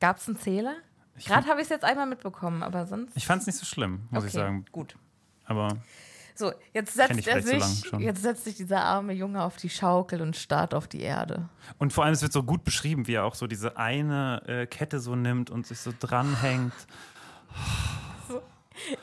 Gab 0.00 0.18
es 0.18 0.28
einen 0.28 0.36
Zähler? 0.38 0.74
Gerade 1.24 1.46
habe 1.46 1.60
ich 1.60 1.64
es 1.64 1.70
jetzt 1.70 1.84
einmal 1.84 2.06
mitbekommen, 2.06 2.62
aber 2.62 2.86
sonst. 2.86 3.16
Ich 3.16 3.26
fand 3.26 3.40
es 3.40 3.46
nicht 3.46 3.58
so 3.58 3.64
schlimm, 3.64 4.06
muss 4.10 4.24
ich 4.24 4.30
Okay, 4.30 4.38
sagen. 4.38 4.64
Gut. 4.70 4.96
Aber 5.44 5.68
So, 6.38 6.52
jetzt 6.74 6.94
setzt 6.94 7.26
er 7.26 7.42
so 7.42 7.48
sich, 7.58 7.88
schon. 7.88 8.00
jetzt 8.00 8.22
setzt 8.22 8.44
sich 8.44 8.56
dieser 8.56 8.82
arme 8.82 9.12
Junge 9.14 9.42
auf 9.42 9.56
die 9.56 9.70
Schaukel 9.70 10.20
und 10.20 10.36
starrt 10.36 10.74
auf 10.74 10.86
die 10.86 11.00
Erde. 11.00 11.48
und 11.78 11.92
vor 11.92 12.04
allem 12.04 12.12
es 12.14 12.22
wird 12.22 12.32
so 12.32 12.42
gut 12.42 12.62
beschrieben, 12.64 13.06
wie 13.06 13.14
er 13.14 13.24
auch 13.24 13.34
so 13.34 13.46
diese 13.46 13.76
eine 13.78 14.42
äh, 14.46 14.66
Kette 14.66 15.00
so 15.00 15.16
nimmt 15.16 15.50
und 15.50 15.66
sich 15.66 15.80
so 15.80 15.92
dranhängt. 15.98 16.74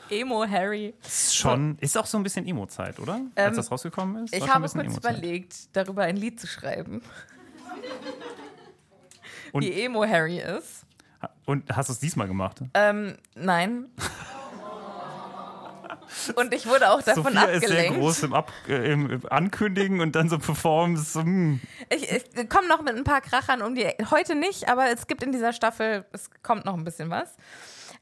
Emo 0.08 0.46
Harry. 0.48 0.94
Ist 1.04 1.34
schon 1.36 1.76
ist 1.80 1.98
auch 1.98 2.06
so 2.06 2.16
ein 2.16 2.22
bisschen 2.22 2.46
Emo-Zeit, 2.46 3.00
oder? 3.00 3.20
Als 3.34 3.56
das 3.56 3.70
rausgekommen 3.70 4.24
ist. 4.24 4.32
Ähm, 4.34 4.42
Ich 4.44 4.48
habe 4.48 4.68
kurz 4.68 4.96
überlegt, 4.96 5.76
darüber 5.76 6.04
ein 6.04 6.16
Lied 6.16 6.40
zu 6.40 6.46
schreiben. 6.46 7.02
Und- 9.52 9.62
wie 9.64 9.72
Emo 9.82 10.04
Harry 10.06 10.38
ist. 10.38 10.86
Und 11.46 11.74
hast 11.74 11.88
du 11.88 11.92
es 11.94 11.98
diesmal 11.98 12.28
gemacht? 12.28 12.60
Ähm, 12.74 13.16
nein. 13.34 13.86
Und 16.36 16.54
ich 16.54 16.66
wurde 16.66 16.90
auch 16.90 17.02
davon 17.02 17.34
Sophia 17.34 17.44
ist 17.44 17.66
sehr 17.66 17.70
abgelenkt. 17.70 17.98
groß 17.98 18.22
im, 18.24 18.34
Ab 18.34 18.52
äh, 18.68 18.92
im, 18.92 19.20
Ankündigen 19.28 20.00
und 20.00 20.14
dann 20.14 20.28
so 20.28 20.38
Performance. 20.38 21.12
So, 21.12 21.22
hm. 21.22 21.60
Ich, 21.90 22.10
ich 22.10 22.48
komme 22.48 22.68
noch 22.68 22.82
mit 22.82 22.96
ein 22.96 23.04
paar 23.04 23.20
Krachern 23.20 23.62
um 23.62 23.74
die 23.74 23.86
Heute 24.10 24.34
nicht, 24.34 24.68
aber 24.68 24.90
es 24.90 25.06
gibt 25.06 25.22
in 25.22 25.32
dieser 25.32 25.52
Staffel, 25.52 26.04
es 26.12 26.30
kommt 26.42 26.64
noch 26.64 26.74
ein 26.74 26.84
bisschen 26.84 27.10
was. 27.10 27.36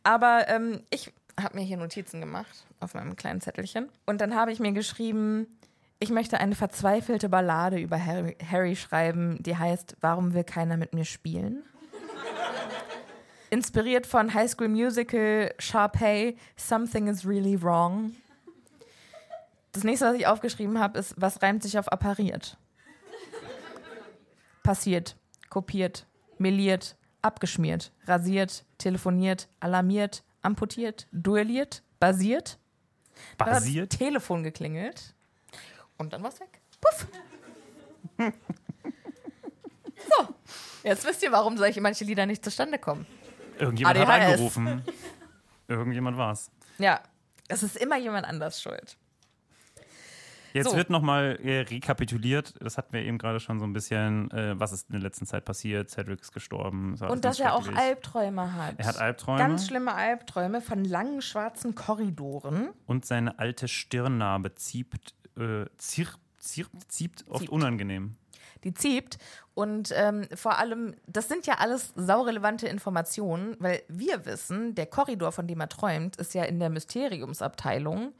Aber 0.02 0.48
ähm, 0.48 0.82
ich 0.90 1.12
habe 1.40 1.56
mir 1.56 1.64
hier 1.64 1.76
Notizen 1.76 2.20
gemacht 2.20 2.66
auf 2.80 2.94
meinem 2.94 3.16
kleinen 3.16 3.40
Zettelchen. 3.40 3.88
Und 4.06 4.20
dann 4.20 4.34
habe 4.34 4.52
ich 4.52 4.60
mir 4.60 4.72
geschrieben, 4.72 5.46
ich 5.98 6.10
möchte 6.10 6.38
eine 6.40 6.54
verzweifelte 6.54 7.28
Ballade 7.28 7.78
über 7.78 8.04
Harry, 8.04 8.36
Harry 8.50 8.76
schreiben, 8.76 9.42
die 9.42 9.56
heißt 9.56 9.96
Warum 10.00 10.34
will 10.34 10.44
keiner 10.44 10.76
mit 10.76 10.94
mir 10.94 11.04
spielen? 11.04 11.62
Inspiriert 13.52 14.06
von 14.06 14.32
High 14.32 14.50
School 14.50 14.68
Musical, 14.68 15.54
Sharpay, 15.58 16.38
Something 16.56 17.06
is 17.06 17.26
really 17.26 17.62
wrong. 17.62 18.16
Das 19.72 19.84
nächste, 19.84 20.06
was 20.06 20.14
ich 20.14 20.26
aufgeschrieben 20.26 20.78
habe, 20.78 20.98
ist, 20.98 21.12
was 21.18 21.42
reimt 21.42 21.62
sich 21.62 21.78
auf 21.78 21.92
appariert? 21.92 22.56
Passiert, 24.62 25.16
kopiert, 25.50 26.06
meliert, 26.38 26.96
abgeschmiert, 27.20 27.92
rasiert, 28.06 28.64
telefoniert, 28.78 29.48
alarmiert, 29.60 30.22
amputiert, 30.40 31.06
duelliert, 31.12 31.82
basiert. 32.00 32.58
Dann 33.36 33.48
hat 33.48 33.56
das 33.56 33.64
Basiert? 33.64 33.90
Telefon 33.90 34.44
geklingelt 34.44 35.14
und 35.98 36.14
dann 36.14 36.22
war's 36.22 36.40
weg. 36.40 36.62
Puff. 36.80 37.06
so, 40.08 40.34
jetzt 40.84 41.04
wisst 41.04 41.22
ihr, 41.22 41.32
warum 41.32 41.58
solche 41.58 41.82
manche 41.82 42.04
Lieder 42.04 42.24
nicht 42.24 42.42
zustande 42.42 42.78
kommen. 42.78 43.06
Irgendjemand 43.62 43.98
hat 43.98 44.08
ADHS. 44.08 44.32
angerufen. 44.32 44.82
Irgendjemand 45.68 46.16
war's. 46.16 46.50
Ja, 46.78 47.00
es 47.48 47.62
ist 47.62 47.76
immer 47.76 47.96
jemand 47.96 48.26
anders 48.26 48.60
schuld. 48.60 48.96
Jetzt 50.54 50.68
So. 50.70 50.76
wird 50.76 50.90
nochmal 50.90 51.38
äh, 51.42 51.60
rekapituliert. 51.60 52.54
Das 52.60 52.76
hatten 52.76 52.92
wir 52.92 53.00
eben 53.02 53.16
gerade 53.16 53.40
schon 53.40 53.58
so 53.58 53.64
ein 53.64 53.72
bisschen. 53.72 54.30
Äh, 54.32 54.60
was 54.60 54.72
ist 54.72 54.88
in 54.90 54.92
der 54.92 55.00
letzten 55.00 55.24
Zeit 55.24 55.46
passiert? 55.46 55.88
Cedric 55.90 56.20
ist 56.20 56.32
gestorben. 56.32 56.94
alles 57.00 57.10
Und 57.10 57.24
dass 57.24 57.40
er 57.40 57.54
auch. 57.54 57.66
Albträume 57.74 58.52
hat. 58.52 58.74
Er 58.76 58.84
hat 58.86 58.98
Albträume. 58.98 59.38
Ganz 59.38 59.66
schlimme 59.66 59.94
Albträume 59.94 60.60
von 60.60 60.84
langen 60.84 61.22
schwarzen 61.22 61.74
Korridoren. 61.74 62.68
Und 62.84 63.06
seine 63.06 63.38
alte 63.38 63.66
Stirnnarbe 63.66 64.54
zieht, 64.54 65.14
äh, 65.38 65.64
zirpt, 65.78 66.18
zirpt, 66.38 66.92
zieht 66.92 67.24
oft 67.28 67.40
Zieht. 67.40 67.48
unangenehm. 67.48 68.16
Die 68.64 68.74
zieht. 68.74 69.18
Und 69.54 69.92
ähm, 69.94 70.26
vor 70.34 70.58
allem, 70.58 70.94
das 71.06 71.28
sind 71.28 71.46
ja 71.46 71.54
alles 71.58 71.92
saurelevante 71.94 72.66
Informationen, 72.68 73.56
weil 73.58 73.82
wir 73.88 74.24
wissen, 74.24 74.74
der 74.74 74.86
Korridor, 74.86 75.32
von 75.32 75.46
dem 75.46 75.60
er 75.60 75.68
träumt, 75.68 76.16
ist 76.16 76.34
ja 76.34 76.44
in 76.44 76.58
der 76.58 76.70
Mysteriumsabteilung 76.70 78.12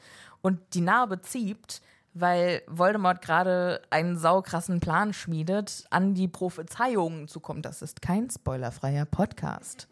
und 0.43 0.61
die 0.75 0.83
Narbe 0.83 1.23
zieht, 1.23 1.81
weil 2.15 2.63
Voldemort 2.67 3.23
gerade 3.23 3.81
einen 3.89 4.19
saukrassen 4.19 4.81
Plan 4.81 5.15
schmiedet, 5.15 5.87
an 5.91 6.15
die 6.15 6.29
Prophezeiungen 6.29 7.29
zu 7.29 7.41
kommen. 7.41 7.63
Das 7.63 7.81
ist 7.81 8.03
kein 8.03 8.29
spoilerfreier 8.29 9.07
Podcast. 9.07 9.89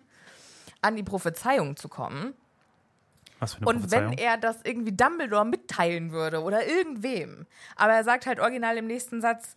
An 0.83 0.97
die 0.97 1.03
Prophezeiung 1.03 1.77
zu 1.77 1.89
kommen. 1.89 2.35
Was 3.39 3.55
für 3.55 3.63
eine 3.63 3.69
Und 3.69 3.91
wenn 3.91 4.13
er 4.13 4.37
das 4.37 4.59
irgendwie 4.65 4.93
Dumbledore 4.93 5.47
mitteilen 5.47 6.13
würde 6.13 6.43
oder 6.43 6.67
irgendwem, 6.67 7.47
aber 7.77 7.95
er 7.95 8.05
sagt 8.05 8.27
halt 8.27 8.39
original 8.39 8.77
im 8.77 8.87
nächsten 8.87 9.23
Satz, 9.23 9.57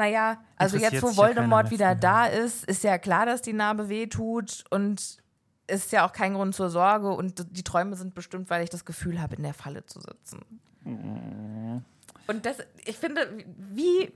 naja, 0.00 0.42
also 0.56 0.78
jetzt, 0.78 1.02
wo 1.02 1.08
ja 1.08 1.16
Voldemort 1.16 1.64
mehr 1.64 1.70
wieder 1.72 1.94
da 1.94 2.24
ist, 2.24 2.64
ist 2.64 2.82
ja 2.82 2.96
klar, 2.96 3.26
dass 3.26 3.42
die 3.42 3.52
Narbe 3.52 3.90
wehtut 3.90 4.64
und 4.70 5.18
ist 5.66 5.92
ja 5.92 6.06
auch 6.06 6.12
kein 6.12 6.32
Grund 6.32 6.54
zur 6.54 6.70
Sorge 6.70 7.10
und 7.10 7.44
die 7.50 7.62
Träume 7.62 7.96
sind 7.96 8.14
bestimmt, 8.14 8.48
weil 8.48 8.64
ich 8.64 8.70
das 8.70 8.86
Gefühl 8.86 9.20
habe, 9.20 9.36
in 9.36 9.42
der 9.42 9.52
Falle 9.52 9.84
zu 9.84 10.00
sitzen. 10.00 10.40
Mhm. 10.84 11.84
Und 12.26 12.46
das, 12.46 12.56
ich 12.86 12.96
finde, 12.96 13.28
wie 13.46 14.10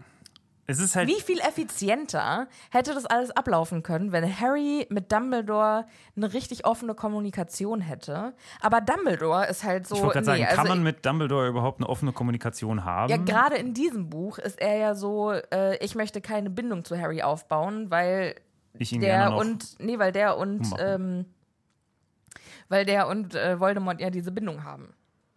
halt. 0.96 1.08
wie 1.08 1.20
viel 1.20 1.40
effizienter 1.40 2.48
hätte 2.70 2.94
das 2.94 3.04
alles 3.06 3.30
ablaufen 3.30 3.82
können, 3.82 4.12
wenn 4.12 4.40
Harry 4.40 4.86
mit 4.88 5.12
Dumbledore 5.12 5.86
eine 6.16 6.32
richtig 6.32 6.64
offene 6.64 6.94
Kommunikation 6.94 7.80
hätte. 7.80 8.34
Aber 8.60 8.80
Dumbledore 8.80 9.46
ist 9.46 9.64
halt 9.64 9.86
so. 9.86 9.96
ich 9.96 10.02
wollte 10.02 10.14
gerade 10.14 10.26
sagen, 10.26 10.40
nee, 10.40 10.46
kann 10.48 10.58
also 10.60 10.68
man 10.70 10.82
mit 10.82 11.04
Dumbledore 11.04 11.48
überhaupt 11.48 11.80
eine 11.80 11.88
offene 11.88 12.12
Kommunikation 12.12 12.84
haben? 12.84 13.10
ja, 13.10 13.16
gerade 13.18 13.56
in 13.56 13.74
diesem 13.74 14.08
Buch 14.08 14.38
ist 14.38 14.60
er 14.60 14.76
ja 14.76 14.94
so, 14.94 15.32
äh, 15.32 15.76
ich 15.84 15.94
möchte 15.94 16.20
keine 16.20 16.50
Bindung 16.50 16.84
zu 16.84 16.98
Harry 16.98 17.22
aufbauen, 17.22 17.90
weil 17.90 18.36
der 18.78 19.36
und, 19.36 19.78
nee, 19.80 19.98
weil 19.98 20.12
der 20.12 20.36
und, 20.36 20.66
ähm, 20.78 21.26
weil 22.68 22.84
der 22.84 23.06
und 23.08 23.34
äh, 23.34 23.60
Voldemort 23.60 24.00
ja 24.00 24.10
diese 24.10 24.32
Bindung 24.32 24.64
haben. 24.64 24.94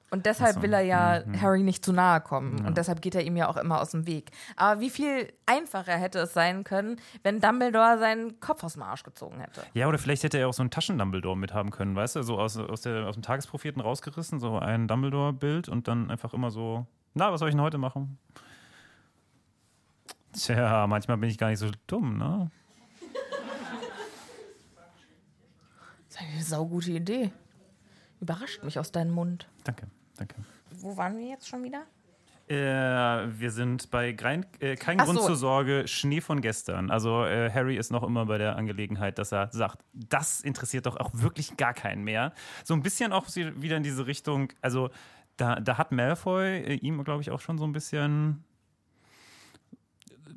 Und 0.09 0.25
deshalb 0.25 0.55
so, 0.55 0.61
will 0.61 0.71
er 0.71 0.81
ja 0.81 1.21
mhm. 1.25 1.41
Harry 1.41 1.63
nicht 1.63 1.83
zu 1.83 1.91
nahe 1.91 2.21
kommen. 2.21 2.65
Und 2.65 2.77
deshalb 2.77 3.01
geht 3.01 3.13
er 3.13 3.23
ihm 3.23 3.35
ja 3.35 3.49
auch 3.49 3.57
immer 3.57 3.81
aus 3.81 3.91
dem 3.91 4.07
Weg. 4.07 4.31
Aber 4.55 4.79
wie 4.79 4.89
viel 4.89 5.33
einfacher 5.45 5.93
hätte 5.93 6.19
es 6.19 6.33
sein 6.33 6.63
können, 6.63 7.01
wenn 7.23 7.41
Dumbledore 7.41 7.99
seinen 7.99 8.39
Kopf 8.39 8.63
aus 8.63 8.73
dem 8.73 8.83
Arsch 8.83 9.03
gezogen 9.03 9.39
hätte? 9.41 9.63
Ja, 9.73 9.87
oder 9.87 9.97
vielleicht 9.97 10.23
hätte 10.23 10.37
er 10.37 10.47
auch 10.47 10.53
so 10.53 10.63
einen 10.63 10.71
Taschen-Dumbledore 10.71 11.37
mithaben 11.37 11.71
können, 11.71 11.95
weißt 11.95 12.15
du? 12.15 12.23
So 12.23 12.39
aus, 12.39 12.57
aus, 12.57 12.81
der, 12.81 13.05
aus 13.05 13.15
dem 13.15 13.23
Tagespropheten 13.23 13.81
rausgerissen, 13.81 14.39
so 14.39 14.57
ein 14.57 14.87
Dumbledore-Bild 14.87 15.67
und 15.67 15.89
dann 15.89 16.09
einfach 16.09 16.33
immer 16.33 16.51
so, 16.51 16.87
na, 17.13 17.31
was 17.33 17.39
soll 17.39 17.49
ich 17.49 17.55
denn 17.55 17.61
heute 17.61 17.77
machen? 17.77 18.17
Tja, 20.31 20.87
manchmal 20.87 21.17
bin 21.17 21.29
ich 21.29 21.37
gar 21.37 21.49
nicht 21.49 21.59
so 21.59 21.69
dumm, 21.87 22.17
ne? 22.17 22.49
Das 26.09 26.21
ist 26.21 26.21
eine 26.21 26.43
saugute 26.43 26.91
Idee. 26.91 27.31
Überrascht 28.21 28.63
mich 28.63 28.79
aus 28.79 28.91
deinem 28.91 29.11
Mund. 29.11 29.47
Danke, 29.63 29.87
danke. 30.17 30.35
Wo 30.71 30.95
waren 30.97 31.17
wir 31.17 31.27
jetzt 31.27 31.47
schon 31.47 31.63
wieder? 31.63 31.83
Äh, 32.49 32.55
wir 32.55 33.51
sind 33.51 33.91
bei 33.91 34.13
Grein, 34.13 34.45
äh, 34.59 34.77
Kein 34.77 35.01
Ach 35.01 35.05
Grund 35.05 35.19
so. 35.19 35.27
zur 35.27 35.35
Sorge, 35.35 35.85
Schnee 35.85 36.21
von 36.21 36.39
gestern. 36.39 36.89
Also 36.89 37.25
äh, 37.25 37.51
Harry 37.51 37.75
ist 37.75 37.91
noch 37.91 38.03
immer 38.03 38.25
bei 38.25 38.37
der 38.37 38.55
Angelegenheit, 38.55 39.17
dass 39.17 39.33
er 39.33 39.49
sagt, 39.51 39.79
das 39.93 40.41
interessiert 40.41 40.85
doch 40.85 40.95
auch 40.95 41.09
wirklich 41.13 41.57
gar 41.57 41.73
keinen 41.73 42.05
mehr. 42.05 42.31
So 42.63 42.73
ein 42.73 42.81
bisschen 42.81 43.11
auch 43.11 43.25
wieder 43.35 43.75
in 43.75 43.83
diese 43.83 44.07
Richtung, 44.07 44.53
also 44.61 44.89
da, 45.35 45.59
da 45.59 45.77
hat 45.77 45.91
Malfoy 45.91 46.59
äh, 46.59 46.73
ihm, 46.75 47.03
glaube 47.03 47.21
ich, 47.21 47.31
auch 47.31 47.41
schon 47.41 47.57
so 47.57 47.65
ein 47.65 47.73
bisschen, 47.73 48.45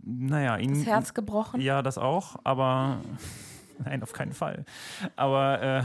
naja, 0.03 0.57
ihn... 0.57 0.74
Das 0.74 0.87
Herz 0.87 1.14
gebrochen? 1.14 1.61
Ja, 1.61 1.81
das 1.81 1.97
auch, 1.97 2.37
aber 2.43 3.03
nein, 3.85 4.03
auf 4.03 4.12
keinen 4.12 4.33
Fall. 4.33 4.64
Aber, 5.14 5.62
äh, 5.62 5.83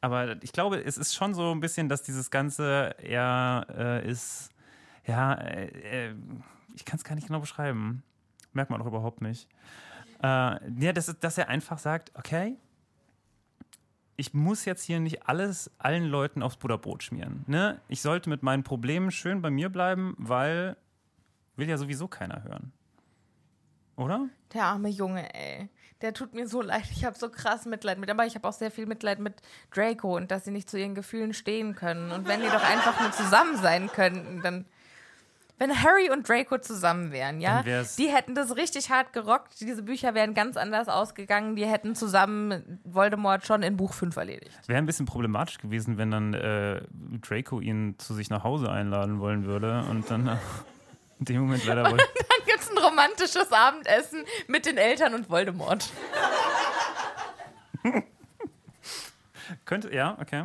aber 0.00 0.42
ich 0.42 0.52
glaube, 0.52 0.82
es 0.82 0.96
ist 0.96 1.14
schon 1.14 1.34
so 1.34 1.52
ein 1.52 1.60
bisschen, 1.60 1.88
dass 1.88 2.02
dieses 2.02 2.30
Ganze 2.30 2.94
eher 3.02 3.66
äh, 3.70 4.08
ist, 4.08 4.50
ja, 5.06 5.34
äh, 5.34 6.08
äh, 6.08 6.14
ich 6.74 6.84
kann 6.84 6.98
es 6.98 7.04
gar 7.04 7.14
nicht 7.14 7.26
genau 7.26 7.40
beschreiben. 7.40 8.02
Merkt 8.52 8.70
man 8.70 8.80
doch 8.80 8.86
überhaupt 8.86 9.20
nicht. 9.20 9.48
Äh, 10.22 10.26
ja, 10.26 10.92
das 10.92 11.14
dass 11.20 11.38
er 11.38 11.48
einfach 11.48 11.78
sagt, 11.78 12.12
okay, 12.14 12.56
ich 14.16 14.34
muss 14.34 14.64
jetzt 14.64 14.82
hier 14.82 14.98
nicht 14.98 15.28
alles 15.28 15.70
allen 15.78 16.04
Leuten 16.04 16.42
aufs 16.42 16.56
Butterbrot 16.56 17.04
schmieren. 17.04 17.44
Ne? 17.46 17.80
Ich 17.88 18.02
sollte 18.02 18.28
mit 18.28 18.42
meinen 18.42 18.64
Problemen 18.64 19.12
schön 19.12 19.42
bei 19.42 19.50
mir 19.50 19.68
bleiben, 19.68 20.14
weil 20.18 20.76
will 21.54 21.68
ja 21.68 21.76
sowieso 21.76 22.08
keiner 22.08 22.42
hören. 22.42 22.72
Oder? 23.96 24.28
Der 24.52 24.64
arme 24.64 24.88
Junge, 24.88 25.32
ey. 25.34 25.68
Der 26.02 26.14
tut 26.14 26.34
mir 26.34 26.46
so 26.46 26.62
leid. 26.62 26.84
Ich 26.92 27.04
habe 27.04 27.18
so 27.18 27.28
krass 27.28 27.66
Mitleid 27.66 27.98
mit. 27.98 28.10
Aber 28.10 28.26
ich 28.26 28.34
habe 28.34 28.46
auch 28.46 28.52
sehr 28.52 28.70
viel 28.70 28.86
Mitleid 28.86 29.18
mit 29.18 29.34
Draco 29.74 30.16
und 30.16 30.30
dass 30.30 30.44
sie 30.44 30.50
nicht 30.50 30.70
zu 30.70 30.78
ihren 30.78 30.94
Gefühlen 30.94 31.34
stehen 31.34 31.74
können. 31.74 32.12
Und 32.12 32.28
wenn 32.28 32.40
die 32.40 32.48
doch 32.48 32.62
einfach 32.64 33.00
nur 33.00 33.12
zusammen 33.12 33.56
sein 33.56 33.88
könnten, 33.92 34.40
dann 34.42 34.64
Wenn 35.60 35.82
Harry 35.82 36.08
und 36.08 36.28
Draco 36.28 36.58
zusammen 36.58 37.10
wären, 37.10 37.40
ja, 37.40 37.64
die 37.64 38.08
hätten 38.08 38.36
das 38.36 38.54
richtig 38.54 38.90
hart 38.90 39.12
gerockt. 39.12 39.60
Diese 39.60 39.82
Bücher 39.82 40.14
wären 40.14 40.32
ganz 40.32 40.56
anders 40.56 40.88
ausgegangen. 40.88 41.56
Die 41.56 41.66
hätten 41.66 41.96
zusammen 41.96 42.78
Voldemort 42.84 43.44
schon 43.44 43.64
in 43.64 43.76
Buch 43.76 43.92
5 43.92 44.16
erledigt. 44.16 44.52
Wäre 44.68 44.78
ein 44.78 44.86
bisschen 44.86 45.06
problematisch 45.06 45.58
gewesen, 45.58 45.98
wenn 45.98 46.12
dann 46.12 46.32
äh, 46.32 46.80
Draco 47.22 47.60
ihn 47.60 47.96
zu 47.98 48.14
sich 48.14 48.30
nach 48.30 48.44
Hause 48.44 48.70
einladen 48.70 49.18
wollen 49.18 49.46
würde 49.46 49.84
und 49.90 50.08
dann 50.12 50.28
äh, 50.28 50.36
in 51.18 51.24
dem 51.24 51.40
Moment 51.40 51.66
leider 51.66 51.90
wohl. 51.90 51.98
romantisches 52.98 53.52
Abendessen 53.52 54.24
mit 54.46 54.66
den 54.66 54.76
Eltern 54.76 55.14
und 55.14 55.30
Voldemort. 55.30 55.90
Könnte, 59.64 59.94
ja, 59.94 60.18
okay. 60.20 60.44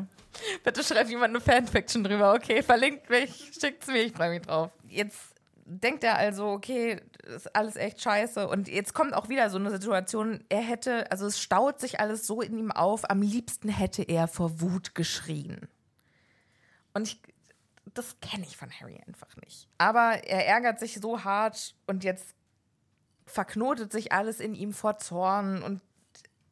Bitte 0.64 0.84
schreibt 0.84 1.10
jemand 1.10 1.36
eine 1.36 1.42
Fanfiction 1.42 2.04
drüber. 2.04 2.34
Okay, 2.34 2.62
verlinkt 2.64 3.10
mich, 3.10 3.52
schickt's 3.60 3.88
mir, 3.88 4.04
ich 4.04 4.14
freue 4.14 4.30
mich 4.30 4.42
drauf. 4.44 4.72
Jetzt 4.88 5.34
denkt 5.66 6.04
er 6.04 6.18
also, 6.18 6.48
okay, 6.48 7.02
das 7.24 7.46
ist 7.46 7.56
alles 7.56 7.76
echt 7.76 8.02
scheiße. 8.02 8.48
Und 8.48 8.68
jetzt 8.68 8.94
kommt 8.94 9.14
auch 9.14 9.30
wieder 9.30 9.50
so 9.50 9.58
eine 9.58 9.72
Situation, 9.72 10.44
er 10.50 10.62
hätte, 10.62 11.12
also 11.12 11.26
es 11.26 11.40
staut 11.40 11.80
sich 11.80 12.00
alles 12.00 12.28
so 12.28 12.42
in 12.42 12.58
ihm 12.58 12.72
auf, 12.72 13.10
am 13.10 13.22
liebsten 13.22 13.70
hätte 13.70 14.04
er 14.04 14.28
vor 14.28 14.62
Wut 14.62 14.96
geschrien. 14.96 15.68
Und 16.94 17.08
ich, 17.08 17.22
das 17.94 18.20
kenne 18.22 18.46
ich 18.46 18.58
von 18.58 18.70
Harry 18.80 19.02
einfach 19.08 19.36
nicht. 19.38 19.68
Aber 19.78 20.24
er 20.24 20.48
ärgert 20.48 20.80
sich 20.80 20.96
so 20.96 21.24
hart 21.24 21.76
und 21.88 22.04
jetzt 22.04 22.36
verknotet 23.26 23.92
sich 23.92 24.12
alles 24.12 24.40
in 24.40 24.56
ihm 24.56 24.74
vor 24.74 24.98
Zorn 24.98 25.64
und 25.64 25.82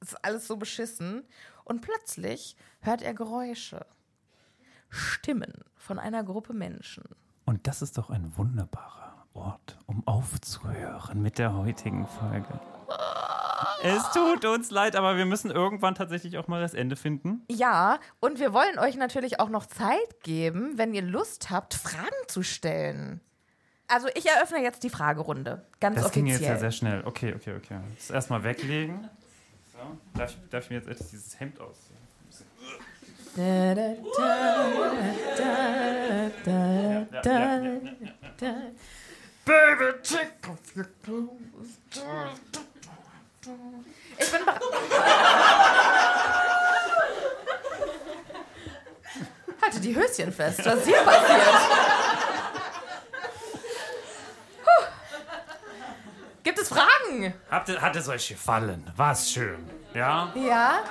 ist 0.02 0.24
alles 0.24 0.48
so 0.48 0.58
beschissen. 0.58 1.24
Und 1.64 1.82
plötzlich 1.82 2.56
hört 2.82 3.02
er 3.02 3.14
Geräusche. 3.14 3.86
Stimmen 4.90 5.54
von 5.76 6.00
einer 6.00 6.24
Gruppe 6.24 6.54
Menschen. 6.54 7.04
Und 7.46 7.68
das 7.68 7.82
ist 7.82 7.98
doch 7.98 8.10
ein 8.10 8.36
wunderbarer 8.38 9.26
Ort, 9.34 9.78
um 9.86 10.06
aufzuhören 10.08 11.22
mit 11.22 11.38
der 11.38 11.56
heutigen 11.56 12.08
Folge. 12.08 12.60
Es 13.84 14.12
tut 14.12 14.46
uns 14.46 14.70
leid, 14.70 14.96
aber 14.96 15.18
wir 15.18 15.26
müssen 15.26 15.50
irgendwann 15.50 15.96
tatsächlich 15.96 16.38
auch 16.38 16.48
mal 16.48 16.62
das 16.62 16.74
Ende 16.74 16.96
finden. 16.96 17.44
Ja, 17.50 18.00
und 18.20 18.40
wir 18.40 18.54
wollen 18.54 18.78
euch 18.80 18.96
natürlich 18.96 19.40
auch 19.40 19.50
noch 19.50 19.66
Zeit 19.66 20.24
geben, 20.24 20.78
wenn 20.78 20.94
ihr 20.94 21.02
Lust 21.02 21.50
habt, 21.50 21.74
Fragen 21.74 22.10
zu 22.28 22.44
stellen. 22.44 23.22
Also 23.92 24.08
ich 24.16 24.26
eröffne 24.26 24.60
jetzt 24.64 24.84
die 24.84 24.90
Fragerunde. 24.90 25.66
Ganz 25.82 26.02
Das 26.02 26.12
ging 26.14 26.26
offiziell. 26.28 26.42
jetzt 26.42 26.50
ja 26.50 26.58
sehr 26.58 26.72
schnell. 26.72 27.04
Okay, 27.06 27.34
okay, 27.36 27.56
okay. 27.58 27.78
Das 27.98 28.10
erstmal 28.10 28.42
weglegen. 28.44 29.10
So. 29.74 29.80
Darf, 30.18 30.32
ich, 30.32 30.50
darf 30.50 30.64
ich 30.64 30.70
mir 30.70 30.78
jetzt 30.78 30.88
endlich 30.88 31.10
dieses 31.10 31.38
Hemd 31.40 31.60
ausziehen? 31.60 31.98
Da, 33.36 33.76
da, 36.46 37.06
da. 38.38 38.54
Baby, 39.44 39.94
take 40.04 40.50
off 40.50 40.76
your 40.76 40.86
clothes. 41.04 41.80
Ich 44.18 44.32
bin 44.32 44.46
bereit. 44.46 44.62
Halte 49.62 49.80
die 49.80 49.96
Höschen 49.96 50.32
fest. 50.32 50.66
Was 50.66 50.76
ist 50.76 50.88
hier 50.88 51.02
passiert? 51.04 51.42
Puh. 54.64 54.86
Gibt 56.44 56.60
es 57.12 57.18
Fragen? 57.20 57.34
Habt 57.50 57.70
ihr, 57.70 57.82
hat 57.82 57.96
es 57.96 58.08
euch 58.08 58.28
gefallen? 58.30 58.92
War's 58.96 59.30
schön? 59.32 59.70
Ja? 59.94 60.32
Ja. 60.36 60.84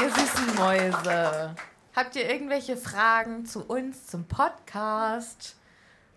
Ihr 0.00 0.10
süßen 0.10 0.54
Mäuse. 0.56 1.54
Habt 1.94 2.16
ihr 2.16 2.28
irgendwelche 2.28 2.76
Fragen 2.76 3.46
zu 3.46 3.64
uns, 3.64 4.06
zum 4.08 4.26
Podcast, 4.26 5.56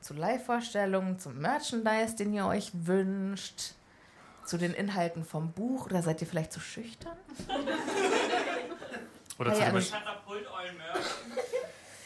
zu 0.02 0.14
Live-Vorstellungen, 0.16 1.20
zum 1.20 1.38
Merchandise, 1.40 2.16
den 2.16 2.34
ihr 2.34 2.48
euch 2.48 2.72
wünscht, 2.74 3.74
zu 4.44 4.58
den 4.58 4.74
Inhalten 4.74 5.24
vom 5.24 5.52
Buch? 5.52 5.86
Oder 5.86 6.02
seid 6.02 6.22
ihr 6.22 6.28
vielleicht 6.28 6.52
zu 6.52 6.60
schüchtern? 6.60 7.18
Oder 9.38 9.52
Hey, 9.52 9.66
zum 9.66 9.74
Beispiel, 9.74 10.00
Katapult 10.00 10.48
euren 10.48 10.78
Merch. 10.78 11.06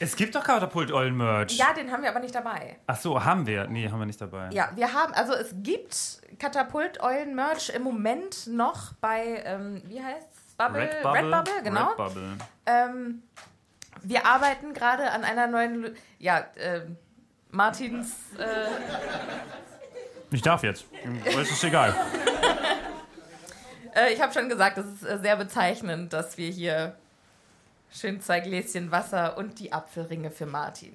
Es 0.01 0.15
gibt 0.15 0.33
doch 0.35 0.43
Katapult-Eulen-Merch. 0.43 1.57
Ja, 1.57 1.73
den 1.73 1.91
haben 1.91 2.01
wir 2.03 2.09
aber 2.09 2.19
nicht 2.19 2.33
dabei. 2.33 2.77
Ach 2.87 2.97
so, 2.97 3.23
haben 3.23 3.45
wir? 3.45 3.67
Nee, 3.67 3.87
haben 3.89 3.99
wir 3.99 4.05
nicht 4.07 4.19
dabei. 4.19 4.49
Ja, 4.51 4.69
wir 4.75 4.91
haben, 4.93 5.13
also 5.13 5.33
es 5.33 5.53
gibt 5.57 6.21
Katapult-Eulen-Merch 6.39 7.69
im 7.69 7.83
Moment 7.83 8.47
noch 8.47 8.93
bei, 8.99 9.41
ähm, 9.45 9.81
wie 9.85 10.03
heißt's? 10.03 10.55
Bubble? 10.57 10.81
Redbubble? 11.03 11.63
genau. 11.63 11.89
Redbubble. 11.89 12.37
Ähm, 12.65 13.23
wir 14.03 14.25
arbeiten 14.25 14.73
gerade 14.73 15.11
an 15.11 15.23
einer 15.23 15.47
neuen, 15.47 15.85
Lö- 15.85 15.95
ja, 16.19 16.45
ähm, 16.57 16.97
Martins, 17.51 18.15
äh, 18.39 18.43
Ich 20.31 20.41
darf 20.41 20.63
jetzt. 20.63 20.85
Es 21.25 21.51
ist 21.51 21.63
egal. 21.63 21.93
äh, 23.95 24.13
ich 24.13 24.21
habe 24.21 24.33
schon 24.33 24.49
gesagt, 24.49 24.77
es 24.77 24.85
ist 24.85 25.03
äh, 25.03 25.19
sehr 25.19 25.35
bezeichnend, 25.35 26.13
dass 26.13 26.37
wir 26.37 26.49
hier 26.49 26.95
schön 27.91 28.21
zwei 28.21 28.39
Gläschen 28.39 28.91
Wasser 28.91 29.37
und 29.37 29.59
die 29.59 29.73
Apfelringe 29.73 30.31
für 30.31 30.45
Martin. 30.45 30.93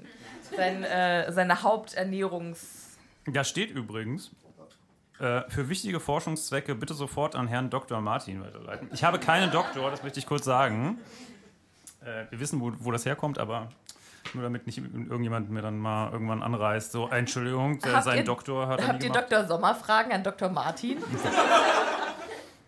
Sein, 0.57 0.85
äh, 0.85 1.31
seine 1.33 1.63
Haupternährungs... 1.63 2.97
Da 3.27 3.43
steht 3.45 3.71
übrigens, 3.71 4.31
äh, 5.19 5.43
für 5.49 5.69
wichtige 5.69 5.99
Forschungszwecke 6.01 6.75
bitte 6.75 6.95
sofort 6.95 7.35
an 7.35 7.49
Herrn 7.49 7.71
Dr. 7.71 8.01
Martin 8.01 8.41
weiterleiten. 8.43 8.89
Ich 8.93 9.03
habe 9.05 9.19
keinen 9.19 9.51
Doktor, 9.51 9.91
das 9.91 10.03
möchte 10.03 10.19
ich 10.21 10.27
kurz 10.27 10.45
sagen. 10.45 10.99
Äh, 12.03 12.27
wir 12.31 12.39
wissen, 12.41 12.61
wo, 12.61 12.73
wo 12.79 12.93
das 12.93 13.05
herkommt, 13.05 13.39
aber 13.39 13.69
nur 14.35 14.43
damit 14.45 14.67
nicht 14.67 14.79
irgendjemand 14.79 15.51
mir 15.51 15.63
dann 15.63 15.79
mal 15.79 16.13
irgendwann 16.13 16.43
anreißt, 16.43 16.93
so, 16.93 17.09
Entschuldigung, 17.09 17.81
Habt 17.85 18.05
sein 18.05 18.19
ihr- 18.19 18.25
Doktor 18.25 18.69
hat 18.69 18.87
Habt 18.87 19.03
ihr 19.03 19.11
gemacht. 19.11 19.31
Dr. 19.31 19.47
Sommer 19.47 19.75
Fragen 19.75 20.13
an 20.13 20.23
Dr. 20.23 20.49
Martin? 20.49 20.99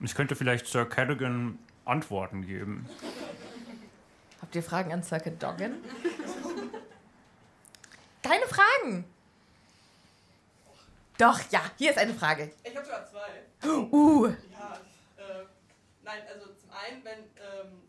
Ich 0.01 0.15
könnte 0.15 0.35
vielleicht 0.37 0.67
Sir 0.67 0.85
Cadogan 0.87 1.59
Antworten 1.85 2.47
geben. 2.47 2.87
Habt 4.49 4.57
ihr 4.57 4.63
Fragen 4.63 4.91
an 4.95 5.03
Circuit 5.03 5.43
Doggen? 5.43 5.75
Keine 8.23 8.47
Fragen. 8.47 9.05
Doch, 11.19 11.39
ja, 11.51 11.61
hier 11.77 11.91
ist 11.91 11.99
eine 11.99 12.15
Frage. 12.15 12.51
Ich 12.65 12.75
habe 12.75 12.87
sogar 12.87 13.05
zwei. 13.05 13.69
Uh, 13.69 14.29
Ja, 14.51 14.81
äh, 15.19 15.45
nein, 16.03 16.23
also 16.33 16.47
zum 16.55 16.71
einen, 16.71 17.05
wenn 17.05 17.19
ähm, 17.19 17.83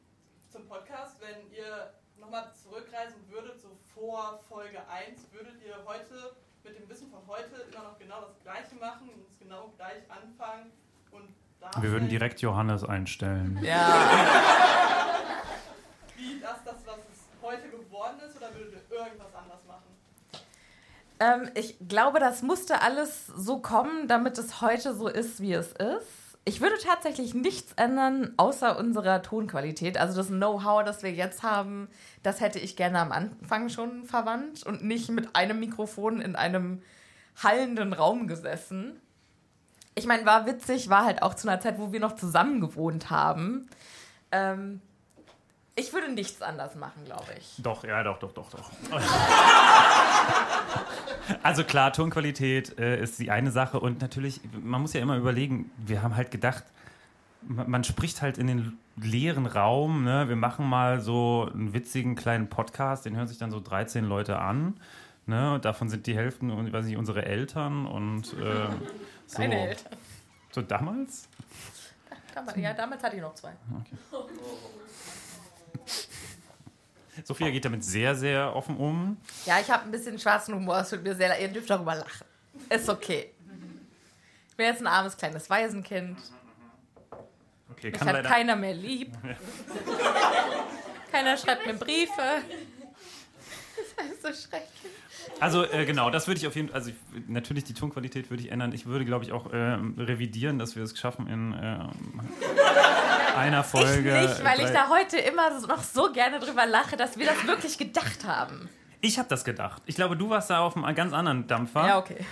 zum 0.51 0.67
Podcast, 0.67 1.15
wenn 1.21 1.49
ihr 1.57 1.93
nochmal 2.19 2.51
zurückreisen 2.61 3.23
würdet, 3.29 3.61
so 3.61 3.69
vor 3.95 4.43
Folge 4.49 4.79
1, 4.89 5.31
würdet 5.31 5.63
ihr 5.65 5.77
heute 5.85 6.35
mit 6.65 6.77
dem 6.77 6.89
Wissen 6.89 7.09
von 7.09 7.25
heute 7.25 7.55
immer 7.71 7.83
noch 7.83 7.97
genau 7.97 8.19
das 8.19 8.37
Gleiche 8.43 8.75
machen 8.75 9.07
und 9.07 9.21
es 9.21 9.39
genau 9.39 9.71
gleich 9.77 10.03
anfangen 10.09 10.73
und 11.11 11.33
Wir 11.81 11.89
würden 11.89 12.09
direkt 12.09 12.41
Johannes 12.41 12.83
einstellen. 12.83 13.57
ja. 13.63 14.09
wie 16.19 16.39
das, 16.39 16.63
das, 16.65 16.75
was 16.85 16.97
es 16.97 17.27
heute 17.41 17.69
geworden 17.69 18.19
ist, 18.27 18.35
oder 18.37 18.53
würdet 18.53 18.73
ihr 18.73 18.97
irgendwas 18.97 19.33
anders 19.33 19.63
machen? 19.65 19.87
Ähm, 21.19 21.49
ich 21.55 21.77
glaube, 21.87 22.19
das 22.19 22.41
musste 22.41 22.81
alles 22.81 23.27
so 23.27 23.59
kommen, 23.59 24.07
damit 24.07 24.37
es 24.37 24.61
heute 24.61 24.93
so 24.93 25.07
ist, 25.07 25.41
wie 25.41 25.53
es 25.53 25.73
ist. 25.73 26.29
Ich 26.45 26.61
würde 26.61 26.77
tatsächlich 26.81 27.33
nichts 27.33 27.73
ändern, 27.73 28.33
außer 28.37 28.79
unserer 28.79 29.21
Tonqualität. 29.21 29.97
Also 29.97 30.17
das 30.17 30.29
Know-how, 30.29 30.83
das 30.83 31.03
wir 31.03 31.11
jetzt 31.11 31.43
haben, 31.43 31.89
das 32.23 32.41
hätte 32.41 32.59
ich 32.59 32.75
gerne 32.75 32.99
am 32.99 33.11
Anfang 33.11 33.69
schon 33.69 34.05
verwandt 34.05 34.63
und 34.63 34.83
nicht 34.83 35.09
mit 35.09 35.35
einem 35.35 35.59
Mikrofon 35.59 36.21
in 36.21 36.35
einem 36.35 36.81
hallenden 37.43 37.93
Raum 37.93 38.27
gesessen. 38.27 38.99
Ich 39.95 40.07
meine, 40.07 40.25
war 40.25 40.45
witzig, 40.45 40.89
war 40.89 41.05
halt 41.05 41.21
auch 41.21 41.33
zu 41.33 41.47
einer 41.47 41.59
Zeit, 41.59 41.77
wo 41.77 41.91
wir 41.91 41.99
noch 41.99 42.15
zusammen 42.15 42.61
gewohnt 42.61 43.09
haben. 43.09 43.69
Ähm, 44.31 44.81
ich 45.75 45.93
würde 45.93 46.11
nichts 46.11 46.41
anders 46.41 46.75
machen, 46.75 47.05
glaube 47.05 47.33
ich. 47.37 47.55
Doch, 47.57 47.83
ja, 47.83 48.03
doch, 48.03 48.19
doch, 48.19 48.33
doch, 48.33 48.49
doch. 48.51 48.71
Also 51.43 51.63
klar, 51.63 51.93
Tonqualität 51.93 52.79
äh, 52.79 52.99
ist 53.01 53.19
die 53.19 53.29
eine 53.29 53.51
Sache 53.51 53.79
und 53.79 54.01
natürlich, 54.01 54.41
man 54.61 54.81
muss 54.81 54.93
ja 54.93 55.01
immer 55.01 55.15
überlegen, 55.15 55.71
wir 55.77 56.01
haben 56.01 56.15
halt 56.15 56.31
gedacht, 56.31 56.63
man, 57.41 57.83
spricht 57.83 58.21
halt 58.21 58.37
in 58.37 58.47
den 58.47 58.77
leeren 58.97 59.45
Raum, 59.45 60.03
ne? 60.03 60.27
wir 60.27 60.35
machen 60.35 60.67
mal 60.67 60.99
so 60.99 61.49
einen 61.53 61.73
witzigen 61.73 62.15
kleinen 62.15 62.49
Podcast, 62.49 63.05
den 63.05 63.15
hören 63.15 63.27
sich 63.27 63.37
dann 63.37 63.51
so 63.51 63.59
13 63.59 64.05
Leute 64.05 64.39
an. 64.39 64.79
Ne? 65.25 65.53
Und 65.53 65.65
davon 65.65 65.89
sind 65.89 66.07
die 66.07 66.15
Hälfte, 66.15 66.45
ich 66.45 66.73
weiß 66.73 66.85
nicht, 66.85 66.97
unsere 66.97 67.23
Eltern 67.25 67.85
und 67.85 68.33
äh, 68.33 68.67
so. 69.27 69.37
Deine 69.37 69.69
Eltern. 69.69 69.93
So 70.51 70.61
damals? 70.61 71.29
Damals, 72.33 72.57
ja, 72.57 72.73
damals 72.73 73.03
hatte 73.03 73.15
ich 73.15 73.21
noch 73.21 73.35
zwei. 73.35 73.51
Sophia 77.25 77.49
geht 77.49 77.65
damit 77.65 77.83
sehr, 77.83 78.15
sehr 78.15 78.55
offen 78.55 78.77
um. 78.77 79.17
Ja, 79.45 79.59
ich 79.59 79.69
habe 79.69 79.83
ein 79.83 79.91
bisschen 79.91 80.17
schwarzen 80.19 80.55
Humor, 80.55 80.79
es 80.79 80.89
tut 80.89 81.03
mir 81.03 81.15
sehr 81.15 81.29
leid. 81.29 81.41
Ihr 81.41 81.47
dürft 81.49 81.69
darüber 81.69 81.95
lachen. 81.95 82.25
Ist 82.69 82.89
okay. 82.89 83.31
Ich 84.49 84.55
bin 84.55 84.65
jetzt 84.65 84.81
ein 84.81 84.87
armes 84.87 85.17
kleines 85.17 85.49
Waisenkind. 85.49 86.17
Okay, 87.71 87.91
Mich 87.91 88.01
hat 88.01 88.23
keiner 88.23 88.55
mehr 88.55 88.73
lieb. 88.73 89.13
Keiner 91.11 91.37
schreibt 91.37 91.65
mir 91.65 91.73
Briefe. 91.73 92.41
so 94.21 94.27
schrecklich. 94.27 94.91
Also 95.39 95.63
äh, 95.63 95.85
genau, 95.85 96.09
das 96.09 96.27
würde 96.27 96.39
ich 96.39 96.47
auf 96.47 96.55
jeden 96.55 96.69
Fall, 96.69 96.75
also 96.75 96.89
ich, 96.89 96.95
natürlich 97.27 97.63
die 97.63 97.73
Tonqualität 97.73 98.29
würde 98.29 98.43
ich 98.43 98.51
ändern. 98.51 98.73
Ich 98.73 98.85
würde, 98.85 99.05
glaube 99.05 99.23
ich, 99.23 99.31
auch 99.31 99.47
ähm, 99.53 99.95
revidieren, 99.97 100.59
dass 100.59 100.75
wir 100.75 100.83
es 100.83 100.97
schaffen 100.97 101.27
in 101.27 101.55
ähm, 101.61 102.21
einer 103.35 103.63
Folge. 103.63 104.21
Ich 104.23 104.29
nicht, 104.29 104.43
weil 104.43 104.59
ich 104.59 104.71
da 104.71 104.89
heute 104.89 105.17
immer 105.17 105.49
noch 105.67 105.83
so 105.83 106.11
gerne 106.11 106.39
drüber 106.39 106.65
lache, 106.65 106.97
dass 106.97 107.17
wir 107.17 107.25
das 107.25 107.45
wirklich 107.45 107.77
gedacht 107.77 108.25
haben. 108.25 108.69
Ich 109.01 109.17
habe 109.17 109.29
das 109.29 109.45
gedacht. 109.45 109.81
Ich 109.85 109.95
glaube, 109.95 110.17
du 110.17 110.29
warst 110.29 110.49
da 110.49 110.59
auf 110.59 110.75
einem 110.75 110.93
ganz 110.95 111.13
anderen 111.13 111.47
Dampfer. 111.47 111.87
Ja, 111.87 111.97
okay. 111.99 112.25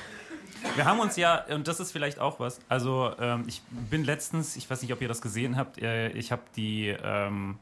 Wir 0.76 0.86
haben 0.86 1.00
uns 1.00 1.16
ja, 1.16 1.46
und 1.54 1.68
das 1.68 1.80
ist 1.80 1.92
vielleicht 1.92 2.20
auch 2.20 2.40
was, 2.40 2.60
also 2.68 3.12
ähm, 3.20 3.44
ich 3.48 3.62
bin 3.70 4.04
letztens, 4.04 4.56
ich 4.56 4.70
weiß 4.70 4.82
nicht, 4.82 4.92
ob 4.92 5.02
ihr 5.02 5.08
das 5.08 5.22
gesehen 5.22 5.56
habt, 5.56 5.78
äh, 5.82 6.10
ich 6.10 6.32
habe 6.32 6.42
die, 6.56 6.96
ähm, 7.04 7.60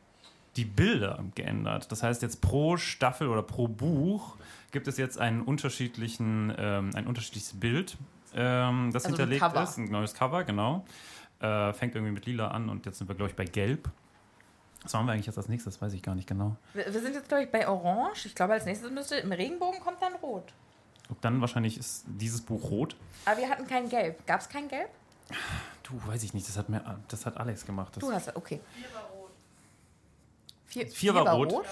die 0.55 0.65
Bilder 0.65 1.19
geändert. 1.35 1.91
Das 1.91 2.03
heißt, 2.03 2.21
jetzt 2.21 2.41
pro 2.41 2.77
Staffel 2.77 3.27
oder 3.27 3.43
pro 3.43 3.67
Buch 3.67 4.37
gibt 4.71 4.87
es 4.87 4.97
jetzt 4.97 5.19
einen 5.19 5.41
unterschiedlichen, 5.41 6.53
ähm, 6.57 6.91
ein 6.95 7.05
unterschiedliches 7.05 7.59
Bild, 7.59 7.97
ähm, 8.33 8.91
das 8.93 9.05
Also 9.05 9.17
hinterlegt 9.17 9.45
ist. 9.63 9.77
Ein 9.77 9.91
neues 9.91 10.13
Cover, 10.13 10.43
genau. 10.43 10.85
Äh, 11.39 11.73
fängt 11.73 11.95
irgendwie 11.95 12.13
mit 12.13 12.25
lila 12.25 12.49
an 12.49 12.69
und 12.69 12.85
jetzt 12.85 12.97
sind 12.97 13.07
wir, 13.07 13.15
glaube 13.15 13.29
ich, 13.29 13.35
bei 13.35 13.45
gelb. 13.45 13.89
Was 14.83 14.93
machen 14.93 15.07
wir 15.07 15.13
eigentlich 15.13 15.25
jetzt 15.25 15.37
als 15.37 15.49
nächstes? 15.49 15.81
Weiß 15.81 15.93
ich 15.93 16.01
gar 16.01 16.15
nicht 16.15 16.27
genau. 16.27 16.55
Wir, 16.73 16.85
wir 16.85 17.01
sind 17.01 17.13
jetzt, 17.15 17.27
glaube 17.27 17.43
ich, 17.43 17.51
bei 17.51 17.67
Orange. 17.67 18.27
Ich 18.27 18.35
glaube, 18.35 18.53
als 18.53 18.65
nächstes 18.65 18.91
müsste 18.91 19.15
im 19.15 19.31
Regenbogen 19.31 19.79
kommt 19.79 20.01
dann 20.01 20.13
Rot. 20.15 20.53
Und 21.09 21.23
dann 21.23 21.41
wahrscheinlich 21.41 21.77
ist 21.77 22.05
dieses 22.07 22.41
Buch 22.41 22.69
rot. 22.69 22.95
Aber 23.25 23.37
wir 23.37 23.49
hatten 23.49 23.67
kein 23.67 23.89
Gelb. 23.89 24.25
Gab 24.25 24.41
es 24.41 24.49
kein 24.49 24.67
Gelb? 24.67 24.89
Du, 25.83 25.99
weiß 26.07 26.23
ich 26.23 26.33
nicht, 26.33 26.47
das 26.47 26.57
hat, 26.57 26.69
mir, 26.69 26.99
das 27.07 27.25
hat 27.25 27.37
Alex 27.37 27.65
gemacht. 27.65 27.95
Das 27.95 28.01
Du 28.01 28.11
hast, 28.11 28.35
okay. 28.35 28.59
Vier, 30.67 30.87
Vier 30.87 31.15
war 31.15 31.33
rot. 31.33 31.65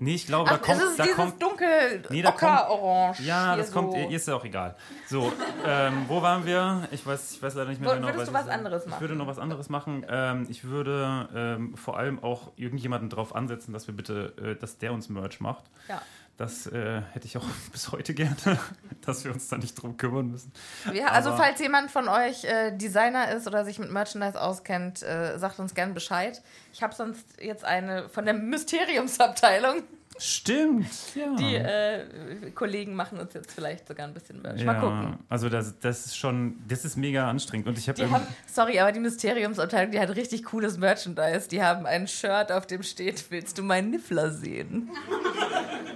Nee, 0.00 0.14
ich 0.14 0.26
glaube, 0.26 0.50
Ach, 0.50 0.58
da 0.58 0.64
kommt, 0.64 0.78
es 0.82 0.90
ist 0.90 0.98
da 0.98 1.02
dieses 1.04 1.16
kommt 1.16 1.42
dunkel 1.42 2.02
Nee, 2.10 2.22
da 2.22 2.30
kommt- 2.32 2.42
Ocker-Orange. 2.42 3.22
Ja, 3.22 3.56
das 3.56 3.72
kommt, 3.72 3.92
so. 3.92 3.98
ihr 3.98 4.10
ist 4.10 4.26
ja 4.28 4.34
auch 4.36 4.44
egal. 4.44 4.76
So, 5.08 5.32
ähm, 5.66 6.04
wo 6.08 6.22
waren 6.22 6.44
wir? 6.46 6.88
Ich 6.90 7.06
weiß, 7.06 7.32
ich 7.32 7.42
weiß 7.42 7.54
leider 7.54 7.70
nicht 7.70 7.80
mehr 7.80 7.90
Wo- 7.90 7.94
genau. 7.94 8.08
würdest 8.08 8.20
was 8.20 8.28
du 8.28 8.38
ich 8.40 8.46
was 8.46 8.54
anderes 8.54 8.84
Ich 8.84 8.90
machen? 8.90 9.00
würde 9.00 9.14
noch 9.16 9.26
was 9.26 9.38
anderes 9.38 9.68
machen. 9.68 10.06
Ähm, 10.08 10.46
ich 10.48 10.64
würde 10.64 11.28
ähm, 11.34 11.76
vor 11.76 11.98
allem 11.98 12.22
auch 12.22 12.52
irgendjemanden 12.56 13.10
drauf 13.10 13.34
ansetzen, 13.34 13.72
dass 13.72 13.86
wir 13.86 13.94
bitte, 13.94 14.32
äh, 14.42 14.54
dass 14.56 14.78
der 14.78 14.92
uns 14.92 15.08
Merch 15.08 15.40
macht. 15.40 15.64
Ja. 15.88 16.00
Das 16.38 16.68
äh, 16.68 17.02
hätte 17.12 17.26
ich 17.26 17.36
auch 17.36 17.44
bis 17.72 17.90
heute 17.90 18.14
gerne, 18.14 18.36
dass 19.04 19.24
wir 19.24 19.32
uns 19.32 19.48
da 19.48 19.58
nicht 19.58 19.74
drum 19.74 19.96
kümmern 19.96 20.30
müssen. 20.30 20.52
Ja, 20.94 21.08
also 21.08 21.30
Aber- 21.30 21.38
falls 21.38 21.60
jemand 21.60 21.90
von 21.90 22.08
euch 22.08 22.44
äh, 22.44 22.70
Designer 22.70 23.32
ist 23.32 23.46
oder 23.46 23.64
sich 23.64 23.78
mit 23.80 23.90
Merchandise 23.90 24.40
auskennt, 24.40 25.02
äh, 25.02 25.36
sagt 25.38 25.58
uns 25.58 25.74
gern 25.74 25.94
Bescheid. 25.94 26.40
Ich 26.72 26.82
habe 26.82 26.94
sonst 26.94 27.26
jetzt 27.42 27.64
eine 27.64 28.08
von 28.08 28.24
der 28.24 28.34
Mysteriumsabteilung. 28.34 29.82
Stimmt. 30.20 30.88
Ja. 31.14 31.34
Die 31.36 31.54
äh, 31.54 32.50
Kollegen 32.52 32.94
machen 32.94 33.18
uns 33.18 33.34
jetzt 33.34 33.52
vielleicht 33.52 33.86
sogar 33.86 34.06
ein 34.06 34.14
bisschen 34.14 34.40
Merch. 34.42 34.64
Mal 34.64 34.74
ja, 34.74 34.80
gucken. 34.80 35.18
also 35.28 35.48
das, 35.48 35.78
das 35.80 36.06
ist 36.06 36.16
schon, 36.16 36.58
das 36.66 36.84
ist 36.84 36.96
mega 36.96 37.28
anstrengend. 37.28 37.68
Und 37.68 37.78
ich 37.78 37.88
habe 37.88 38.00
sorry, 38.46 38.78
aber 38.80 38.92
die 38.92 39.00
Mysteriumsabteilung, 39.00 39.90
die 39.92 40.00
hat 40.00 40.14
richtig 40.14 40.44
cooles 40.44 40.78
Merchandise. 40.78 41.48
Die 41.48 41.62
haben 41.62 41.86
ein 41.86 42.08
Shirt, 42.08 42.50
auf 42.50 42.66
dem 42.66 42.82
steht, 42.82 43.30
willst 43.30 43.58
du 43.58 43.62
meinen 43.62 43.90
Niffler 43.90 44.30
sehen? 44.30 44.90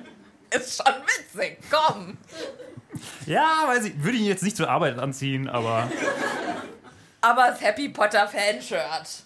Ist 0.54 0.76
schon 0.82 0.94
witzig, 1.04 1.58
komm. 1.70 2.16
ja, 3.26 3.64
weiß 3.66 3.84
ich, 3.86 4.02
würde 4.02 4.16
ich 4.16 4.22
ihn 4.22 4.28
jetzt 4.28 4.42
nicht 4.42 4.56
zur 4.56 4.68
Arbeit 4.68 4.98
anziehen, 4.98 5.48
aber 5.48 5.90
Aber 7.20 7.48
das 7.48 7.60
Happy 7.60 7.88
Potter 7.88 8.28
Fanshirt. 8.28 9.22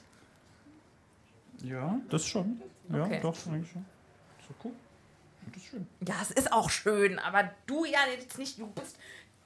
ja, 1.63 1.99
das 2.11 2.27
schon. 2.27 2.61
Ja, 2.93 3.05
Okay. 3.05 3.19
doch, 3.23 3.35
eigentlich 3.49 3.71
schon. 3.73 3.85
So 4.47 4.55
cool. 4.65 4.73
Das 5.47 5.57
ist 5.63 5.69
schön. 5.71 5.87
Ja, 6.07 6.15
es 6.23 6.31
ist 6.31 6.53
auch 6.53 6.71
schön, 6.71 7.19
aber 7.19 7.51
du 7.67 7.85
ja 7.85 7.99
jetzt 8.17 8.39
nicht, 8.39 8.59
du 8.59 8.67
bist, 8.69 8.97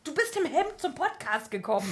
du 0.05 0.15
bist 0.15 0.37
im 0.37 0.45
Hemd 0.51 0.75
zum 0.79 0.95
Podcast 0.95 1.51
gekommen. 1.51 1.89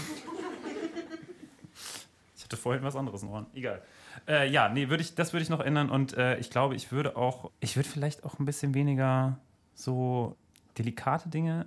Ich 2.36 2.44
hatte 2.44 2.56
vorhin 2.56 2.82
was 2.82 2.96
anderes 2.96 3.22
noch 3.22 3.34
an. 3.34 3.46
Egal. 3.54 3.82
Äh, 4.26 4.48
ja, 4.50 4.68
nee, 4.68 4.88
würde 4.88 5.02
ich, 5.02 5.14
das 5.14 5.32
würde 5.32 5.42
ich 5.42 5.48
noch 5.50 5.60
ändern 5.60 5.90
und 5.90 6.14
äh, 6.16 6.36
ich 6.38 6.50
glaube, 6.50 6.74
ich 6.74 6.90
würde 6.92 7.16
auch, 7.16 7.50
ich 7.60 7.76
würde 7.76 7.88
vielleicht 7.88 8.24
auch 8.24 8.38
ein 8.38 8.44
bisschen 8.46 8.74
weniger 8.74 9.38
so 9.78 10.36
delikate 10.76 11.28
Dinge, 11.28 11.66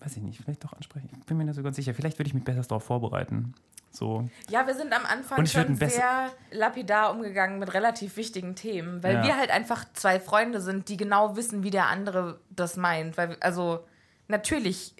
weiß 0.00 0.16
ich 0.16 0.22
nicht, 0.22 0.40
vielleicht 0.40 0.64
doch 0.64 0.72
ansprechen. 0.72 1.08
Ich 1.20 1.26
bin 1.26 1.36
mir 1.36 1.44
nicht 1.44 1.56
so 1.56 1.62
ganz 1.62 1.76
sicher. 1.76 1.92
Vielleicht 1.94 2.18
würde 2.18 2.28
ich 2.28 2.34
mich 2.34 2.44
besser 2.44 2.62
darauf 2.62 2.84
vorbereiten. 2.84 3.54
So, 3.90 4.28
Ja, 4.50 4.66
wir 4.66 4.74
sind 4.74 4.92
am 4.92 5.04
Anfang 5.06 5.44
schon 5.46 5.74
sehr 5.76 6.30
lapidar 6.50 7.10
umgegangen 7.10 7.58
mit 7.58 7.72
relativ 7.74 8.16
wichtigen 8.16 8.54
Themen, 8.54 9.02
weil 9.02 9.16
Ja. 9.16 9.22
wir 9.24 9.36
halt 9.36 9.50
einfach 9.50 9.84
zwei 9.94 10.20
Freunde 10.20 10.60
sind, 10.60 10.88
die 10.88 10.96
genau 10.96 11.36
wissen, 11.36 11.62
wie 11.62 11.70
der 11.70 11.88
andere 11.88 12.38
das 12.50 12.76
meint. 12.76 13.16
Weil, 13.16 13.36
also, 13.40 13.86
natürlich 14.28 14.94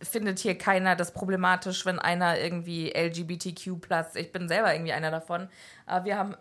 findet 0.00 0.38
hier 0.38 0.56
keiner 0.56 0.96
das 0.96 1.12
problematisch, 1.12 1.84
wenn 1.84 1.98
einer 1.98 2.38
irgendwie 2.38 2.92
LGBTQ+, 2.92 3.76
ich 4.14 4.32
bin 4.32 4.48
selber 4.48 4.72
irgendwie 4.72 4.92
einer 4.92 5.10
davon, 5.10 5.48
aber 5.86 6.04
wir 6.04 6.16
haben 6.16 6.36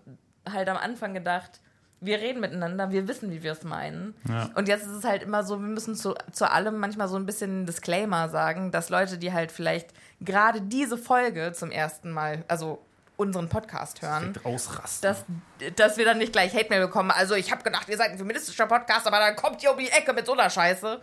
halt 0.50 0.70
am 0.70 0.78
Anfang 0.78 1.14
gedacht, 1.14 1.62
wir 2.00 2.20
reden 2.20 2.40
miteinander, 2.40 2.92
wir 2.92 3.08
wissen, 3.08 3.32
wie 3.32 3.44
wir 3.44 3.54
es 3.54 3.64
meinen. 3.64 4.16
Ja. 4.30 4.50
Und 4.56 4.68
jetzt 4.68 4.86
ist 4.86 4.92
es 4.92 5.04
halt 5.04 5.24
immer 5.24 5.44
so, 5.44 5.60
wir 5.60 5.68
müssen 5.68 5.96
zu, 5.96 6.14
zu 6.32 6.50
allem 6.50 6.78
manchmal 6.80 7.08
so 7.08 7.16
ein 7.16 7.26
bisschen 7.26 7.52
einen 7.52 7.66
Disclaimer 7.66 8.30
sagen, 8.30 8.72
dass 8.72 8.90
Leute, 8.90 9.18
die 9.18 9.34
halt 9.34 9.52
vielleicht 9.52 9.90
gerade 10.22 10.62
diese 10.62 10.98
Folge 10.98 11.54
zum 11.54 11.72
ersten 11.72 12.12
Mal, 12.12 12.44
also 12.48 12.84
unseren 13.18 13.50
Podcast 13.50 14.02
hören, 14.04 14.34
ausrasten. 14.44 15.10
dass, 15.10 15.76
dass 15.76 15.98
wir 15.98 16.06
dann 16.06 16.20
nicht 16.20 16.32
gleich 16.32 16.54
Hate-Mail 16.54 16.86
bekommen. 16.86 17.12
Also 17.12 17.34
ich 17.34 17.52
habe 17.52 17.64
gedacht, 17.64 17.90
ihr 17.90 17.98
seid 17.98 18.12
ein 18.12 18.18
feministischer 18.18 18.68
Podcast, 18.68 19.08
aber 19.08 19.20
dann 19.20 19.36
kommt 19.36 19.62
ihr 19.64 19.72
um 19.72 19.78
die 19.78 19.90
Ecke 19.90 20.14
mit 20.14 20.26
so 20.26 20.34
einer 20.34 20.50
Scheiße. 20.50 21.02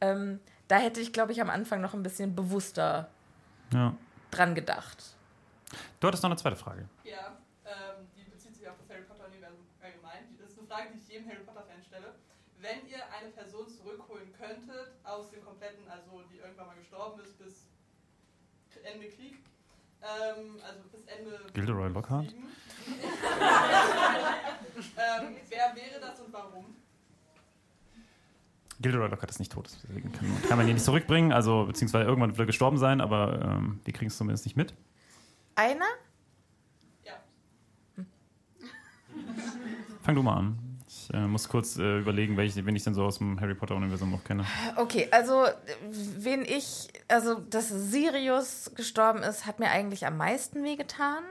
Ähm, 0.00 0.40
da 0.66 0.76
hätte 0.78 1.00
ich, 1.00 1.12
glaube 1.12 1.32
ich, 1.32 1.40
am 1.40 1.48
Anfang 1.48 1.80
noch 1.80 1.94
ein 1.94 2.02
bisschen 2.02 2.34
bewusster 2.34 3.08
ja. 3.72 3.94
dran 4.30 4.54
gedacht. 4.54 4.98
Du 6.00 6.08
hattest 6.08 6.22
noch 6.22 6.30
eine 6.30 6.38
zweite 6.38 6.56
Frage. 6.56 6.88
Ja, 7.04 7.38
ähm, 7.64 8.06
die 8.16 8.24
bezieht 8.24 8.56
sich 8.56 8.68
auf 8.68 8.74
das 8.78 8.88
Harry 8.90 9.02
Potter-Universum 9.02 9.64
allgemein. 9.80 10.36
Das 10.40 10.50
ist 10.50 10.58
eine 10.58 10.66
Frage, 10.66 10.88
die 10.92 10.98
ich 10.98 11.08
jedem 11.08 11.28
Harry 11.28 11.44
Potter-Fan 11.46 11.82
stelle. 11.86 12.14
Wenn 12.60 12.86
ihr 12.88 12.98
eine 13.16 13.30
Person 13.30 13.68
zurückholen 13.68 14.32
könntet 14.34 14.97
aus 15.08 15.30
dem 15.30 15.44
kompletten, 15.44 15.88
also 15.88 16.22
die 16.32 16.38
irgendwann 16.38 16.66
mal 16.68 16.76
gestorben 16.76 17.20
ist, 17.20 17.38
bis 17.38 17.66
Ende 18.84 19.08
Krieg, 19.08 19.38
ähm, 20.02 20.60
also 20.64 20.80
bis 20.90 21.04
Ende. 21.06 21.40
Gilderoy 21.52 21.88
Lockhart? 21.88 22.34
Ähm, 24.96 25.36
wer 25.48 25.74
wäre 25.74 26.00
das 26.00 26.20
und 26.20 26.32
warum? 26.32 26.76
Gilderoy 28.80 29.08
Lockhart 29.08 29.30
ist 29.30 29.40
nicht 29.40 29.50
tot, 29.50 29.68
deswegen 29.82 30.12
kann, 30.12 30.42
kann 30.48 30.56
man 30.56 30.68
ihn 30.68 30.74
nicht 30.74 30.84
zurückbringen. 30.84 31.32
Also, 31.32 31.64
beziehungsweise 31.64 32.04
irgendwann 32.04 32.30
wird 32.30 32.38
er 32.38 32.46
gestorben 32.46 32.78
sein, 32.78 33.00
aber 33.00 33.42
ähm, 33.42 33.80
wir 33.84 33.92
kriegen 33.92 34.06
es 34.06 34.16
zumindest 34.16 34.44
nicht 34.46 34.56
mit. 34.56 34.74
Einer? 35.56 35.84
Ja. 37.04 37.14
Fang 40.02 40.14
du 40.14 40.22
mal 40.22 40.36
an. 40.36 40.67
Ich 41.08 41.14
äh, 41.14 41.26
muss 41.26 41.48
kurz 41.48 41.78
äh, 41.78 41.98
überlegen, 41.98 42.36
welche, 42.36 42.64
wen 42.66 42.76
ich 42.76 42.84
denn 42.84 42.94
so 42.94 43.04
aus 43.04 43.18
dem 43.18 43.40
Harry 43.40 43.54
Potter-Universum 43.54 44.10
noch 44.10 44.24
kenne. 44.24 44.44
Okay, 44.76 45.08
also 45.10 45.46
wen 45.90 46.42
ich, 46.42 46.88
also 47.08 47.36
dass 47.36 47.68
Sirius 47.68 48.72
gestorben 48.74 49.22
ist, 49.22 49.46
hat 49.46 49.58
mir 49.58 49.70
eigentlich 49.70 50.06
am 50.06 50.16
meisten 50.16 50.62
wehgetan. 50.64 51.22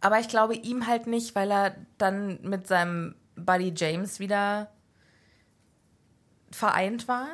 Aber 0.00 0.20
ich 0.20 0.28
glaube 0.28 0.54
ihm 0.54 0.86
halt 0.86 1.06
nicht, 1.06 1.34
weil 1.34 1.50
er 1.50 1.76
dann 1.96 2.40
mit 2.42 2.66
seinem 2.66 3.14
Buddy 3.36 3.72
James 3.74 4.20
wieder 4.20 4.70
vereint 6.50 7.08
war. 7.08 7.28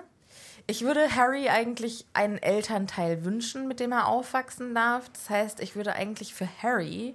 Ich 0.66 0.82
würde 0.82 1.14
Harry 1.14 1.48
eigentlich 1.48 2.06
einen 2.14 2.38
Elternteil 2.38 3.24
wünschen, 3.24 3.68
mit 3.68 3.80
dem 3.80 3.92
er 3.92 4.08
aufwachsen 4.08 4.74
darf. 4.74 5.10
Das 5.10 5.28
heißt, 5.28 5.60
ich 5.60 5.76
würde 5.76 5.94
eigentlich 5.94 6.32
für 6.32 6.48
Harry 6.62 7.14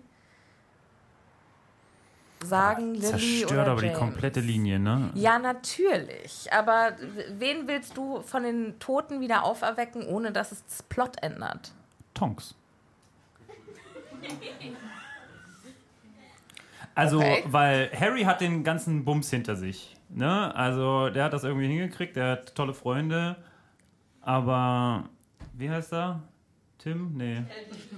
sagen, 2.44 2.94
Lily 2.96 3.06
Zerstört 3.08 3.52
oder 3.52 3.68
aber 3.72 3.82
die 3.82 3.88
James. 3.88 4.00
komplette 4.00 4.40
Linie, 4.40 4.80
ne? 4.80 5.10
Ja, 5.14 5.40
natürlich. 5.40 6.48
Aber 6.52 6.94
wen 7.38 7.68
willst 7.68 7.98
du 7.98 8.22
von 8.22 8.44
den 8.44 8.80
Toten 8.80 9.20
wieder 9.22 9.44
auferwecken, 9.44 10.06
ohne 10.08 10.32
dass 10.32 10.52
es 10.52 10.64
das 10.66 10.84
Plot 10.84 11.22
ändert? 11.22 11.72
Tonks. 12.14 12.56
Also, 16.96 17.20
Okay. 17.20 17.44
weil 17.48 17.90
Harry 17.98 18.24
hat 18.24 18.42
den 18.42 18.64
ganzen 18.64 19.06
Bums 19.06 19.30
hinter 19.30 19.56
sich. 19.56 19.96
Ne? 20.10 20.54
Also, 20.56 21.10
der 21.10 21.26
hat 21.26 21.34
das 21.34 21.44
irgendwie 21.44 21.68
hingekriegt, 21.68 22.16
der 22.16 22.32
hat 22.32 22.56
tolle 22.56 22.74
Freunde, 22.74 23.36
aber 24.22 25.06
wie 25.54 25.70
heißt 25.70 25.94
er? 25.94 26.22
Tim? 26.80 27.12
Nee. 27.16 27.44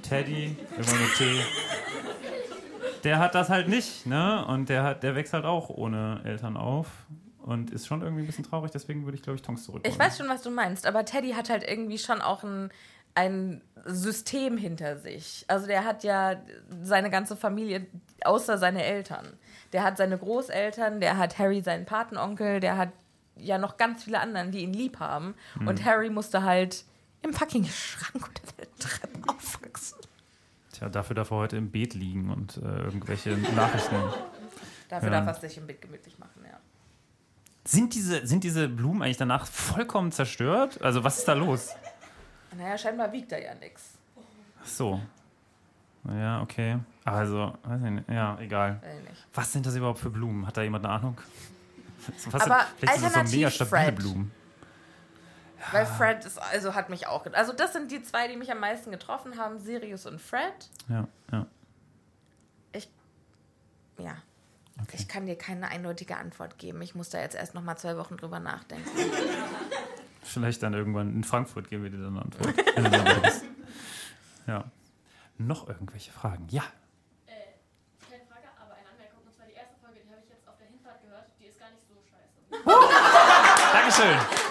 Teddy, 0.02 0.56
immer 0.76 0.98
nur 1.00 1.14
T. 1.18 1.40
Der 3.04 3.20
hat 3.20 3.36
das 3.36 3.50
halt 3.50 3.68
nicht, 3.68 4.06
ne? 4.06 4.46
Und 4.46 4.70
der 4.70 4.84
hat, 4.84 5.04
der 5.04 5.16
wächst 5.16 5.34
halt 5.34 5.46
auch 5.46 5.70
ohne 5.70 6.22
Eltern 6.24 6.58
auf 6.58 6.88
und 7.40 7.72
ist 7.72 7.88
schon 7.88 8.02
irgendwie 8.02 8.24
ein 8.24 8.28
bisschen 8.28 8.46
traurig, 8.46 8.72
deswegen 8.72 9.06
würde 9.06 9.18
ich, 9.18 9.24
glaube 9.24 9.36
ich, 9.36 9.42
Tonks 9.42 9.64
zurückholen. 9.64 9.92
Ich 9.92 10.00
weiß 10.00 10.18
schon, 10.18 10.30
was 10.30 10.42
du 10.44 10.52
meinst, 10.52 10.86
aber 10.86 11.06
Teddy 11.06 11.32
hat 11.32 11.50
halt 11.50 11.68
irgendwie 11.68 11.98
schon 11.98 12.22
auch 12.22 12.44
einen 12.44 12.72
ein 13.16 13.62
System 13.86 14.58
hinter 14.58 14.98
sich. 14.98 15.46
Also 15.48 15.68
der 15.68 15.86
hat 15.86 16.04
ja 16.04 16.36
seine 16.82 17.10
ganze 17.10 17.36
Familie, 17.36 17.88
außer 18.24 18.58
seine 18.58 18.84
Eltern. 18.84 19.34
Der 19.74 19.84
hat 19.84 19.98
seine 19.98 20.18
Großeltern, 20.18 21.02
der 21.02 21.18
hat 21.18 21.40
Harry 21.40 21.62
seinen 21.62 21.86
Patenonkel, 21.86 22.60
der 22.60 22.78
hat 22.78 22.90
ja 23.36 23.58
noch 23.58 23.78
ganz 23.78 24.04
viele 24.04 24.20
anderen, 24.20 24.52
die 24.52 24.60
ihn 24.60 24.74
lieb 24.74 25.00
haben. 25.00 25.36
Und 25.66 25.84
Harry 25.84 26.10
musste 26.10 26.44
halt 26.44 26.86
im 27.22 27.34
fucking 27.34 27.66
Schrank 27.66 28.28
unter 28.28 28.54
der 28.58 28.76
Treppe 28.78 29.20
aufwachsen. 29.28 30.00
Tja, 30.82 30.90
dafür 30.90 31.16
darf 31.16 31.30
er 31.30 31.38
heute 31.38 31.58
im 31.58 31.70
Beet 31.70 31.94
liegen 31.94 32.32
und 32.32 32.58
äh, 32.58 32.62
irgendwelche 32.62 33.30
Nachrichten. 33.56 33.96
Dafür 34.90 35.12
Ja. 35.12 35.22
darf 35.22 35.28
er 35.28 35.34
es 35.36 35.42
sich 35.42 35.58
im 35.60 35.68
Bett 35.68 35.80
gemütlich 35.80 36.18
machen, 36.18 36.42
ja. 36.44 36.58
Sind 37.64 37.94
diese, 37.94 38.26
sind 38.26 38.44
diese 38.44 38.68
Blumen 38.68 39.04
eigentlich 39.04 39.18
danach 39.18 39.46
vollkommen 39.46 40.12
zerstört? 40.12 40.82
Also, 40.82 41.04
was 41.04 41.20
ist 41.20 41.28
da 41.28 41.34
los? 41.34 41.76
Naja, 42.58 42.76
scheinbar 42.80 43.12
wiegt 43.12 43.32
er 43.32 43.44
ja 43.44 43.54
nichts. 43.54 44.00
Ach 44.60 44.66
so. 44.68 45.00
Ja, 46.10 46.42
okay. 46.42 46.80
Also, 47.06 47.54
weiß 47.64 47.84
ich 47.84 47.92
nicht. 47.92 48.10
Ja, 48.10 48.40
egal. 48.40 48.82
Nicht. 49.08 49.28
Was 49.36 49.52
sind 49.54 49.68
das 49.68 49.76
überhaupt 49.76 50.00
für 50.00 50.10
Blumen? 50.10 50.48
Hat 50.48 50.58
da 50.58 50.64
jemand 50.64 50.84
eine 50.84 50.96
Ahnung? 50.96 51.18
Was 52.32 52.42
Aber 52.42 52.66
vielleicht 52.78 53.00
sind 53.02 53.16
das 53.16 53.30
so 53.30 53.38
mega 53.38 53.52
stabile 53.52 53.70
Fred. 53.84 53.96
Blumen. 53.98 54.32
Weil 55.72 55.86
Fred 55.86 56.26
ist, 56.26 56.42
also 56.42 56.74
hat 56.76 56.90
mich 56.90 57.08
auch. 57.08 57.26
Also, 57.34 57.54
das 57.54 57.74
sind 57.74 57.92
die 57.92 58.02
zwei, 58.02 58.28
die 58.28 58.36
mich 58.38 58.52
am 58.52 58.60
meisten 58.60 58.92
getroffen 58.92 59.38
haben: 59.38 59.60
Sirius 59.60 60.06
und 60.06 60.20
Fred. 60.20 60.70
Ja, 60.90 61.08
ja. 61.32 61.46
Ich. 62.74 62.90
Ja. 63.98 64.18
Okay. 64.82 64.98
Ich 64.98 65.08
kann 65.08 65.26
dir 65.26 65.38
keine 65.38 65.68
eindeutige 65.68 66.18
Antwort 66.18 66.58
geben. 66.58 66.82
Ich 66.82 66.96
muss 66.96 67.10
da 67.10 67.20
jetzt 67.20 67.36
erst 67.36 67.54
noch 67.54 67.62
mal 67.62 67.76
zwei 67.78 67.98
Wochen 67.98 68.18
drüber 68.18 68.40
nachdenken. 68.40 68.90
Vielleicht 70.24 70.64
dann 70.64 70.74
irgendwann 70.74 71.14
in 71.14 71.24
Frankfurt 71.24 71.70
geben 71.70 71.84
wir 71.84 71.90
dir 71.92 71.98
dann 71.98 72.18
eine 72.18 72.22
Antwort. 72.24 72.56
Ja. 74.48 74.66
Noch 75.38 75.68
irgendwelche 75.70 76.12
Fragen? 76.12 76.48
Ja. 76.50 76.64
Äh, 77.28 77.32
keine 78.10 78.24
Frage, 78.26 78.48
aber 78.60 78.74
eine 78.74 78.90
Anmerkung. 78.90 79.22
Und 79.26 79.34
zwar 79.36 79.46
die 79.46 79.54
erste 79.54 79.76
Folge, 79.80 80.00
die 80.04 80.10
habe 80.12 80.22
ich 80.24 80.30
jetzt 80.30 80.48
auf 80.48 80.58
der 80.58 80.68
Hinfahrt 80.68 81.00
gehört. 81.02 81.26
Die 81.40 81.46
ist 81.46 81.60
gar 81.60 81.70
nicht 81.70 81.86
so 81.88 81.94
scheiße. 82.10 82.42
Dankeschön. 83.72 84.51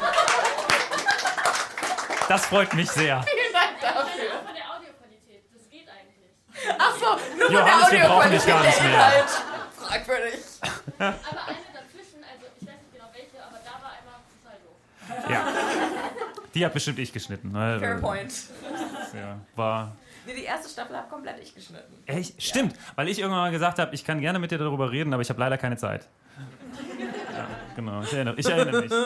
Das 2.30 2.46
freut 2.46 2.72
mich 2.74 2.88
sehr. 2.88 3.20
Vielen 3.24 3.52
Dank 3.52 3.80
dafür. 3.82 4.30
Von 4.46 4.54
der 4.54 4.62
Audioqualität. 4.70 5.42
Das 5.52 5.68
geht 5.68 5.88
eigentlich. 5.88 6.78
Ach 6.78 6.94
so, 6.94 7.36
nur 7.36 7.50
Johannes, 7.50 7.90
wir 7.90 8.00
brauchen 8.04 8.30
dich 8.30 8.46
gar 8.46 8.62
nicht 8.62 8.82
mehr. 8.84 9.04
Halt. 9.04 9.24
Fragwürdig. 9.76 10.34
Aber 10.62 11.08
eine 11.08 11.16
dazwischen, 11.74 12.22
also 12.22 12.46
ich 12.54 12.68
weiß 12.68 12.74
nicht 12.78 12.92
genau 12.92 13.08
welche, 13.12 13.44
aber 13.44 13.58
da 13.64 13.72
war 13.82 13.90
einmal 13.98 14.20
total 14.30 14.58
doof. 14.62 15.28
Ja. 15.28 15.48
Die 16.54 16.64
hat 16.64 16.72
bestimmt 16.72 17.00
ich 17.00 17.12
geschnitten. 17.12 17.50
ne? 17.50 17.78
Fair 17.80 17.96
point. 17.96 18.32
Ja, 19.12 19.40
war 19.56 19.96
Nee, 20.24 20.34
die 20.34 20.44
erste 20.44 20.68
Staffel 20.68 20.96
habe 20.96 21.08
komplett 21.08 21.40
ich 21.42 21.52
geschnitten. 21.52 22.00
Echt? 22.06 22.40
Stimmt, 22.40 22.76
weil 22.94 23.08
ich 23.08 23.18
irgendwann 23.18 23.40
mal 23.40 23.50
gesagt 23.50 23.80
habe, 23.80 23.92
ich 23.92 24.04
kann 24.04 24.20
gerne 24.20 24.38
mit 24.38 24.52
dir 24.52 24.58
darüber 24.58 24.92
reden, 24.92 25.12
aber 25.12 25.22
ich 25.22 25.30
habe 25.30 25.40
leider 25.40 25.58
keine 25.58 25.76
Zeit. 25.76 26.06
Ja, 27.36 27.48
genau, 27.74 28.02
ich 28.02 28.12
erinnere, 28.12 28.36
ich 28.36 28.48
erinnere 28.48 28.82
mich. 28.82 28.92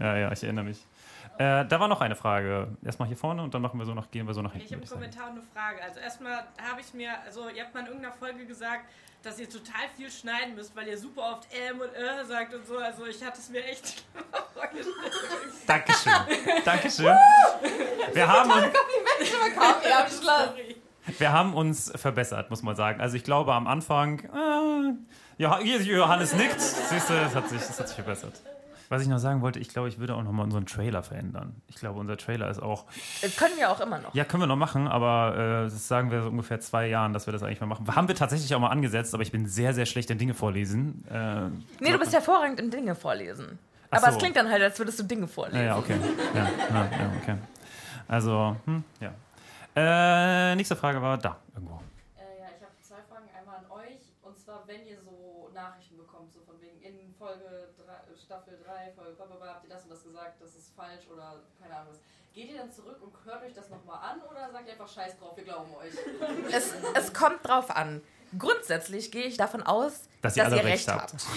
Ja, 0.00 0.16
ja, 0.16 0.32
ich 0.32 0.42
erinnere 0.42 0.64
mich. 0.64 0.78
Äh, 1.38 1.64
da 1.66 1.80
war 1.80 1.88
noch 1.88 2.00
eine 2.00 2.14
Frage. 2.14 2.68
Erstmal 2.84 3.08
hier 3.08 3.16
vorne 3.16 3.42
und 3.42 3.54
dann 3.54 3.62
machen 3.62 3.78
wir 3.78 3.86
so 3.86 3.94
nach, 3.94 4.10
gehen 4.10 4.26
wir 4.26 4.34
so 4.34 4.42
nach 4.42 4.52
hinten. 4.52 4.66
Ich 4.66 4.72
habe 4.72 4.82
einen. 4.82 4.90
Kommentar 4.90 5.30
und 5.30 5.38
eine 5.38 5.42
Frage. 5.42 5.82
Also 5.82 6.00
erstmal 6.00 6.34
habe 6.70 6.80
ich 6.80 6.92
mir, 6.94 7.10
also 7.24 7.48
ihr 7.48 7.64
habt 7.64 7.74
mal 7.74 7.80
in 7.80 7.86
irgendeiner 7.86 8.14
Folge 8.14 8.44
gesagt, 8.44 8.84
dass 9.22 9.38
ihr 9.38 9.48
total 9.48 9.88
viel 9.96 10.10
schneiden 10.10 10.54
müsst, 10.54 10.74
weil 10.74 10.88
ihr 10.88 10.98
super 10.98 11.32
oft 11.32 11.48
ähm 11.52 11.80
und 11.80 11.94
äh 11.94 12.24
sagt 12.24 12.54
und 12.54 12.66
so. 12.66 12.76
Also 12.78 13.06
ich 13.06 13.24
hatte 13.24 13.38
es 13.38 13.48
mir 13.50 13.64
echt 13.64 14.04
vorgestellt. 14.54 14.86
Dankeschön. 15.66 16.12
Dankeschön. 16.64 17.16
Wir 18.12 18.28
haben, 18.28 18.50
wir 21.18 21.32
haben 21.32 21.54
uns 21.54 21.92
verbessert, 21.94 22.50
muss 22.50 22.62
man 22.62 22.76
sagen. 22.76 23.00
Also 23.00 23.16
ich 23.16 23.24
glaube 23.24 23.54
am 23.54 23.66
Anfang, 23.66 24.20
äh, 25.38 25.42
Johannes 25.42 26.34
nickt, 26.34 26.60
siehst 26.60 27.08
du, 27.08 27.14
es 27.14 27.34
hat 27.34 27.48
sich, 27.48 27.60
es 27.60 27.78
hat 27.78 27.88
sich 27.88 27.94
verbessert. 27.96 28.42
Was 28.92 29.00
ich 29.00 29.08
noch 29.08 29.16
sagen 29.18 29.40
wollte, 29.40 29.58
ich 29.58 29.70
glaube, 29.70 29.88
ich 29.88 29.98
würde 29.98 30.14
auch 30.14 30.22
noch 30.22 30.32
mal 30.32 30.42
unseren 30.42 30.66
Trailer 30.66 31.02
verändern. 31.02 31.56
Ich 31.66 31.76
glaube, 31.76 31.98
unser 31.98 32.18
Trailer 32.18 32.50
ist 32.50 32.60
auch 32.62 32.84
Das 33.22 33.34
können 33.36 33.56
wir 33.56 33.70
auch 33.70 33.80
immer 33.80 33.98
noch. 33.98 34.14
Ja, 34.14 34.24
können 34.24 34.42
wir 34.42 34.46
noch 34.46 34.56
machen, 34.56 34.86
aber 34.86 35.34
äh, 35.34 35.64
das 35.64 35.88
sagen 35.88 36.10
wir 36.10 36.22
so 36.22 36.28
ungefähr 36.28 36.60
zwei 36.60 36.88
Jahren, 36.88 37.14
dass 37.14 37.24
wir 37.26 37.32
das 37.32 37.42
eigentlich 37.42 37.60
mal 37.62 37.68
machen. 37.68 37.86
Haben 37.96 38.06
wir 38.08 38.14
tatsächlich 38.14 38.54
auch 38.54 38.60
mal 38.60 38.68
angesetzt, 38.68 39.14
aber 39.14 39.22
ich 39.22 39.32
bin 39.32 39.46
sehr, 39.46 39.72
sehr 39.72 39.86
schlecht 39.86 40.10
in 40.10 40.18
Dinge 40.18 40.34
vorlesen. 40.34 41.04
Äh, 41.08 41.48
Nee, 41.82 41.90
du 41.92 41.98
bist 41.98 42.12
hervorragend 42.12 42.60
in 42.60 42.70
Dinge 42.70 42.94
vorlesen. 42.94 43.58
Ach 43.90 43.96
Aber 43.96 44.08
so. 44.08 44.12
es 44.12 44.18
klingt 44.18 44.36
dann 44.36 44.50
halt, 44.50 44.62
als 44.62 44.78
würdest 44.78 44.98
du 45.00 45.04
Dinge 45.04 45.26
vorlesen. 45.26 45.58
ja, 45.60 45.64
ja, 45.64 45.78
okay. 45.78 45.96
Ja, 46.34 46.44
ja, 46.44 47.12
okay. 47.22 47.36
Also, 48.08 48.56
hm, 48.66 48.84
ja. 49.00 49.10
Äh, 49.74 50.54
nächste 50.56 50.76
Frage 50.76 51.00
war 51.00 51.16
da, 51.16 51.38
irgendwo. 51.54 51.80
Äh, 52.16 52.20
ja, 52.40 52.46
ich 52.56 52.62
habe 52.62 52.72
zwei 52.82 52.96
Fragen. 53.08 53.24
Einmal 53.38 53.56
an 53.56 53.70
euch. 53.70 54.00
Und 54.22 54.38
zwar, 54.38 54.64
wenn 54.66 54.84
ihr 54.86 54.98
so 55.00 55.48
Nachrichten 55.54 55.96
bekommt, 55.96 56.30
so 56.32 56.40
von 56.44 56.56
wegen 56.60 56.76
in 56.82 57.14
Folge 57.18 57.72
drei, 57.78 57.94
äh, 58.12 58.16
Staffel 58.32 58.58
3, 58.64 58.92
Folge 58.96 59.12
blablabla, 59.12 59.46
habt 59.46 59.64
ihr 59.64 59.74
das 59.74 59.82
und 59.82 59.90
das 59.90 60.02
gesagt, 60.02 60.40
das 60.40 60.54
ist 60.54 60.72
falsch 60.74 61.04
oder 61.12 61.42
keine 61.60 61.76
Ahnung 61.76 61.88
was. 61.92 62.00
Geht 62.32 62.50
ihr 62.50 62.56
dann 62.56 62.72
zurück 62.72 62.96
und 63.02 63.12
hört 63.26 63.42
euch 63.42 63.52
das 63.52 63.68
nochmal 63.68 63.98
an 64.10 64.22
oder 64.22 64.50
sagt 64.50 64.66
ihr 64.66 64.72
einfach 64.72 64.88
Scheiß 64.88 65.18
drauf, 65.18 65.36
wir 65.36 65.44
glauben 65.44 65.68
euch? 65.74 65.92
Es, 66.50 66.72
es 66.94 67.12
kommt 67.12 67.46
drauf 67.46 67.70
an. 67.70 68.00
Grundsätzlich 68.38 69.12
gehe 69.12 69.24
ich 69.24 69.36
davon 69.36 69.62
aus, 69.62 70.04
Dass 70.22 70.32
dass, 70.32 70.36
ihr 70.36 70.44
alle 70.46 70.56
ihr 70.56 70.64
recht 70.64 70.88
recht 70.88 70.98
habt. 70.98 71.12
habt. 71.12 71.26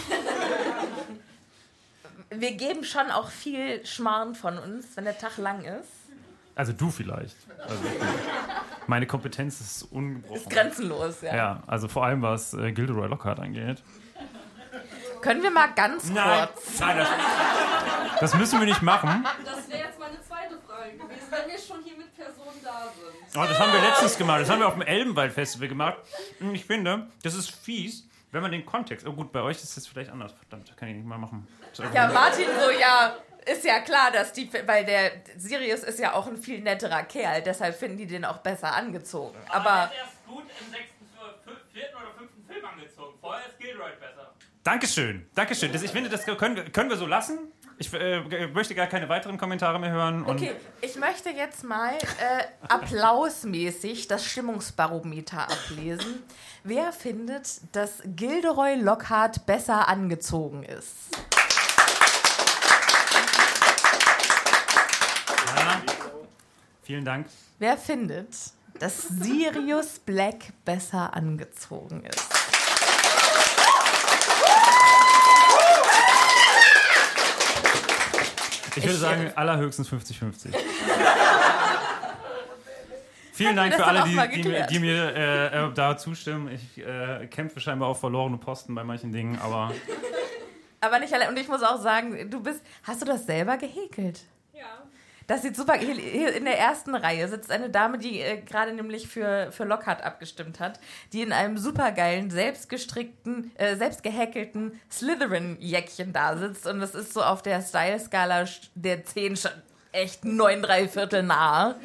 Wir 2.31 2.53
geben 2.53 2.83
schon 2.83 3.11
auch 3.11 3.29
viel 3.29 3.85
Schmarrn 3.85 4.33
von 4.33 4.57
uns, 4.57 4.97
wenn 4.97 5.03
der 5.03 5.17
Tag 5.17 5.37
lang 5.37 5.63
ist. 5.63 5.87
Also 6.55 6.73
du 6.73 6.89
vielleicht. 6.89 7.35
Also, 7.59 7.83
meine 8.87 9.05
Kompetenz 9.05 9.61
ist 9.61 9.83
ungebrochen. 9.83 10.37
Ist 10.37 10.49
grenzenlos, 10.49 11.21
ja. 11.21 11.35
ja, 11.35 11.63
also 11.67 11.87
vor 11.87 12.03
allem 12.05 12.21
was 12.23 12.53
äh, 12.53 12.71
Gilderoy 12.71 13.07
Lockhart 13.07 13.39
angeht. 13.39 13.83
Können 15.21 15.43
wir 15.43 15.51
mal 15.51 15.67
ganz 15.67 16.09
Nein, 16.09 16.47
kurz. 16.53 16.79
nein 16.79 16.97
das, 16.97 17.09
das 18.19 18.33
müssen 18.35 18.59
wir 18.59 18.67
nicht 18.67 18.81
machen. 18.81 19.25
Das 19.43 19.69
wäre 19.69 19.79
jetzt 19.79 19.99
meine 19.99 20.21
zweite 20.21 20.57
Frage 20.67 20.91
gewesen, 20.91 21.27
wenn 21.29 21.51
wir 21.51 21.57
schon 21.57 21.83
hier 21.83 21.97
mit 21.97 22.15
Personen 22.15 22.61
da 22.63 22.83
sind. 22.83 23.37
Oh, 23.37 23.45
das 23.47 23.59
haben 23.59 23.73
wir 23.73 23.81
letztens 23.81 24.17
gemacht. 24.17 24.41
Das 24.41 24.49
haben 24.49 24.59
wir 24.59 24.67
auf 24.67 24.73
dem 24.73 24.83
Elbenwald-Festival 24.83 25.67
gemacht. 25.67 25.97
Und 26.39 26.53
Ich 26.55 26.65
finde, 26.65 27.07
das 27.23 27.33
ist 27.35 27.51
fies, 27.51 28.07
wenn 28.31 28.41
man 28.41 28.51
den 28.51 28.65
Kontext. 28.65 29.05
Oh 29.07 29.13
gut, 29.13 29.31
bei 29.31 29.41
euch 29.41 29.57
ist 29.57 29.75
das 29.75 29.87
vielleicht 29.87 30.09
anders. 30.11 30.33
Verdammt, 30.33 30.75
kann 30.77 30.89
ich 30.89 30.95
nicht 30.95 31.05
mal 31.07 31.17
machen. 31.17 31.47
Ja, 31.93 32.07
Martin 32.07 32.45
so, 32.61 32.69
ja, 32.71 33.15
ist 33.45 33.63
ja 33.65 33.79
klar, 33.81 34.11
dass 34.11 34.33
die, 34.33 34.49
weil 34.65 34.85
der 34.85 35.11
Sirius 35.37 35.83
ist 35.83 35.99
ja 35.99 36.13
auch 36.13 36.27
ein 36.27 36.37
viel 36.37 36.61
netterer 36.61 37.03
Kerl, 37.03 37.41
deshalb 37.41 37.77
finden 37.77 37.97
die 37.97 38.07
den 38.07 38.25
auch 38.25 38.37
besser 38.39 38.73
angezogen. 38.73 39.37
Aber 39.49 39.69
er 39.69 39.85
ist 39.85 39.93
erst 39.97 40.25
gut 40.27 40.43
im 40.59 40.71
sechsten, 40.71 41.05
vierten 41.71 41.95
oder 41.95 42.11
fünften 42.17 42.45
Film 42.47 42.65
angezogen. 42.65 43.17
Vorher 43.21 43.45
ist 43.47 43.59
Gilroy 43.59 43.91
besser. 43.99 44.04
Dankeschön, 44.65 45.27
Dankeschön. 45.35 45.71
Das, 45.71 45.83
ich 45.83 45.91
finde, 45.91 46.09
das 46.09 46.25
können 46.25 46.55
wir, 46.55 46.63
können 46.71 46.89
wir 46.89 46.97
so 46.97 47.05
lassen. 47.05 47.37
Ich 47.77 47.93
äh, 47.93 48.47
möchte 48.47 48.73
gar 48.73 48.87
keine 48.87 49.07
weiteren 49.09 49.37
Kommentare 49.37 49.79
mehr 49.79 49.91
hören. 49.91 50.25
Okay, 50.25 50.53
ich 50.81 50.95
möchte 50.95 51.29
jetzt 51.29 51.63
mal 51.63 51.93
äh, 51.93 52.45
applausmäßig 52.67 54.07
das 54.07 54.25
Stimmungsbarometer 54.25 55.43
ablesen. 55.43 56.23
Wer 56.63 56.91
findet, 56.93 57.61
dass 57.75 58.01
Gilderoy 58.05 58.73
Lockhart 58.81 59.45
besser 59.45 59.87
angezogen 59.87 60.63
ist? 60.63 60.95
Ja, 65.55 65.81
vielen 66.81 67.05
Dank. 67.05 67.27
Wer 67.59 67.77
findet, 67.77 68.35
dass 68.79 69.09
Sirius 69.09 69.99
Black 69.99 70.53
besser 70.65 71.13
angezogen 71.13 72.03
ist? 72.03 72.44
Ich 78.75 78.83
würde 78.83 78.97
sagen, 78.97 79.31
allerhöchstens 79.35 79.89
50-50. 79.89 80.53
Vielen 83.33 83.55
Dank 83.57 83.73
für 83.73 83.85
alle, 83.85 84.03
die, 84.03 84.41
die, 84.41 84.63
die 84.69 84.79
mir 84.79 85.13
äh, 85.13 85.65
äh, 85.65 85.73
da 85.73 85.97
zustimmen. 85.97 86.49
Ich 86.49 86.77
äh, 86.77 87.27
kämpfe 87.27 87.59
scheinbar 87.59 87.89
auf 87.89 87.99
verlorene 87.99 88.37
Posten 88.37 88.73
bei 88.75 88.83
manchen 88.85 89.11
Dingen, 89.11 89.37
aber 89.39 89.73
Aber 90.79 90.99
nicht 90.99 91.13
alle. 91.13 91.27
Und 91.27 91.37
ich 91.37 91.47
muss 91.47 91.61
auch 91.63 91.81
sagen, 91.81 92.29
du 92.29 92.41
bist. 92.41 92.61
Hast 92.83 93.01
du 93.01 93.05
das 93.05 93.25
selber 93.25 93.57
gehäkelt? 93.57 94.21
Ja. 94.53 94.83
Das 95.27 95.41
sieht 95.41 95.55
super. 95.55 95.73
Hier, 95.73 95.95
hier 95.95 96.33
in 96.33 96.45
der 96.45 96.59
ersten 96.59 96.93
Reihe 96.93 97.27
sitzt 97.27 97.51
eine 97.51 97.69
Dame, 97.69 97.97
die 97.97 98.21
äh, 98.21 98.41
gerade 98.41 98.73
nämlich 98.73 99.07
für, 99.07 99.51
für 99.51 99.63
Lockhart 99.63 100.03
abgestimmt 100.03 100.59
hat, 100.59 100.79
die 101.13 101.21
in 101.21 101.33
einem 101.33 101.57
supergeilen, 101.57 102.29
selbstgestrickten, 102.29 103.51
äh, 103.55 103.75
selbstgehäkelten 103.75 104.79
Slytherin-Jäckchen 104.91 106.13
da 106.13 106.37
sitzt. 106.37 106.67
Und 106.67 106.79
das 106.79 106.93
ist 106.93 107.13
so 107.13 107.23
auf 107.23 107.41
der 107.41 107.61
Style-Skala 107.61 108.45
der 108.75 109.03
10 109.03 109.37
schon 109.37 109.51
echt 109.91 110.25
9 110.25 110.61
3 110.61 110.87
Viertel 110.87 111.23
nahe. 111.23 111.75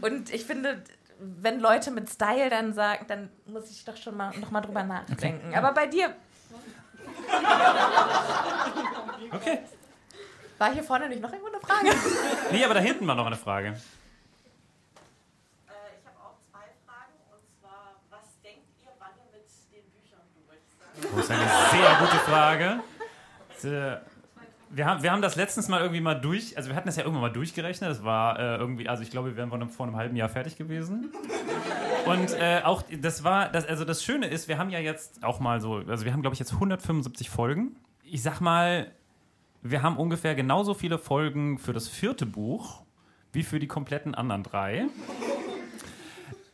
Und 0.00 0.32
ich 0.32 0.44
finde, 0.44 0.82
wenn 1.18 1.60
Leute 1.60 1.90
mit 1.90 2.08
Style 2.08 2.50
dann 2.50 2.72
sagen, 2.72 3.04
dann 3.08 3.30
muss 3.46 3.70
ich 3.70 3.84
doch 3.84 3.96
schon 3.96 4.16
mal 4.16 4.36
noch 4.38 4.50
mal 4.50 4.60
drüber 4.60 4.84
nachdenken. 4.84 5.54
Aber 5.54 5.72
bei 5.72 5.86
dir 5.86 6.14
okay. 9.32 9.58
War 10.60 10.74
hier 10.74 10.84
vorne 10.84 11.08
nicht 11.08 11.22
noch 11.22 11.32
irgendwo 11.32 11.48
eine 11.48 11.58
Frage? 11.58 11.88
nee, 12.52 12.62
aber 12.62 12.74
da 12.74 12.80
hinten 12.80 13.06
war 13.06 13.14
noch 13.14 13.24
eine 13.24 13.36
Frage. 13.36 13.80
Das 21.00 21.24
ist 21.24 21.30
eine 21.30 21.48
sehr 21.70 21.96
gute 21.98 22.16
Frage. 22.16 22.80
Äh, 23.62 23.96
wir 24.68 24.84
haben, 24.84 25.02
wir 25.02 25.10
haben 25.10 25.22
das 25.22 25.36
letztens 25.36 25.68
mal 25.68 25.80
irgendwie 25.80 26.02
mal 26.02 26.14
durch, 26.14 26.54
also 26.58 26.68
wir 26.68 26.76
hatten 26.76 26.88
das 26.88 26.96
ja 26.96 27.04
irgendwann 27.04 27.22
mal 27.22 27.32
durchgerechnet. 27.32 27.88
Das 27.88 28.04
war 28.04 28.38
äh, 28.38 28.56
irgendwie, 28.56 28.86
also 28.86 29.02
ich 29.02 29.10
glaube, 29.10 29.30
wir 29.30 29.36
wären 29.38 29.48
vor 29.48 29.58
einem, 29.58 29.70
vor 29.70 29.86
einem 29.86 29.96
halben 29.96 30.14
Jahr 30.14 30.28
fertig 30.28 30.56
gewesen. 30.56 31.10
Und 32.04 32.34
äh, 32.34 32.60
auch 32.64 32.82
das 33.00 33.24
war, 33.24 33.48
das, 33.48 33.64
also 33.66 33.86
das 33.86 34.04
Schöne 34.04 34.26
ist, 34.26 34.46
wir 34.46 34.58
haben 34.58 34.68
ja 34.68 34.78
jetzt 34.78 35.24
auch 35.24 35.40
mal 35.40 35.62
so, 35.62 35.76
also 35.88 36.04
wir 36.04 36.12
haben 36.12 36.20
glaube 36.20 36.34
ich 36.34 36.38
jetzt 36.38 36.52
175 36.52 37.30
Folgen. 37.30 37.76
Ich 38.02 38.22
sag 38.22 38.40
mal, 38.40 38.90
wir 39.62 39.82
haben 39.82 39.96
ungefähr 39.96 40.34
genauso 40.34 40.74
viele 40.74 40.98
Folgen 40.98 41.58
für 41.58 41.72
das 41.72 41.88
vierte 41.88 42.26
Buch 42.26 42.82
wie 43.32 43.42
für 43.42 43.58
die 43.60 43.68
kompletten 43.68 44.14
anderen 44.14 44.42
drei. 44.42 44.86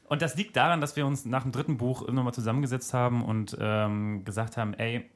Und 0.09 0.23
das 0.23 0.37
liegt 0.37 0.57
daran, 0.57 0.81
dass 0.81 0.95
wir 0.97 1.07
uns 1.07 1.25
nach 1.25 1.43
dem 1.43 1.53
dritten 1.53 1.79
Buch 1.79 2.07
nochmal 2.09 2.35
zusammengesetzt 2.35 2.95
haben 2.95 3.25
und 3.25 3.57
ähm, 3.61 4.25
gesagt 4.25 4.57
haben, 4.57 4.75
ey, 4.75 5.11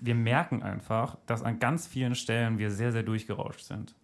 wir 0.00 0.14
merken 0.14 0.62
einfach, 0.62 1.16
dass 1.26 1.42
an 1.42 1.58
ganz 1.58 1.86
vielen 1.86 2.14
Stellen 2.14 2.58
wir 2.58 2.70
sehr, 2.70 2.92
sehr 2.92 3.02
durchgerauscht 3.02 3.64
sind. 3.64 3.94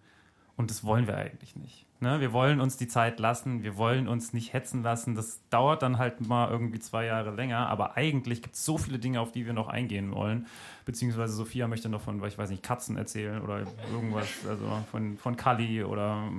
Und 0.57 0.71
das 0.71 0.85
wollen 0.85 1.07
wir 1.07 1.17
eigentlich 1.17 1.57
nicht. 1.57 1.88
Ne? 2.01 2.21
Wir 2.21 2.33
wollen 2.33 2.61
uns 2.61 2.77
die 2.77 2.87
Zeit 2.87 3.19
lassen, 3.19 3.63
wir 3.63 3.77
wollen 3.77 4.07
uns 4.07 4.33
nicht 4.33 4.53
hetzen 4.53 4.83
lassen. 4.83 5.15
Das 5.15 5.41
dauert 5.51 5.83
dann 5.83 5.99
halt 5.99 6.21
mal 6.21 6.49
irgendwie 6.51 6.79
zwei 6.79 7.07
Jahre 7.07 7.31
länger, 7.31 7.69
aber 7.69 7.97
eigentlich 7.97 8.43
gibt 8.43 8.55
es 8.55 8.65
so 8.65 8.79
viele 8.79 8.99
Dinge, 8.99 9.21
auf 9.21 9.33
die 9.33 9.47
wir 9.47 9.53
noch 9.53 9.69
eingehen 9.69 10.15
wollen. 10.15 10.47
Beziehungsweise 10.85 11.33
Sophia 11.33 11.67
möchte 11.67 11.89
noch 11.89 12.01
von, 12.01 12.23
ich 12.25 12.39
weiß 12.39 12.51
nicht, 12.51 12.63
Katzen 12.63 12.97
erzählen 12.97 13.43
oder 13.43 13.65
irgendwas, 13.93 14.29
also 14.49 14.65
von, 14.91 15.19
von 15.19 15.37
Kali 15.37 15.83
oder 15.83 16.31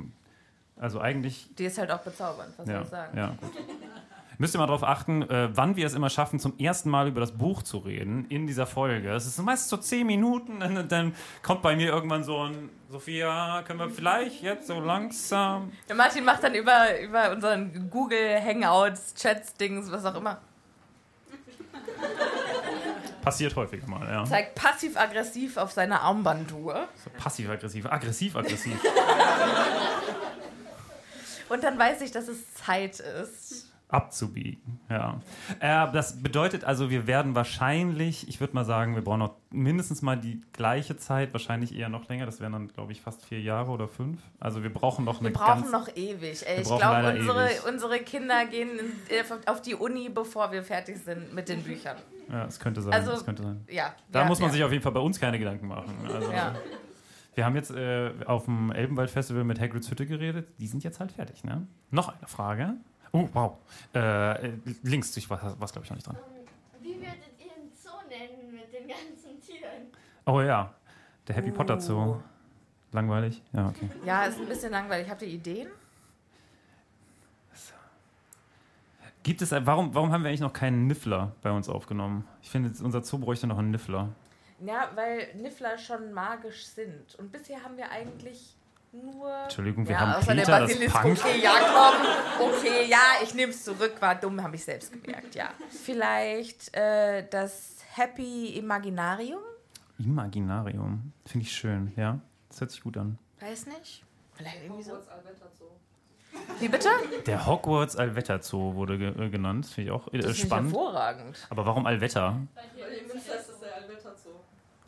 also 0.78 1.01
eigentlich 1.01 1.49
Die 1.57 1.66
ist 1.66 1.78
halt 1.78 1.91
auch 1.91 1.99
bezaubernd, 1.99 2.53
was 2.57 2.66
soll 2.66 2.76
ja, 2.76 2.82
ich 2.82 2.88
sagen. 2.88 3.18
ja, 3.18 3.28
gut. 3.41 3.51
Müsst 4.42 4.56
ihr 4.56 4.60
mal 4.60 4.68
darauf 4.68 4.86
achten, 4.86 5.24
äh, 5.24 5.50
wann 5.52 5.76
wir 5.76 5.86
es 5.86 5.94
immer 5.94 6.10
schaffen, 6.10 6.40
zum 6.40 6.58
ersten 6.58 6.90
Mal 6.90 7.10
über 7.10 7.20
das 7.20 7.34
Buch 7.34 7.62
zu 7.62 7.80
reden 7.80 8.26
in 8.30 8.48
dieser 8.48 8.66
Folge. 8.66 9.10
Es 9.10 9.26
ist 9.26 9.38
meistens 9.40 9.68
so 9.68 9.76
zehn 9.76 10.08
Minuten 10.08 10.62
und 10.62 10.90
dann 10.90 11.14
kommt 11.44 11.62
bei 11.62 11.76
mir 11.76 11.90
irgendwann 11.90 12.24
so 12.24 12.44
ein 12.44 12.70
Sophia, 12.90 13.64
können 13.68 13.80
wir 13.80 13.90
vielleicht 13.90 14.42
jetzt 14.42 14.68
so 14.68 14.80
langsam. 14.80 15.74
Der 15.90 15.96
Martin 15.98 16.24
macht 16.24 16.42
dann 16.42 16.56
über, 16.56 17.02
über 17.02 17.32
unseren 17.32 17.90
Google 17.90 18.42
Hangouts, 18.42 19.14
Chats, 19.14 19.56
Dings, 19.56 19.92
was 19.92 20.06
auch 20.06 20.16
immer. 20.16 20.40
Passiert 23.22 23.54
häufiger 23.58 23.88
mal, 23.88 24.10
ja. 24.10 24.24
Zeigt 24.24 24.56
passiv-aggressiv 24.56 25.58
auf 25.58 25.74
seine 25.74 26.00
Armbanduhr. 26.00 26.88
So 27.04 27.10
passiv-aggressiv, 27.10 27.88
aggressiv-aggressiv. 27.88 28.80
Und 31.50 31.62
dann 31.62 31.78
weiß 31.78 32.00
ich, 32.00 32.12
dass 32.12 32.30
es 32.30 32.54
Zeit 32.54 33.02
ist. 33.02 33.68
Abzubiegen. 33.90 34.80
Ja. 34.88 35.20
Äh, 35.60 35.92
das 35.92 36.22
bedeutet 36.22 36.64
also, 36.64 36.92
wir 36.92 37.08
werden 37.08 37.34
wahrscheinlich, 37.34 38.28
ich 38.30 38.40
würde 38.40 38.54
mal 38.54 38.64
sagen, 38.64 38.96
wir 38.96 39.04
brauchen 39.04 39.20
noch 39.20 39.36
mindestens 39.50 40.04
mal 40.04 40.16
die 40.16 40.42
gleiche 40.54 40.96
Zeit, 40.98 41.34
wahrscheinlich 41.34 41.76
eher 41.76 41.90
noch 41.90 42.08
länger. 42.08 42.28
Das 42.28 42.40
wären 42.40 42.54
dann, 42.54 42.68
glaube 42.68 42.92
ich, 42.92 43.02
fast 43.02 43.26
vier 43.26 43.42
Jahre 43.42 43.72
oder 43.72 43.88
fünf. 43.88 44.22
Also 44.40 44.62
wir 44.62 44.72
brauchen 44.72 45.06
noch 45.06 45.20
eine 45.20 45.30
Wir 45.30 45.34
brauchen 45.34 45.62
ganz, 45.62 45.72
noch 45.72 45.88
ewig. 45.96 46.46
Ey, 46.48 46.62
ich 46.62 46.68
glaube, 46.68 47.16
unsere, 47.18 47.46
ewig. 47.48 47.66
unsere 47.68 48.00
Kinder 48.00 48.46
gehen 48.46 48.70
äh, 49.10 49.50
auf 49.50 49.62
die 49.62 49.74
Uni, 49.74 50.10
bevor 50.10 50.52
wir 50.52 50.64
fertig 50.64 50.98
sind 51.04 51.34
mit 51.34 51.50
den 51.50 51.64
Büchern. 51.64 51.98
Ja, 52.32 52.46
es 52.46 52.60
könnte 52.60 52.84
sein. 52.84 52.94
Also, 52.94 53.24
könnte 53.26 53.42
sein. 53.42 53.66
ja. 53.70 53.94
Da 54.12 54.22
ja, 54.22 54.26
muss 54.28 54.40
man 54.40 54.50
ja. 54.50 54.54
sich 54.54 54.64
auf 54.64 54.72
jeden 54.72 54.84
Fall 54.84 54.92
bei 54.92 55.00
uns 55.00 55.20
keine 55.20 55.40
Gedanken 55.40 55.68
machen. 55.68 55.96
Also, 56.08 56.32
Ja. 56.32 56.56
Wir 57.36 57.46
haben 57.46 57.56
jetzt 57.56 57.72
äh, 57.72 58.12
auf 58.26 58.46
dem 58.46 58.72
Elbenwald-Festival 58.72 59.46
mit 59.46 59.62
Hagrids 59.62 59.90
Hütte 59.90 60.06
geredet. 60.06 60.48
Die 60.60 60.68
sind 60.68 60.84
jetzt 60.84 61.00
halt 61.00 61.14
fertig, 61.14 61.46
ne? 61.46 61.68
Noch 61.90 62.10
eine 62.10 62.28
Frage. 62.28 62.76
Oh, 63.12 63.28
wow. 63.34 63.57
Äh, 63.93 64.51
links, 64.84 65.16
ich 65.18 65.30
war, 65.30 65.55
was 65.60 65.72
glaube 65.72 65.86
ich 65.86 65.89
noch 65.89 65.97
nicht 65.97 66.07
dran. 66.07 66.18
Wie 66.82 66.95
würdet 66.95 67.34
ihr 67.39 67.53
den 67.53 67.72
Zoo 67.74 67.89
nennen 68.07 68.51
mit 68.51 68.72
den 68.74 68.88
ganzen 68.88 69.41
Tieren? 69.41 69.88
Oh 70.26 70.41
ja, 70.41 70.74
der 71.28 71.36
Happy 71.36 71.51
Potter 71.51 71.80
Zoo. 71.80 72.18
Langweilig? 72.91 73.41
Ja, 73.53 73.70
okay. 73.70 73.89
Ja, 74.05 74.26
ist 74.26 74.39
ein 74.39 74.47
bisschen 74.47 74.72
langweilig. 74.72 75.10
Habt 75.10 75.22
ihr 75.22 75.28
Ideen? 75.28 75.70
Gibt 79.22 79.41
es, 79.41 79.51
warum, 79.51 79.93
warum 79.93 80.12
haben 80.12 80.24
wir 80.24 80.30
eigentlich 80.30 80.39
noch 80.39 80.53
keinen 80.53 80.88
Niffler 80.88 81.36
bei 81.41 81.51
uns 81.51 81.70
aufgenommen? 81.70 82.28
Ich 82.41 82.49
finde, 82.49 82.72
unser 82.84 83.03
Zoo 83.03 83.20
bräuchte 83.20 83.47
noch 83.47 83.57
einen 83.57 83.70
Niffler. 83.70 84.10
Ja, 84.62 84.89
weil 84.95 85.36
Niffler 85.36 85.78
schon 85.78 86.14
magisch 86.14 86.66
sind. 86.66 87.16
Und 87.16 87.32
bisher 87.32 87.64
haben 87.64 87.78
wir 87.78 87.91
eigentlich 87.91 88.55
nur. 88.94 89.44
Entschuldigung, 89.44 89.88
wir 89.88 89.94
ja, 89.94 90.00
haben 90.00 90.14
außer 90.14 90.34
Peter, 90.34 90.46
der 90.46 90.60
das 90.60 90.70
Basilisk. 90.70 90.96
Punk. 90.96 91.20
Okay, 91.20 91.42
ja, 91.42 91.54
komm. 91.60 92.48
Okay, 92.50 92.86
ja, 92.90 92.98
ich 93.24 93.34
nehme 93.34 93.52
es 93.52 93.64
zurück. 93.64 93.94
War 94.00 94.16
dumm, 94.16 94.42
habe 94.42 94.56
ich 94.56 94.64
selbst 94.64 94.92
gemerkt, 94.92 95.36
ja. 95.36 95.50
Vielleicht 95.70 96.76
äh, 96.76 97.28
das 97.30 97.78
Happy 97.94 98.58
Imaginarium? 98.58 99.42
Imaginarium. 99.98 101.12
Finde 101.26 101.46
ich 101.46 101.52
schön, 101.52 101.92
ja. 101.96 102.20
Das 102.50 102.62
hört 102.62 102.72
sich 102.72 102.82
gut 102.82 102.98
an. 102.98 103.18
Weiß 103.40 103.68
nicht. 103.68 104.04
Vielleicht 104.34 104.64
irgendwie 104.64 104.84
so. 104.84 104.92
Hogwarts 104.92 105.10
Alberta 105.10 105.46
Zoo. 105.58 105.66
Wie 106.60 106.68
bitte? 106.68 106.90
Der 107.26 107.46
Hogwarts 107.46 107.96
Allwetter 107.96 108.42
Zoo 108.42 108.76
wurde 108.76 108.98
ge 108.98 109.10
äh, 109.26 109.30
genannt. 109.30 109.66
Finde 109.66 109.90
ich 109.90 109.92
auch 109.92 110.12
äh, 110.14 110.20
Das 110.20 110.32
ich 110.32 110.42
spannend. 110.42 110.72
hervorragend. 110.72 111.48
Aber 111.50 111.66
warum 111.66 111.86
Allwetter? 111.86 112.40
Weil 112.56 112.64
hier 112.76 112.88
in 113.02 113.08
Münster 113.08 113.40
ist 113.40 113.50
das 113.50 113.60
der 113.60 113.76
Alberta 113.76 114.16
Zoo. 114.16 114.30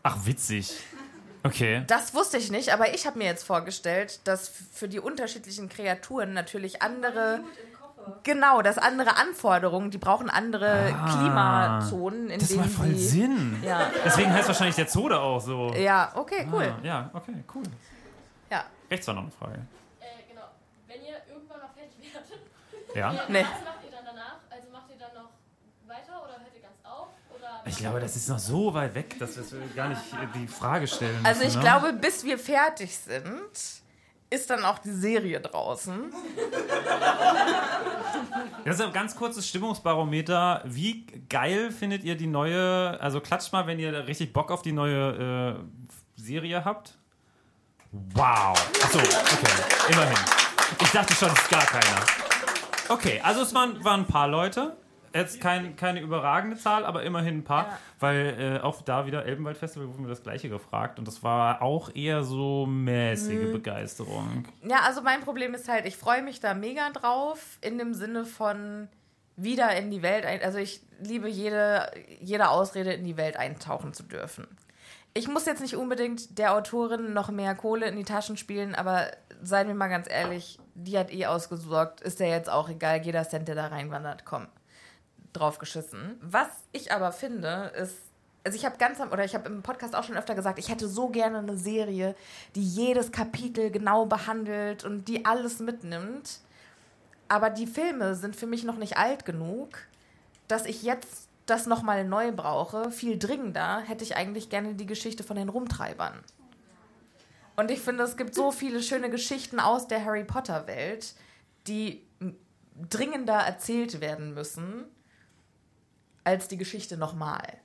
Ach, 0.04 0.18
witzig. 0.26 0.74
Okay. 1.44 1.84
Das 1.88 2.14
wusste 2.14 2.38
ich 2.38 2.52
nicht, 2.52 2.72
aber 2.74 2.94
ich 2.94 3.08
habe 3.08 3.18
mir 3.18 3.26
jetzt 3.26 3.44
vorgestellt, 3.44 4.20
dass 4.26 4.50
für 4.72 4.88
die 4.88 5.00
unterschiedlichen 5.00 5.70
Kreaturen 5.70 6.34
natürlich 6.34 6.82
andere. 6.82 7.40
Genau, 8.24 8.62
dass 8.64 8.78
andere 8.80 9.18
Anforderungen, 9.18 9.92
die 9.92 10.00
brauchen 10.00 10.30
andere 10.30 10.92
Klimazonen, 11.12 12.30
in 12.30 12.36
Ah. 12.36 12.38
Das 12.40 12.48
denen 12.50 12.62
macht 12.62 12.72
voll 12.72 12.88
die. 12.90 12.98
Sinn. 12.98 13.62
Ja. 13.64 13.92
Deswegen 14.04 14.34
heißt 14.34 14.48
wahrscheinlich 14.48 14.76
der 14.76 14.88
Zoo 14.88 15.08
da 15.10 15.20
auch 15.20 15.40
so. 15.40 15.72
Ja, 15.76 16.12
okay, 16.16 16.48
cool. 16.52 16.74
Ah, 16.82 16.86
ja, 16.86 17.10
okay, 17.14 17.44
cool. 17.54 17.64
Ja. 18.50 18.66
Rechts 18.90 19.08
war 19.08 19.14
noch 19.14 19.22
eine 19.24 19.32
Frage. 19.32 19.54
Äh, 20.00 20.06
genau. 20.30 20.48
Wenn 20.88 21.02
ihr 21.04 21.16
irgendwann 21.30 21.60
mal 21.60 21.70
fertig 21.76 21.96
werdet, 22.02 22.96
Ja? 22.96 23.14
ja. 23.14 23.20
Nee. 23.30 23.44
was 23.44 23.64
macht 23.66 23.84
ihr 23.86 23.92
dann 23.92 24.06
danach? 24.06 24.38
Also 24.50 24.70
macht 24.72 24.90
ihr 24.90 24.98
dann 24.98 25.14
noch 25.14 25.30
weiter 25.88 26.24
oder 26.24 26.40
hört 26.42 26.54
ihr 26.56 26.62
ganz 26.62 26.78
auf? 26.84 27.08
Oder 27.38 27.61
Ich 27.72 27.78
glaube, 27.78 28.02
das 28.02 28.18
ist 28.18 28.28
noch 28.28 28.38
so 28.38 28.74
weit 28.74 28.94
weg, 28.96 29.18
dass 29.18 29.38
wir 29.38 29.60
gar 29.76 29.88
nicht 29.88 30.02
äh, 30.14 30.38
die 30.38 30.48
Frage 30.48 30.88
stellen. 30.88 31.18
Also 31.24 31.42
ich 31.42 31.48
müssen, 31.48 31.60
ne? 31.60 31.64
glaube, 31.64 31.94
bis 31.94 32.26
wir 32.26 32.38
fertig 32.38 32.96
sind, 32.96 33.50
ist 34.30 34.50
dann 34.50 34.66
auch 34.66 34.80
die 34.80 34.92
Serie 34.92 35.40
draußen. 35.40 36.14
Das 38.66 38.76
ist 38.76 38.86
ein 38.86 38.92
ganz 38.92 39.16
kurzes 39.16 39.48
Stimmungsbarometer. 39.48 40.64
Wie 40.66 41.06
geil 41.30 41.72
findet 41.72 42.04
ihr 42.04 42.16
die 42.16 42.28
neue, 42.28 43.00
also 43.00 43.22
klatscht 43.22 43.54
mal, 43.54 43.66
wenn 43.68 43.80
ihr 43.80 44.06
richtig 44.06 44.34
Bock 44.34 44.52
auf 44.52 44.62
die 44.62 44.74
neue 44.74 45.58
äh, 45.58 46.22
Serie 46.22 46.64
habt. 46.66 46.98
Wow. 47.92 48.54
Achso, 48.84 49.00
okay. 49.00 49.92
Immerhin. 49.92 50.18
Ich 50.82 50.92
dachte 50.92 51.14
schon, 51.14 51.30
es 51.30 51.40
ist 51.40 51.50
gar 51.50 51.66
keiner. 51.66 52.06
Okay, 52.90 53.22
also 53.24 53.42
es 53.42 53.54
waren, 53.54 53.84
waren 53.84 54.02
ein 54.02 54.08
paar 54.08 54.28
Leute. 54.28 54.76
Jetzt 55.14 55.42
kein, 55.42 55.76
keine 55.76 56.00
überragende 56.02 56.58
Zahl, 56.58 56.86
aber 56.86 57.04
immerhin 57.04 57.40
ein 57.40 57.44
paar. 57.44 57.66
Ja. 57.68 57.78
Weil 58.00 58.36
äh, 58.40 58.64
auch 58.64 58.82
da 58.82 59.06
wieder 59.06 59.26
Elbenwald 59.26 59.58
Festival 59.58 59.88
wurden 59.90 60.04
wir 60.04 60.10
das 60.10 60.24
gleiche 60.24 60.50
gefragt. 60.50 61.00
Und 61.00 61.08
das 61.08 61.22
war 61.24 61.62
auch 61.62 61.94
eher 61.96 62.24
so 62.24 62.66
mäßige 62.66 63.48
Mhm. 63.48 63.52
Begeisterung. 63.52 64.46
Ja, 64.64 64.82
also 64.86 65.02
mein 65.02 65.22
Problem 65.22 65.54
ist 65.54 65.68
halt, 65.68 65.86
ich 65.86 65.98
freue 65.98 66.22
mich 66.24 66.40
da 66.40 66.54
mega 66.54 66.90
drauf, 66.92 67.58
in 67.62 67.78
dem 67.78 67.94
Sinne 67.94 68.26
von 68.26 68.88
wieder 69.36 69.76
in 69.76 69.90
die 69.92 70.02
Welt 70.02 70.26
ein. 70.26 70.42
Also 70.44 70.60
ich 70.60 70.82
liebe 71.00 71.28
jede, 71.28 71.92
jede 72.20 72.50
Ausrede, 72.50 72.94
in 72.94 73.04
die 73.04 73.18
Welt 73.18 73.38
eintauchen 73.38 73.94
zu 73.94 74.04
dürfen. 74.04 74.48
Ich 75.14 75.28
muss 75.28 75.46
jetzt 75.46 75.62
nicht 75.62 75.76
unbedingt 75.76 76.38
der 76.38 76.54
Autorin 76.54 77.14
noch 77.14 77.30
mehr 77.32 77.54
Kohle 77.56 77.88
in 77.88 77.98
die 77.98 78.06
Taschen 78.06 78.38
spielen, 78.38 78.76
aber 78.76 79.08
seien 79.42 79.68
wir 79.68 79.76
mal 79.76 79.90
ganz 79.90 80.08
ehrlich, 80.10 80.58
die 80.76 80.98
hat 80.98 81.12
eh 81.12 81.26
ausgesorgt, 81.26 82.00
ist 82.02 82.20
ja 82.22 82.28
jetzt 82.28 82.50
auch 82.50 82.70
egal, 82.70 83.02
jeder 83.02 83.28
Cent, 83.28 83.48
der 83.50 83.56
da 83.56 83.68
reinwandert, 83.68 84.24
komm, 84.24 84.48
drauf 85.34 85.60
geschissen. 85.60 86.18
Was 86.22 86.48
ich 86.72 86.92
aber 86.92 87.12
finde, 87.12 87.72
ist, 87.78 87.98
also 88.44 88.58
ich 88.58 88.66
habe 88.66 88.78
ganz 88.78 89.00
am, 89.00 89.12
oder 89.12 89.24
ich 89.24 89.36
habe 89.36 89.48
im 89.48 89.62
Podcast 89.62 89.96
auch 89.96 90.04
schon 90.04 90.18
öfter 90.18 90.36
gesagt, 90.36 90.60
ich 90.60 90.70
hätte 90.70 90.88
so 90.88 91.10
gerne 91.10 91.40
eine 91.40 91.58
Serie, 91.58 92.16
die 92.56 92.64
jedes 92.64 93.12
Kapitel 93.12 93.72
genau 93.72 94.06
behandelt 94.06 94.84
und 94.84 95.08
die 95.08 95.26
alles 95.26 95.60
mitnimmt. 95.60 96.40
Aber 97.28 97.50
die 97.50 97.68
Filme 97.68 98.16
sind 98.16 98.36
für 98.36 98.48
mich 98.48 98.64
noch 98.64 98.78
nicht 98.78 98.98
alt 98.98 99.26
genug, 99.26 99.78
dass 100.48 100.66
ich 100.66 100.84
jetzt 100.84 101.30
das 101.46 101.66
nochmal 101.66 102.04
neu 102.04 102.32
brauche. 102.32 102.92
Viel 102.92 103.18
dringender 103.18 103.80
hätte 103.80 104.04
ich 104.04 104.16
eigentlich 104.16 104.50
gerne 104.50 104.74
die 104.74 104.86
Geschichte 104.86 105.24
von 105.24 105.38
den 105.38 105.50
Rumtreibern. 105.50 106.20
Und 107.56 107.72
ich 107.72 107.80
finde, 107.80 108.04
es 108.04 108.18
gibt 108.18 108.34
so 108.34 108.52
viele 108.52 108.82
schöne 108.82 109.10
Geschichten 109.10 109.60
aus 109.60 109.88
der 109.88 110.04
Harry 110.04 110.24
Potter-Welt, 110.24 111.14
die 111.68 112.04
dringender 112.90 113.36
erzählt 113.36 114.02
werden 114.02 114.34
müssen, 114.34 114.86
als 116.24 116.48
die 116.48 116.58
Geschichte 116.58 116.98
nochmal. 116.98 117.58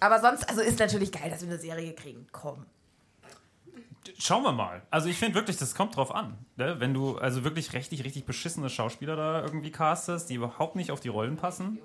Aber 0.00 0.20
sonst, 0.20 0.48
also 0.48 0.60
ist 0.60 0.78
natürlich 0.78 1.12
geil, 1.12 1.30
dass 1.30 1.42
wir 1.42 1.48
eine 1.48 1.58
Serie 1.58 1.92
kriegen. 1.92 2.26
Komm. 2.32 2.66
Schauen 4.18 4.42
wir 4.42 4.52
mal. 4.52 4.82
Also 4.90 5.08
ich 5.08 5.16
finde 5.18 5.34
wirklich, 5.34 5.56
das 5.56 5.74
kommt 5.74 5.96
drauf 5.96 6.14
an. 6.14 6.38
Ne? 6.56 6.76
Wenn 6.78 6.94
du 6.94 7.18
also 7.18 7.44
wirklich 7.44 7.72
richtig, 7.72 8.04
richtig 8.04 8.24
beschissene 8.24 8.70
Schauspieler 8.70 9.16
da 9.16 9.42
irgendwie 9.42 9.70
castest, 9.70 10.30
die 10.30 10.34
überhaupt 10.34 10.76
nicht 10.76 10.90
auf 10.90 11.00
die 11.00 11.08
Rollen 11.08 11.36
passen. 11.36 11.78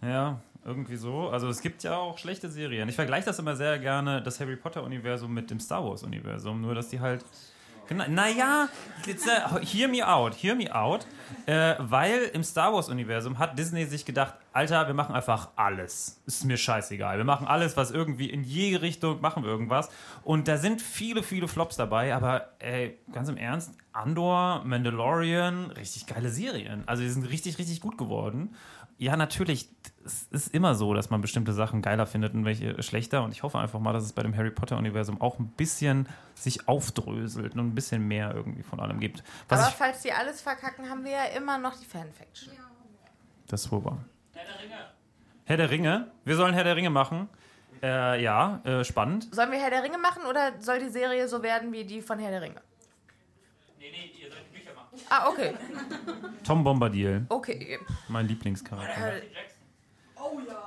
Ja, 0.00 0.40
Irgendwie 0.64 0.96
so. 0.96 1.28
Also 1.28 1.48
es 1.48 1.60
gibt 1.60 1.82
ja 1.82 1.96
auch 1.96 2.18
schlechte 2.18 2.48
Serien. 2.48 2.88
Ich 2.88 2.94
vergleiche 2.94 3.26
das 3.26 3.38
immer 3.38 3.56
sehr 3.56 3.78
gerne, 3.78 4.22
das 4.22 4.40
Harry 4.40 4.56
Potter-Universum 4.56 5.32
mit 5.32 5.50
dem 5.50 5.60
Star 5.60 5.84
Wars-Universum. 5.84 6.60
Nur, 6.60 6.74
dass 6.74 6.88
die 6.88 7.00
halt. 7.00 7.24
Genau, 7.88 8.04
naja, 8.08 8.68
hear 9.62 9.88
me 9.88 10.06
out, 10.06 10.34
hear 10.34 10.54
me 10.54 10.74
out. 10.74 11.06
Äh, 11.46 11.76
weil 11.78 12.30
im 12.34 12.42
Star 12.42 12.72
Wars-Universum 12.74 13.38
hat 13.38 13.58
Disney 13.58 13.86
sich 13.86 14.04
gedacht, 14.04 14.34
Alter, 14.52 14.86
wir 14.86 14.94
machen 14.94 15.14
einfach 15.14 15.48
alles. 15.56 16.20
Ist 16.26 16.44
mir 16.44 16.58
scheißegal. 16.58 17.16
Wir 17.16 17.24
machen 17.24 17.46
alles, 17.46 17.76
was 17.76 17.90
irgendwie 17.90 18.28
in 18.28 18.44
jede 18.44 18.82
Richtung 18.82 19.20
machen 19.22 19.42
wir 19.42 19.50
irgendwas. 19.50 19.88
Und 20.24 20.46
da 20.48 20.58
sind 20.58 20.82
viele, 20.82 21.22
viele 21.22 21.48
Flops 21.48 21.76
dabei, 21.76 22.14
aber 22.14 22.50
ey, 22.58 22.98
ganz 23.12 23.28
im 23.30 23.38
Ernst, 23.38 23.72
Andor, 23.92 24.62
Mandalorian, 24.64 25.70
richtig 25.70 26.06
geile 26.06 26.28
Serien. 26.28 26.82
Also 26.86 27.02
die 27.02 27.08
sind 27.08 27.24
richtig, 27.28 27.58
richtig 27.58 27.80
gut 27.80 27.96
geworden. 27.96 28.54
Ja, 28.98 29.16
natürlich, 29.16 29.70
es 30.08 30.46
ist 30.46 30.54
immer 30.54 30.74
so, 30.74 30.94
dass 30.94 31.10
man 31.10 31.20
bestimmte 31.20 31.52
Sachen 31.52 31.82
geiler 31.82 32.06
findet 32.06 32.34
und 32.34 32.44
welche 32.44 32.82
schlechter. 32.82 33.22
Und 33.22 33.32
ich 33.32 33.42
hoffe 33.42 33.58
einfach 33.58 33.78
mal, 33.80 33.92
dass 33.92 34.04
es 34.04 34.12
bei 34.12 34.22
dem 34.22 34.36
Harry 34.36 34.50
Potter-Universum 34.50 35.20
auch 35.20 35.38
ein 35.38 35.48
bisschen 35.48 36.08
sich 36.34 36.66
aufdröselt 36.68 37.54
und 37.54 37.60
ein 37.60 37.74
bisschen 37.74 38.06
mehr 38.06 38.34
irgendwie 38.34 38.62
von 38.62 38.80
allem 38.80 39.00
gibt. 39.00 39.22
Was 39.48 39.60
Aber 39.60 39.70
falls 39.70 40.02
die 40.02 40.12
alles 40.12 40.40
verkacken, 40.40 40.88
haben 40.88 41.04
wir 41.04 41.12
ja 41.12 41.24
immer 41.36 41.58
noch 41.58 41.76
die 41.78 41.86
Fanfiction. 41.86 42.52
das 43.46 43.64
ist 43.66 43.72
wohl 43.72 43.84
wahr. 43.84 44.04
Herr 44.34 44.44
der 44.46 44.60
Ringe. 44.60 44.76
Herr 45.44 45.56
der 45.56 45.70
Ringe. 45.70 46.10
Wir 46.24 46.36
sollen 46.36 46.54
Herr 46.54 46.64
der 46.64 46.76
Ringe 46.76 46.90
machen. 46.90 47.28
Äh, 47.82 48.22
ja, 48.22 48.60
äh, 48.64 48.84
spannend. 48.84 49.28
Sollen 49.32 49.52
wir 49.52 49.58
Herr 49.60 49.70
der 49.70 49.82
Ringe 49.84 49.98
machen 49.98 50.22
oder 50.28 50.52
soll 50.60 50.80
die 50.80 50.88
Serie 50.88 51.28
so 51.28 51.42
werden 51.42 51.72
wie 51.72 51.84
die 51.84 52.02
von 52.02 52.18
Herr 52.18 52.30
der 52.30 52.42
Ringe? 52.42 52.60
Nee, 53.78 53.86
nee, 53.92 54.10
ihr 54.20 54.30
sollt 54.30 54.42
die 54.52 54.58
Bücher 54.58 54.74
machen. 54.74 54.98
Ah, 55.08 55.28
okay. 55.28 55.54
Tom 56.44 56.64
Bombadil, 56.64 57.24
Okay. 57.28 57.78
mein 58.08 58.26
Lieblingscharakter. 58.26 59.18
Äh, 59.18 59.22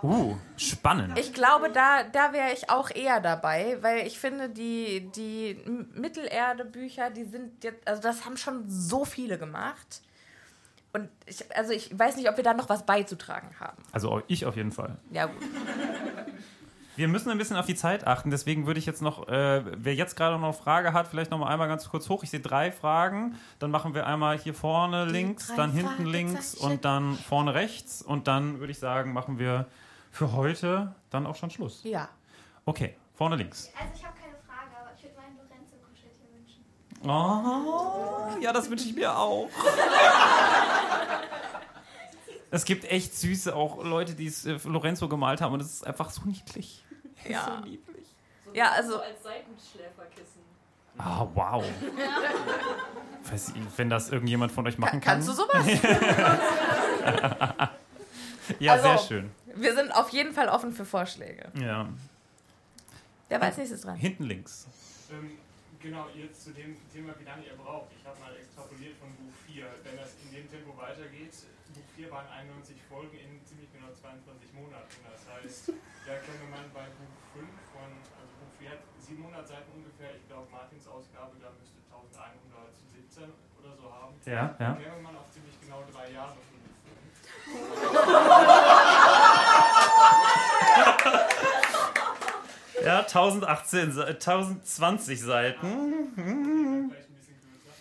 Uh, 0.03 0.35
spannend. 0.57 1.17
Ich 1.17 1.33
glaube, 1.33 1.71
da, 1.71 2.03
da 2.03 2.33
wäre 2.33 2.51
ich 2.53 2.69
auch 2.69 2.89
eher 2.89 3.19
dabei, 3.19 3.77
weil 3.81 4.07
ich 4.07 4.19
finde, 4.19 4.49
die, 4.49 5.11
die 5.15 5.57
Mittelerde-Bücher, 5.93 7.11
die 7.11 7.25
sind 7.25 7.63
jetzt, 7.63 7.87
also 7.87 8.01
das 8.01 8.25
haben 8.25 8.37
schon 8.37 8.63
so 8.67 9.05
viele 9.05 9.37
gemacht. 9.37 10.01
Und 10.93 11.09
ich, 11.25 11.55
also 11.55 11.71
ich 11.71 11.97
weiß 11.97 12.17
nicht, 12.17 12.29
ob 12.29 12.37
wir 12.37 12.43
da 12.43 12.53
noch 12.53 12.67
was 12.67 12.85
beizutragen 12.85 13.49
haben. 13.59 13.81
Also 13.91 14.21
ich 14.27 14.45
auf 14.45 14.57
jeden 14.57 14.71
Fall. 14.71 14.97
Ja, 15.11 15.27
gut. 15.27 15.41
Wir 16.97 17.07
müssen 17.07 17.29
ein 17.31 17.37
bisschen 17.37 17.55
auf 17.55 17.65
die 17.65 17.75
Zeit 17.75 18.05
achten, 18.05 18.29
deswegen 18.31 18.65
würde 18.67 18.79
ich 18.79 18.85
jetzt 18.85 19.01
noch, 19.01 19.27
äh, 19.29 19.63
wer 19.65 19.95
jetzt 19.95 20.15
gerade 20.15 20.35
noch 20.37 20.43
eine 20.43 20.53
Frage 20.53 20.91
hat, 20.93 21.07
vielleicht 21.07 21.31
noch 21.31 21.37
mal 21.37 21.47
einmal 21.47 21.67
ganz 21.67 21.87
kurz 21.89 22.09
hoch. 22.09 22.23
Ich 22.23 22.29
sehe 22.29 22.41
drei 22.41 22.71
Fragen. 22.71 23.37
Dann 23.59 23.71
machen 23.71 23.93
wir 23.93 24.05
einmal 24.07 24.37
hier 24.37 24.53
vorne 24.53 25.05
links, 25.05 25.47
drei 25.47 25.55
dann 25.55 25.71
hinten 25.71 26.05
links 26.05 26.55
Fragezeichen. 26.55 26.71
und 26.71 26.85
dann 26.85 27.15
vorne 27.15 27.53
rechts. 27.53 28.01
Und 28.01 28.27
dann 28.27 28.59
würde 28.59 28.71
ich 28.71 28.79
sagen, 28.79 29.13
machen 29.13 29.39
wir 29.39 29.67
für 30.11 30.33
heute 30.33 30.93
dann 31.09 31.25
auch 31.25 31.35
schon 31.35 31.49
Schluss. 31.49 31.81
Ja. 31.83 32.09
Okay, 32.65 32.95
vorne 33.13 33.37
links. 33.37 33.71
Also 33.79 33.93
ich 33.95 34.05
habe 34.05 34.15
keine 34.19 34.35
Frage, 34.45 34.71
aber 34.81 34.91
ich 34.95 35.03
würde 35.03 35.15
meinen 35.15 35.37
Lorenzo-Kuscheltier 35.37 36.27
wünschen. 36.35 36.65
Oh, 37.09 38.41
ja, 38.41 38.51
das 38.51 38.69
wünsche 38.69 38.85
ich 38.89 38.95
mir 38.95 39.15
auch. 39.17 39.47
Es 42.51 42.65
gibt 42.65 42.85
echt 42.85 43.15
süße 43.15 43.55
auch 43.55 43.83
Leute, 43.83 44.13
die 44.13 44.27
es 44.27 44.45
äh, 44.45 44.57
Lorenzo 44.65 45.07
gemalt 45.07 45.41
haben 45.41 45.53
und 45.53 45.61
es 45.61 45.71
ist 45.73 45.87
einfach 45.87 46.09
so 46.09 46.23
niedlich. 46.25 46.83
Ja. 47.29 47.61
So 47.63 48.51
Ja, 48.53 48.71
also- 48.71 48.93
so 48.93 49.01
als 49.01 49.21
Seitenschläferkissen. 49.23 50.41
Ah, 50.97 51.25
wow. 51.35 51.63
Weiß 53.31 53.49
ich, 53.49 53.55
wenn 53.77 53.89
das 53.89 54.09
irgendjemand 54.09 54.51
von 54.51 54.65
euch 54.67 54.77
machen 54.79 54.99
kann. 54.99 55.21
Kannst 55.21 55.29
du 55.29 55.33
sowas? 55.33 55.65
Ja, 58.59 58.73
Also- 58.73 58.83
sehr 58.83 58.97
schön. 58.97 59.31
Wir 59.55 59.75
sind 59.75 59.91
auf 59.91 60.09
jeden 60.09 60.33
Fall 60.33 60.49
offen 60.49 60.71
für 60.73 60.85
Vorschläge. 60.85 61.51
Ja. 61.59 61.87
Wer 63.29 63.39
war 63.39 63.47
als 63.47 63.57
nächstes 63.57 63.81
dran? 63.81 63.95
Hinten 63.97 64.23
links. 64.23 64.67
Ähm, 65.11 65.31
genau, 65.81 66.07
jetzt 66.15 66.43
zu 66.43 66.51
dem 66.51 66.75
Thema, 66.91 67.13
wie 67.19 67.25
lange 67.25 67.45
ihr 67.45 67.53
braucht. 67.55 67.89
Ich 67.99 68.05
habe 68.07 68.19
mal 68.19 68.33
extrapoliert 68.35 68.95
von 68.97 69.09
Buch 69.15 69.33
4. 69.47 69.65
Wenn 69.83 69.97
das 69.97 70.09
in 70.25 70.31
dem 70.35 70.49
Tempo 70.49 70.75
weitergeht, 70.77 71.31
4 72.01 72.09
waren 72.09 72.25
91 72.33 72.81
Folgen 72.89 73.13
in 73.13 73.45
ziemlich 73.45 73.69
genau 73.71 73.93
22 73.93 74.53
Monaten. 74.57 74.97
Das 75.05 75.21
heißt, 75.29 75.69
da 75.69 76.13
käme 76.17 76.49
man 76.49 76.65
bei 76.73 76.89
Buch 76.97 77.13
5 77.37 77.45
von, 77.69 77.89
also 78.17 78.33
Buch 78.41 78.49
4 78.57 78.71
hat 78.73 78.81
700 78.97 79.45
Seiten 79.47 79.69
ungefähr. 79.69 80.15
Ich 80.17 80.25
glaube, 80.25 80.49
Martins 80.49 80.87
Ausgabe, 80.89 81.37
da 81.37 81.53
müsste 81.53 81.77
1117 81.93 83.29
oder 83.61 83.77
so 83.77 83.85
haben. 83.93 84.17
Ja, 84.25 84.33
ja. 84.33 84.73
Da 84.73 84.81
käme 84.81 84.97
man 85.05 85.13
auf 85.15 85.29
ziemlich 85.29 85.53
genau 85.61 85.85
drei 85.93 86.09
Jahre 86.09 86.33
von 86.33 86.57
Buch 86.57 86.73
5. 86.81 88.01
Ja, 92.83 92.99
1018, 93.05 93.91
Se- 93.91 94.07
1020 94.07 95.21
Seiten. 95.21 96.13
Vielleicht 96.15 97.09
ein 97.09 97.15
bisschen 97.15 97.37
kürzer. 97.45 97.73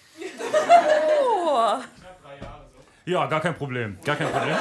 Oh. 1.23 1.81
Knapp 1.99 2.23
drei 2.23 2.37
Jahre 2.37 2.65
so. 2.71 2.81
Ja, 3.05 3.27
gar 3.27 3.41
kein 3.41 3.55
Problem. 3.55 3.99
Gar 4.05 4.17
kein 4.17 4.29
Problem. 4.29 4.57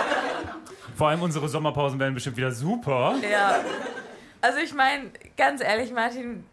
Vor 0.95 1.09
allem 1.09 1.21
unsere 1.21 1.47
Sommerpausen 1.47 1.99
werden 1.99 2.13
bestimmt 2.13 2.37
wieder 2.37 2.51
super. 2.51 3.15
Ja. 3.29 3.59
Also 4.41 4.59
ich 4.59 4.73
meine, 4.73 5.11
ganz 5.37 5.61
ehrlich, 5.61 5.91
Martin, 5.91 6.45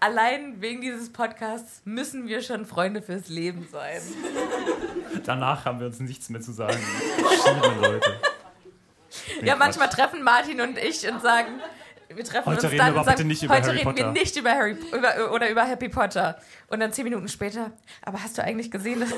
allein 0.00 0.60
wegen 0.60 0.80
dieses 0.80 1.12
Podcasts 1.12 1.82
müssen 1.84 2.26
wir 2.26 2.42
schon 2.42 2.66
Freunde 2.66 3.02
fürs 3.02 3.28
Leben 3.28 3.66
sein. 3.70 4.00
Danach 5.24 5.64
haben 5.64 5.80
wir 5.80 5.86
uns 5.86 6.00
nichts 6.00 6.28
mehr 6.28 6.40
zu 6.40 6.52
sagen. 6.52 6.78
Verschiedene 7.16 7.80
Leute. 7.80 8.20
Nee, 9.40 9.46
ja, 9.46 9.54
Quatsch. 9.54 9.58
manchmal 9.58 9.88
treffen 9.88 10.22
Martin 10.22 10.60
und 10.60 10.76
ich 10.76 11.08
und 11.08 11.22
sagen, 11.22 11.60
wir 12.08 12.24
treffen 12.24 12.46
Heute 12.46 12.66
uns 12.66 12.72
reden 12.72 12.78
dann 12.78 12.86
wir 12.86 12.92
und 12.92 12.98
aber 12.98 13.04
sagen, 13.04 13.16
bitte 13.16 13.28
nicht 13.28 13.42
über 13.42 13.54
heute 13.54 13.66
Harry 13.68 13.76
reden 13.78 13.96
wir 13.96 14.04
Potter. 14.04 14.12
nicht 14.12 14.36
über 14.36 14.50
Harry 14.50 14.76
über, 14.92 15.32
oder 15.32 15.50
über 15.50 15.64
Happy 15.64 15.88
Potter. 15.88 16.38
Und 16.68 16.80
dann 16.80 16.92
zehn 16.92 17.04
Minuten 17.04 17.28
später, 17.28 17.70
aber 18.02 18.22
hast 18.22 18.36
du 18.38 18.42
eigentlich 18.42 18.70
gesehen, 18.70 19.00
dass... 19.00 19.10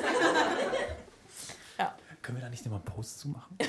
Können 2.27 2.39
wir 2.39 2.43
da 2.43 2.49
nicht 2.51 2.67
immer 2.67 2.77
einen 2.77 2.85
Post 2.85 3.21
zu 3.21 3.29
machen? 3.29 3.57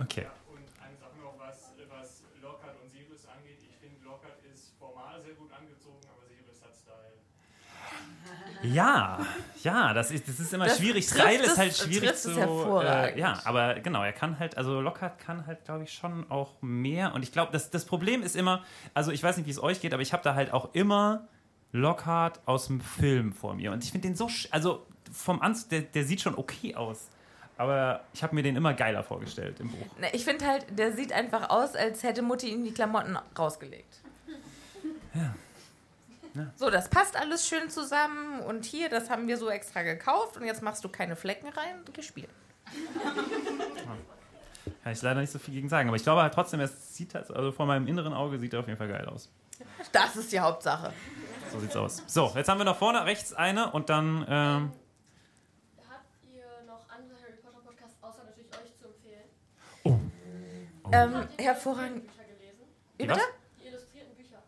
Okay. 0.00 0.26
Und 0.48 0.62
eine 0.80 0.96
Sache 0.96 1.18
noch, 1.20 1.34
was, 1.40 1.72
was 1.90 2.22
Lockhart 2.40 2.76
und 2.80 2.88
Sirius 2.88 3.26
angeht. 3.26 3.58
Ich 3.68 3.76
finde, 3.80 3.96
Lockhart 4.04 4.38
ist 4.54 4.70
formal 4.78 5.20
sehr 5.20 5.34
gut 5.34 5.50
angezogen, 5.52 5.98
aber 6.06 6.22
Sirius 6.28 6.62
hat 6.62 6.72
Style. 6.76 8.72
Ja, 8.72 9.26
ja, 9.64 9.92
das 9.94 10.12
ist, 10.12 10.28
das 10.28 10.38
ist 10.38 10.54
immer 10.54 10.66
Das 10.66 10.78
schwierig. 10.78 11.04
Style 11.08 11.42
ist 11.42 11.58
halt 11.58 11.76
schwierig 11.76 12.14
zu. 12.14 12.30
Äh, 12.80 13.18
ja, 13.18 13.40
aber 13.44 13.74
genau, 13.80 14.04
er 14.04 14.12
kann 14.12 14.38
halt, 14.38 14.56
also 14.56 14.80
Lockhart 14.80 15.18
kann 15.18 15.48
halt, 15.48 15.64
glaube 15.64 15.82
ich, 15.82 15.92
schon 15.92 16.30
auch 16.30 16.62
mehr. 16.62 17.12
Und 17.12 17.24
ich 17.24 17.32
glaube, 17.32 17.50
das, 17.50 17.70
das 17.70 17.84
Problem 17.84 18.22
ist 18.22 18.36
immer, 18.36 18.62
also 18.94 19.10
ich 19.10 19.20
weiß 19.20 19.36
nicht, 19.36 19.46
wie 19.46 19.50
es 19.50 19.60
euch 19.60 19.80
geht, 19.80 19.92
aber 19.94 20.02
ich 20.02 20.12
habe 20.12 20.22
da 20.22 20.36
halt 20.36 20.52
auch 20.52 20.74
immer 20.74 21.26
Lockhart 21.72 22.40
aus 22.46 22.68
dem 22.68 22.80
Film 22.80 23.32
vor 23.32 23.54
mir. 23.56 23.72
Und 23.72 23.82
ich 23.82 23.90
finde 23.90 24.06
den 24.06 24.14
so, 24.16 24.26
sch- 24.26 24.46
also 24.52 24.86
vom 25.12 25.42
Anzug, 25.42 25.70
der, 25.70 25.80
der 25.82 26.04
sieht 26.04 26.20
schon 26.20 26.36
okay 26.36 26.76
aus. 26.76 27.08
Aber 27.58 28.04
ich 28.14 28.22
habe 28.22 28.34
mir 28.34 28.42
den 28.42 28.56
immer 28.56 28.72
geiler 28.72 29.02
vorgestellt 29.02 29.60
im 29.60 29.70
Buch. 29.70 29.86
Ich 30.12 30.24
finde 30.24 30.46
halt, 30.46 30.64
der 30.78 30.92
sieht 30.92 31.12
einfach 31.12 31.50
aus, 31.50 31.74
als 31.74 32.02
hätte 32.02 32.22
Mutti 32.22 32.48
ihm 32.48 32.64
die 32.64 32.72
Klamotten 32.72 33.18
rausgelegt. 33.38 34.00
So, 36.56 36.70
das 36.70 36.88
passt 36.88 37.16
alles 37.16 37.48
schön 37.48 37.68
zusammen 37.68 38.40
und 38.40 38.64
hier, 38.64 38.88
das 38.88 39.10
haben 39.10 39.26
wir 39.26 39.36
so 39.38 39.50
extra 39.50 39.82
gekauft 39.82 40.36
und 40.36 40.44
jetzt 40.44 40.62
machst 40.62 40.84
du 40.84 40.88
keine 40.88 41.16
Flecken 41.16 41.48
rein 41.48 41.80
und 41.84 41.92
gespielt. 41.94 42.28
Kann 44.84 44.92
ich 44.92 45.02
leider 45.02 45.20
nicht 45.20 45.32
so 45.32 45.38
viel 45.38 45.54
gegen 45.54 45.68
sagen. 45.68 45.88
Aber 45.88 45.96
ich 45.96 46.02
glaube 46.04 46.22
halt 46.22 46.32
trotzdem, 46.34 46.60
es 46.60 46.96
sieht 46.96 47.14
halt, 47.14 47.30
also 47.30 47.50
vor 47.50 47.66
meinem 47.66 47.86
inneren 47.88 48.12
Auge 48.14 48.38
sieht 48.38 48.54
er 48.54 48.60
auf 48.60 48.66
jeden 48.66 48.78
Fall 48.78 48.88
geil 48.88 49.06
aus. 49.06 49.30
Das 49.90 50.14
ist 50.16 50.30
die 50.30 50.38
Hauptsache. 50.38 50.92
So 51.50 51.58
sieht's 51.58 51.74
aus. 51.74 52.02
So, 52.06 52.32
jetzt 52.36 52.48
haben 52.48 52.58
wir 52.58 52.64
noch 52.64 52.78
vorne 52.78 53.04
rechts 53.04 53.32
eine 53.32 53.72
und 53.72 53.88
dann. 53.90 54.24
Ähm, 54.28 54.72
Habt 55.88 56.04
ihr 56.32 56.44
noch 56.66 56.88
andere 56.88 57.18
Harry 57.20 57.38
Potter 57.42 57.58
Podcasts, 57.64 57.96
außer 58.00 58.22
natürlich 58.24 58.50
euch 58.52 58.76
zu 58.78 58.86
empfehlen? 58.86 60.12
Ähm, 60.92 61.14
ihr 61.14 61.28
die 61.38 61.44
hervorragend. 61.44 62.06
Bücher 62.06 62.24
gelesen? 62.24 62.64
Wie 62.96 63.06
bitte? 63.06 63.20
Die 63.62 63.68
illustrierten 63.68 64.14
Bücher. 64.16 64.42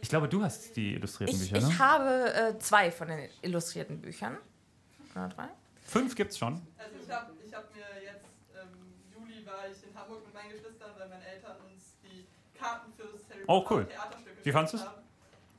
ich 0.00 0.08
glaube, 0.08 0.28
du 0.28 0.42
hast 0.42 0.76
die 0.76 0.94
illustrierten 0.94 1.36
Ich, 1.42 1.50
Bücher, 1.52 1.66
ne? 1.66 1.72
ich 1.72 1.78
habe 1.78 2.34
äh, 2.34 2.58
zwei 2.58 2.90
von 2.90 3.08
den 3.08 3.28
illustrierten 3.42 4.00
Büchern. 4.00 4.36
Oder 5.14 5.28
drei? 5.28 5.48
Fünf 5.86 6.14
gibt's 6.14 6.38
schon. 6.38 6.54
Also 6.78 6.96
ich 7.02 7.10
habe 7.10 7.32
ich 7.44 7.54
hab 7.54 7.74
mir 7.74 7.84
jetzt, 8.02 8.24
ähm, 8.54 8.68
Juli 9.14 9.44
war 9.46 9.68
ich 9.70 9.82
in 9.86 9.94
Hamburg 9.98 10.24
mit 10.24 10.34
meinen 10.34 10.50
Geschwistern, 10.50 10.90
weil 10.98 11.08
meine 11.08 11.26
Eltern 11.26 11.56
uns 11.64 11.96
die 12.02 12.26
Karten 12.58 12.92
fürs 12.94 13.20
Harry 13.30 13.42
Oh, 13.46 13.60
Potter 13.60 13.74
cool. 13.74 13.86
Theaterstück 13.86 14.32
Wie 14.44 14.52
du's? 14.52 14.84
haben. 14.84 15.02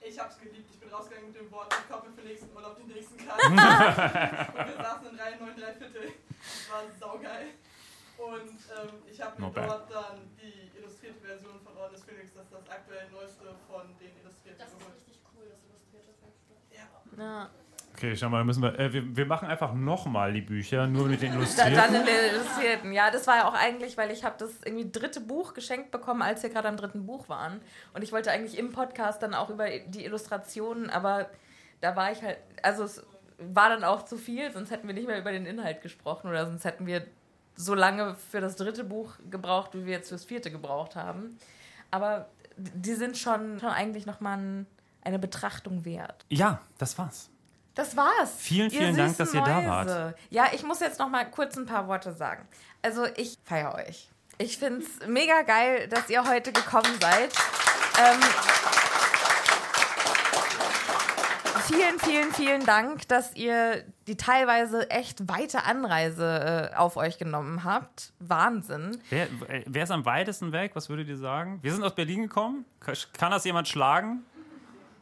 Ich 0.05 0.19
hab's 0.19 0.37
geliebt. 0.39 0.69
Ich 0.73 0.79
bin 0.79 0.89
rausgegangen 0.89 1.31
mit 1.31 1.39
dem 1.39 1.49
Wort, 1.51 1.73
ich 1.73 1.89
komme 1.89 2.11
für 2.13 2.21
den 2.21 2.27
nächsten 2.31 2.53
Urlaub 2.55 2.75
die 2.77 2.91
nächsten 2.93 3.17
Karten. 3.25 3.51
und 3.51 3.57
wir 3.57 4.83
saßen 4.83 5.07
in 5.09 5.15
Reihe 5.19 5.37
9, 5.39 5.55
3 5.55 5.73
Viertel. 5.75 6.11
Das 6.11 6.69
war 6.69 6.83
saugeil. 6.99 7.47
Und 8.23 8.55
ähm, 8.71 9.03
ich 9.11 9.21
habe 9.21 9.41
mir 9.41 9.51
dort 9.51 9.91
dann 9.91 10.31
die 10.39 10.71
illustrierte 10.77 11.19
Version 11.19 11.59
von 11.63 11.75
Orden 11.77 11.93
des 11.93 12.03
Phönix, 12.03 12.33
das 12.33 12.43
ist 12.45 12.53
das 12.53 12.69
aktuell 12.69 13.09
neueste 13.11 13.43
von 13.67 13.83
den 13.99 14.11
Illustrierten 14.21 14.59
Das 14.59 14.71
ist 14.71 14.87
richtig 14.95 15.19
cool, 15.35 15.43
das 15.51 15.59
illustrierte 15.67 16.13
Filmstück. 16.19 16.59
Ja. 16.71 16.87
Ja. 17.23 17.49
Okay, 17.95 18.15
schau 18.15 18.29
mal, 18.29 18.43
müssen 18.43 18.63
wir, 18.63 18.79
äh, 18.79 18.91
wir, 18.91 19.15
wir 19.15 19.25
machen 19.25 19.47
einfach 19.47 19.73
nochmal 19.73 20.33
die 20.33 20.41
Bücher, 20.41 20.87
nur 20.87 21.07
mit 21.07 21.21
den 21.21 21.33
Illustrierten. 21.33 21.75
dann 21.75 21.95
in 21.95 22.05
der 22.05 22.33
Illustrierten. 22.33 22.91
Ja, 22.91 23.11
das 23.11 23.27
war 23.27 23.37
ja 23.37 23.47
auch 23.47 23.53
eigentlich, 23.53 23.97
weil 23.97 24.09
ich 24.11 24.23
habe 24.23 24.35
das 24.39 24.63
irgendwie 24.63 24.89
dritte 24.91 25.21
Buch 25.21 25.53
geschenkt 25.53 25.91
bekommen, 25.91 26.21
als 26.21 26.41
wir 26.43 26.49
gerade 26.49 26.69
am 26.69 26.77
dritten 26.77 27.05
Buch 27.05 27.29
waren. 27.29 27.61
Und 27.93 28.03
ich 28.03 28.11
wollte 28.11 28.31
eigentlich 28.31 28.57
im 28.57 28.71
Podcast 28.71 29.21
dann 29.21 29.33
auch 29.33 29.49
über 29.49 29.67
die 29.69 30.05
Illustrationen, 30.05 30.89
aber 30.89 31.29
da 31.81 31.95
war 31.95 32.11
ich 32.11 32.23
halt, 32.23 32.37
also 32.63 32.83
es 32.83 33.05
war 33.37 33.69
dann 33.69 33.83
auch 33.83 34.05
zu 34.05 34.17
viel, 34.17 34.51
sonst 34.51 34.71
hätten 34.71 34.87
wir 34.87 34.95
nicht 34.95 35.07
mehr 35.07 35.19
über 35.19 35.31
den 35.31 35.45
Inhalt 35.45 35.81
gesprochen 35.81 36.29
oder 36.29 36.45
sonst 36.45 36.65
hätten 36.65 36.87
wir 36.87 37.05
so 37.55 37.73
lange 37.75 38.15
für 38.15 38.41
das 38.41 38.55
dritte 38.55 38.83
Buch 38.83 39.13
gebraucht, 39.29 39.71
wie 39.73 39.85
wir 39.85 39.93
jetzt 39.93 40.09
fürs 40.09 40.25
vierte 40.25 40.51
gebraucht 40.51 40.95
haben. 40.95 41.37
Aber 41.91 42.29
die 42.57 42.93
sind 42.93 43.17
schon, 43.17 43.59
schon 43.59 43.69
eigentlich 43.69 44.05
nochmal 44.05 44.37
ein, 44.37 44.67
eine 45.03 45.19
Betrachtung 45.19 45.85
wert. 45.85 46.25
Ja, 46.29 46.61
das 46.77 46.97
war's. 46.97 47.29
Das 47.75 47.97
war's. 47.97 48.35
Vielen, 48.37 48.69
vielen 48.69 48.95
Dank, 48.95 49.17
dass 49.17 49.33
ihr 49.33 49.41
da 49.41 49.61
Mäuse. 49.61 49.67
wart. 49.67 50.15
Ja, 50.29 50.47
ich 50.53 50.63
muss 50.63 50.79
jetzt 50.79 50.99
noch 50.99 51.09
mal 51.09 51.25
kurz 51.29 51.57
ein 51.57 51.65
paar 51.65 51.87
Worte 51.87 52.13
sagen. 52.13 52.47
Also, 52.83 53.05
ich 53.15 53.37
feiere 53.43 53.73
euch. 53.75 54.09
Ich 54.37 54.57
finde 54.57 54.83
es 54.83 55.07
mega 55.07 55.41
geil, 55.41 55.87
dass 55.87 56.09
ihr 56.09 56.27
heute 56.27 56.51
gekommen 56.51 56.99
seid. 56.99 57.33
Ähm, 57.99 58.19
vielen, 61.73 61.99
vielen, 61.99 62.31
vielen 62.33 62.65
Dank, 62.65 63.07
dass 63.07 63.35
ihr 63.35 63.83
die 64.07 64.15
teilweise 64.17 64.89
echt 64.89 65.27
weite 65.27 65.63
Anreise 65.63 66.71
äh, 66.73 66.75
auf 66.75 66.97
euch 66.97 67.17
genommen 67.17 67.63
habt. 67.63 68.13
Wahnsinn. 68.19 68.97
Wer, 69.09 69.23
äh, 69.49 69.63
wer 69.65 69.83
ist 69.83 69.91
am 69.91 70.05
weitesten 70.05 70.51
weg? 70.51 70.71
Was 70.75 70.89
würdet 70.89 71.07
ihr 71.07 71.17
sagen? 71.17 71.59
Wir 71.61 71.73
sind 71.73 71.83
aus 71.83 71.95
Berlin 71.95 72.23
gekommen. 72.23 72.65
Ka- 72.79 72.93
Kann 73.17 73.31
das 73.31 73.43
jemand 73.45 73.67
schlagen? 73.67 74.23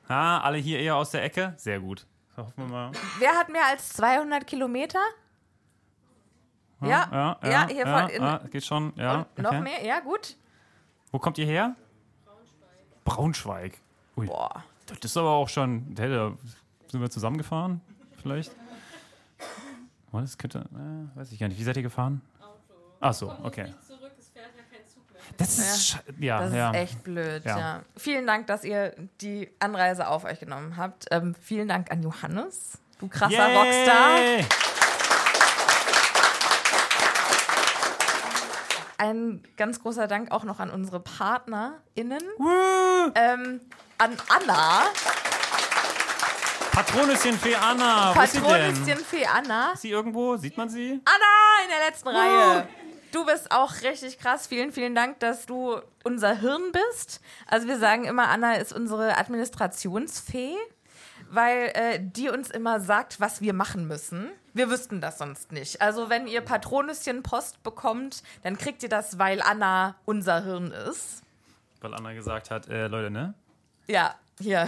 Ah, 0.07 0.39
alle 0.41 0.57
hier 0.57 0.79
eher 0.79 0.95
aus 0.95 1.11
der 1.11 1.23
Ecke? 1.23 1.53
Sehr 1.57 1.79
gut. 1.79 2.05
Hoffen 2.37 2.53
wir 2.57 2.65
mal. 2.65 2.91
Wer 3.19 3.31
hat 3.33 3.49
mehr 3.49 3.65
als 3.67 3.89
200 3.89 4.45
Kilometer? 4.47 4.99
Ja, 6.81 6.87
ja, 7.11 7.37
ja, 7.43 7.49
ja, 7.49 7.67
hier 7.67 7.85
ja, 7.85 8.05
in, 8.07 8.23
ah, 8.23 8.41
geht 8.49 8.65
schon. 8.65 8.91
Ja, 8.95 9.27
noch 9.37 9.51
okay. 9.51 9.61
mehr, 9.61 9.85
ja, 9.85 9.99
gut. 9.99 10.35
Wo 11.11 11.19
kommt 11.19 11.37
ihr 11.37 11.45
her? 11.45 11.75
Braunschweig. 13.05 13.73
Ui. 14.17 14.25
Boah. 14.25 14.63
Das 14.87 14.97
ist 15.11 15.17
aber 15.17 15.29
auch 15.29 15.47
schon. 15.47 15.95
Sind 16.91 17.01
wir 17.01 17.09
zusammengefahren, 17.09 17.81
vielleicht? 18.21 18.51
Oh, 20.11 20.19
das 20.19 20.37
könnte. 20.37 20.59
Äh, 20.59 21.17
weiß 21.17 21.31
ich 21.31 21.39
gar 21.39 21.47
nicht. 21.47 21.57
Wie 21.59 21.63
seid 21.63 21.77
ihr 21.77 21.83
gefahren? 21.83 22.21
Ach 22.99 23.13
so, 23.13 23.33
okay. 23.43 23.73
Zurück, 23.87 24.11
es 24.19 24.29
fährt 24.29 24.49
ja 24.55 24.63
kein 24.69 24.87
Zug 24.87 25.03
mehr. 25.11 25.21
Das 25.37 25.57
ist. 25.57 25.97
Ja, 26.19 26.41
Das 26.41 26.53
ja. 26.53 26.69
ist 26.71 26.75
echt 26.77 27.03
blöd, 27.03 27.43
ja. 27.45 27.57
Ja. 27.57 27.81
Vielen 27.95 28.27
Dank, 28.27 28.47
dass 28.47 28.63
ihr 28.63 28.93
die 29.21 29.49
Anreise 29.59 30.07
auf 30.07 30.25
euch 30.25 30.39
genommen 30.39 30.75
habt. 30.77 31.05
Ähm, 31.11 31.33
vielen 31.41 31.67
Dank 31.69 31.89
an 31.91 32.03
Johannes, 32.03 32.77
du 32.99 33.07
krasser 33.07 33.31
Yay! 33.47 33.55
Rockstar. 33.55 34.47
Ein 38.97 39.41
ganz 39.57 39.81
großer 39.81 40.07
Dank 40.07 40.31
auch 40.31 40.43
noch 40.43 40.59
an 40.59 40.69
unsere 40.69 40.99
PartnerInnen. 40.99 42.21
Ähm, 43.15 43.61
an 43.97 44.17
Anna, 44.29 44.83
Patronüschen 46.81 47.37
für 47.37 47.59
Anna. 47.59 48.11
Patronüschen 48.11 48.97
für 49.05 49.29
Anna. 49.29 49.73
Ist 49.73 49.83
sie 49.83 49.91
irgendwo? 49.91 50.35
Sieht 50.35 50.57
man 50.57 50.67
sie? 50.67 50.99
Anna 51.05 51.63
in 51.63 51.69
der 51.69 51.87
letzten 51.87 52.07
Reihe. 52.07 52.67
Du 53.11 53.23
bist 53.23 53.51
auch 53.51 53.83
richtig 53.83 54.17
krass. 54.17 54.47
Vielen, 54.47 54.71
vielen 54.71 54.95
Dank, 54.95 55.19
dass 55.19 55.45
du 55.45 55.79
unser 56.03 56.39
Hirn 56.39 56.71
bist. 56.71 57.21
Also 57.45 57.67
wir 57.67 57.77
sagen 57.77 58.05
immer, 58.05 58.29
Anna 58.29 58.55
ist 58.55 58.73
unsere 58.73 59.15
Administrationsfee, 59.19 60.55
weil 61.29 61.71
äh, 61.75 61.99
die 62.01 62.29
uns 62.29 62.49
immer 62.49 62.79
sagt, 62.79 63.19
was 63.19 63.41
wir 63.41 63.53
machen 63.53 63.87
müssen. 63.87 64.31
Wir 64.55 64.71
wüssten 64.71 65.01
das 65.01 65.19
sonst 65.19 65.51
nicht. 65.51 65.83
Also 65.83 66.09
wenn 66.09 66.25
ihr 66.25 66.41
Patronüschen 66.41 67.21
Post 67.21 67.61
bekommt, 67.61 68.23
dann 68.41 68.57
kriegt 68.57 68.81
ihr 68.81 68.89
das, 68.89 69.19
weil 69.19 69.43
Anna 69.43 69.97
unser 70.05 70.43
Hirn 70.43 70.71
ist. 70.71 71.21
Weil 71.79 71.93
Anna 71.93 72.13
gesagt 72.13 72.49
hat, 72.49 72.67
äh, 72.69 72.87
Leute, 72.87 73.11
ne? 73.11 73.35
Ja, 73.85 74.15
hier. 74.39 74.67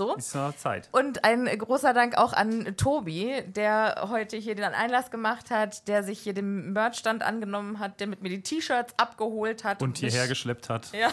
So. 0.00 0.14
Ist 0.16 0.34
noch 0.34 0.56
Zeit. 0.56 0.88
Und 0.92 1.24
ein 1.24 1.44
großer 1.44 1.92
Dank 1.92 2.16
auch 2.16 2.32
an 2.32 2.74
Tobi, 2.78 3.42
der 3.48 4.06
heute 4.08 4.38
hier 4.38 4.54
den 4.54 4.64
Einlass 4.64 5.10
gemacht 5.10 5.50
hat, 5.50 5.88
der 5.88 6.02
sich 6.02 6.20
hier 6.20 6.32
dem 6.32 6.72
Merchstand 6.72 7.22
angenommen 7.22 7.78
hat, 7.80 8.00
der 8.00 8.06
mit 8.06 8.22
mir 8.22 8.30
die 8.30 8.40
T-Shirts 8.40 8.94
abgeholt 8.96 9.62
hat. 9.62 9.82
Und 9.82 10.00
mich- 10.00 10.10
hierher 10.10 10.26
geschleppt 10.26 10.70
hat. 10.70 10.90
Ja. 10.94 11.10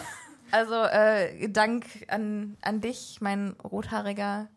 Also 0.50 0.74
äh, 0.84 1.50
Dank 1.50 1.84
an, 2.08 2.56
an 2.62 2.80
dich, 2.80 3.18
mein 3.20 3.56
rothaariger 3.62 4.48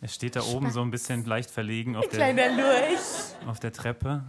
Er 0.00 0.08
steht 0.08 0.36
da 0.36 0.40
oben 0.40 0.70
so 0.70 0.80
ein 0.80 0.90
bisschen 0.90 1.26
leicht 1.26 1.50
verlegen 1.50 1.96
auf 1.96 2.08
der, 2.08 2.34
auf 3.46 3.60
der 3.60 3.72
Treppe. 3.74 4.24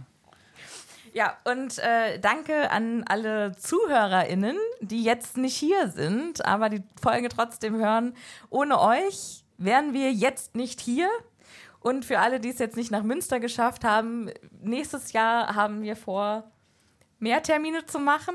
Ja, 1.12 1.36
und 1.44 1.78
äh, 1.78 2.18
danke 2.18 2.70
an 2.70 3.04
alle 3.06 3.52
ZuhörerInnen, 3.56 4.56
die 4.80 5.04
jetzt 5.04 5.36
nicht 5.36 5.56
hier 5.56 5.88
sind, 5.88 6.44
aber 6.46 6.70
die 6.70 6.82
Folge 7.00 7.28
trotzdem 7.28 7.76
hören. 7.76 8.14
Ohne 8.48 8.80
euch 8.80 9.44
wären 9.58 9.92
wir 9.92 10.10
jetzt 10.10 10.54
nicht 10.54 10.80
hier. 10.80 11.10
Und 11.80 12.04
für 12.06 12.20
alle, 12.20 12.40
die 12.40 12.48
es 12.48 12.58
jetzt 12.58 12.76
nicht 12.76 12.90
nach 12.90 13.02
Münster 13.02 13.40
geschafft 13.40 13.84
haben, 13.84 14.30
nächstes 14.62 15.12
Jahr 15.12 15.54
haben 15.54 15.82
wir 15.82 15.96
vor, 15.96 16.44
mehr 17.18 17.42
Termine 17.42 17.84
zu 17.84 17.98
machen. 17.98 18.34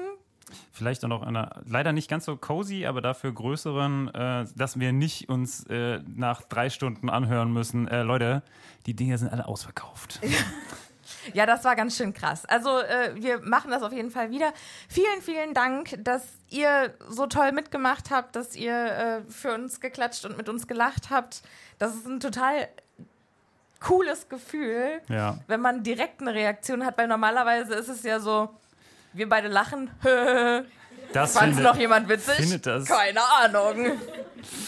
Vielleicht 0.71 1.03
auch 1.03 1.09
noch 1.09 1.23
einer, 1.23 1.61
leider 1.65 1.93
nicht 1.93 2.09
ganz 2.09 2.25
so 2.25 2.37
cozy, 2.37 2.85
aber 2.85 3.01
dafür 3.01 3.31
größeren, 3.33 4.13
äh, 4.13 4.45
dass 4.55 4.79
wir 4.79 4.93
nicht 4.93 5.29
uns 5.29 5.65
äh, 5.65 5.99
nach 6.05 6.43
drei 6.43 6.69
Stunden 6.69 7.09
anhören 7.09 7.51
müssen. 7.51 7.87
Äh, 7.87 8.03
Leute, 8.03 8.43
die 8.85 8.93
Dinge 8.93 9.17
sind 9.17 9.29
alle 9.29 9.47
ausverkauft. 9.47 10.19
Ja, 11.33 11.45
das 11.45 11.63
war 11.63 11.75
ganz 11.75 11.95
schön 11.97 12.13
krass. 12.13 12.45
Also 12.45 12.79
äh, 12.79 13.11
wir 13.15 13.39
machen 13.41 13.71
das 13.71 13.83
auf 13.83 13.91
jeden 13.93 14.11
Fall 14.11 14.29
wieder. 14.31 14.53
Vielen, 14.89 15.21
vielen 15.21 15.53
Dank, 15.53 15.95
dass 16.03 16.23
ihr 16.49 16.93
so 17.09 17.27
toll 17.27 17.51
mitgemacht 17.51 18.09
habt, 18.11 18.35
dass 18.35 18.55
ihr 18.55 18.73
äh, 18.73 19.21
für 19.31 19.53
uns 19.53 19.79
geklatscht 19.79 20.25
und 20.25 20.37
mit 20.37 20.49
uns 20.49 20.67
gelacht 20.67 21.09
habt. 21.09 21.41
Das 21.79 21.93
ist 21.95 22.05
ein 22.07 22.19
total 22.19 22.67
cooles 23.79 24.27
Gefühl, 24.29 25.01
Ja. 25.07 25.37
wenn 25.47 25.61
man 25.61 25.83
direkt 25.83 26.21
eine 26.21 26.33
Reaktion 26.33 26.85
hat, 26.85 26.97
weil 26.97 27.07
normalerweise 27.07 27.75
ist 27.75 27.89
es 27.89 28.03
ja 28.03 28.19
so, 28.19 28.49
wir 29.13 29.27
beide 29.29 29.47
lachen. 29.47 29.89
Das 31.13 31.33
Fand 31.33 31.55
findet- 31.55 31.63
noch 31.63 31.77
jemand 31.79 32.09
witzig? 32.09 32.61
Keine 32.85 33.21
Ahnung. 33.23 33.93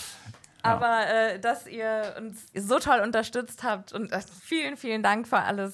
Aber 0.61 1.05
äh, 1.07 1.37
dass 1.39 1.67
ihr 1.67 2.15
uns 2.17 2.45
so 2.53 2.79
toll 2.79 2.99
unterstützt 3.01 3.63
habt 3.63 3.91
und 3.91 4.11
äh, 4.13 4.21
vielen, 4.43 4.77
vielen 4.77 5.03
Dank 5.03 5.27
für 5.27 5.39
alles. 5.39 5.73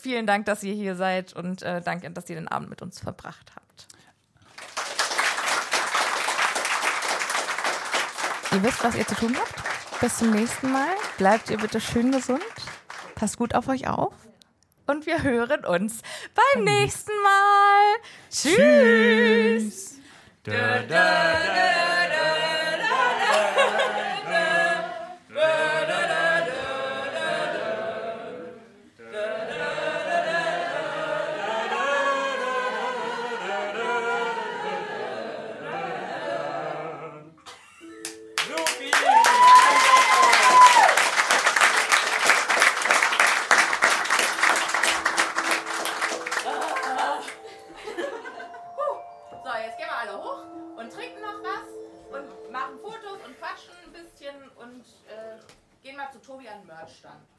Vielen 0.00 0.26
Dank, 0.26 0.46
dass 0.46 0.62
ihr 0.62 0.74
hier 0.74 0.96
seid 0.96 1.32
und 1.32 1.62
äh, 1.62 1.80
danke, 1.80 2.10
dass 2.10 2.28
ihr 2.28 2.36
den 2.36 2.48
Abend 2.48 2.68
mit 2.68 2.82
uns 2.82 3.00
verbracht 3.00 3.52
habt. 3.54 3.86
Ihr 8.52 8.62
wisst, 8.62 8.84
was 8.84 8.94
ihr 8.94 9.06
zu 9.06 9.14
tun 9.14 9.36
habt. 9.36 10.00
Bis 10.00 10.18
zum 10.18 10.30
nächsten 10.30 10.70
Mal. 10.70 10.94
Bleibt 11.18 11.50
ihr 11.50 11.58
bitte 11.58 11.80
schön 11.80 12.12
gesund. 12.12 12.42
Passt 13.14 13.36
gut 13.38 13.54
auf 13.54 13.68
euch 13.68 13.88
auf. 13.88 14.14
Und 14.86 15.06
wir 15.06 15.22
hören 15.22 15.64
uns 15.64 16.02
beim 16.34 16.64
nächsten 16.64 17.12
Mal. 17.22 17.96
Tschüss. 18.30 19.94
Da, 20.42 20.80
da, 20.82 21.34
So, 22.08 22.13
den 56.54 56.66
Merchstand. 56.66 57.33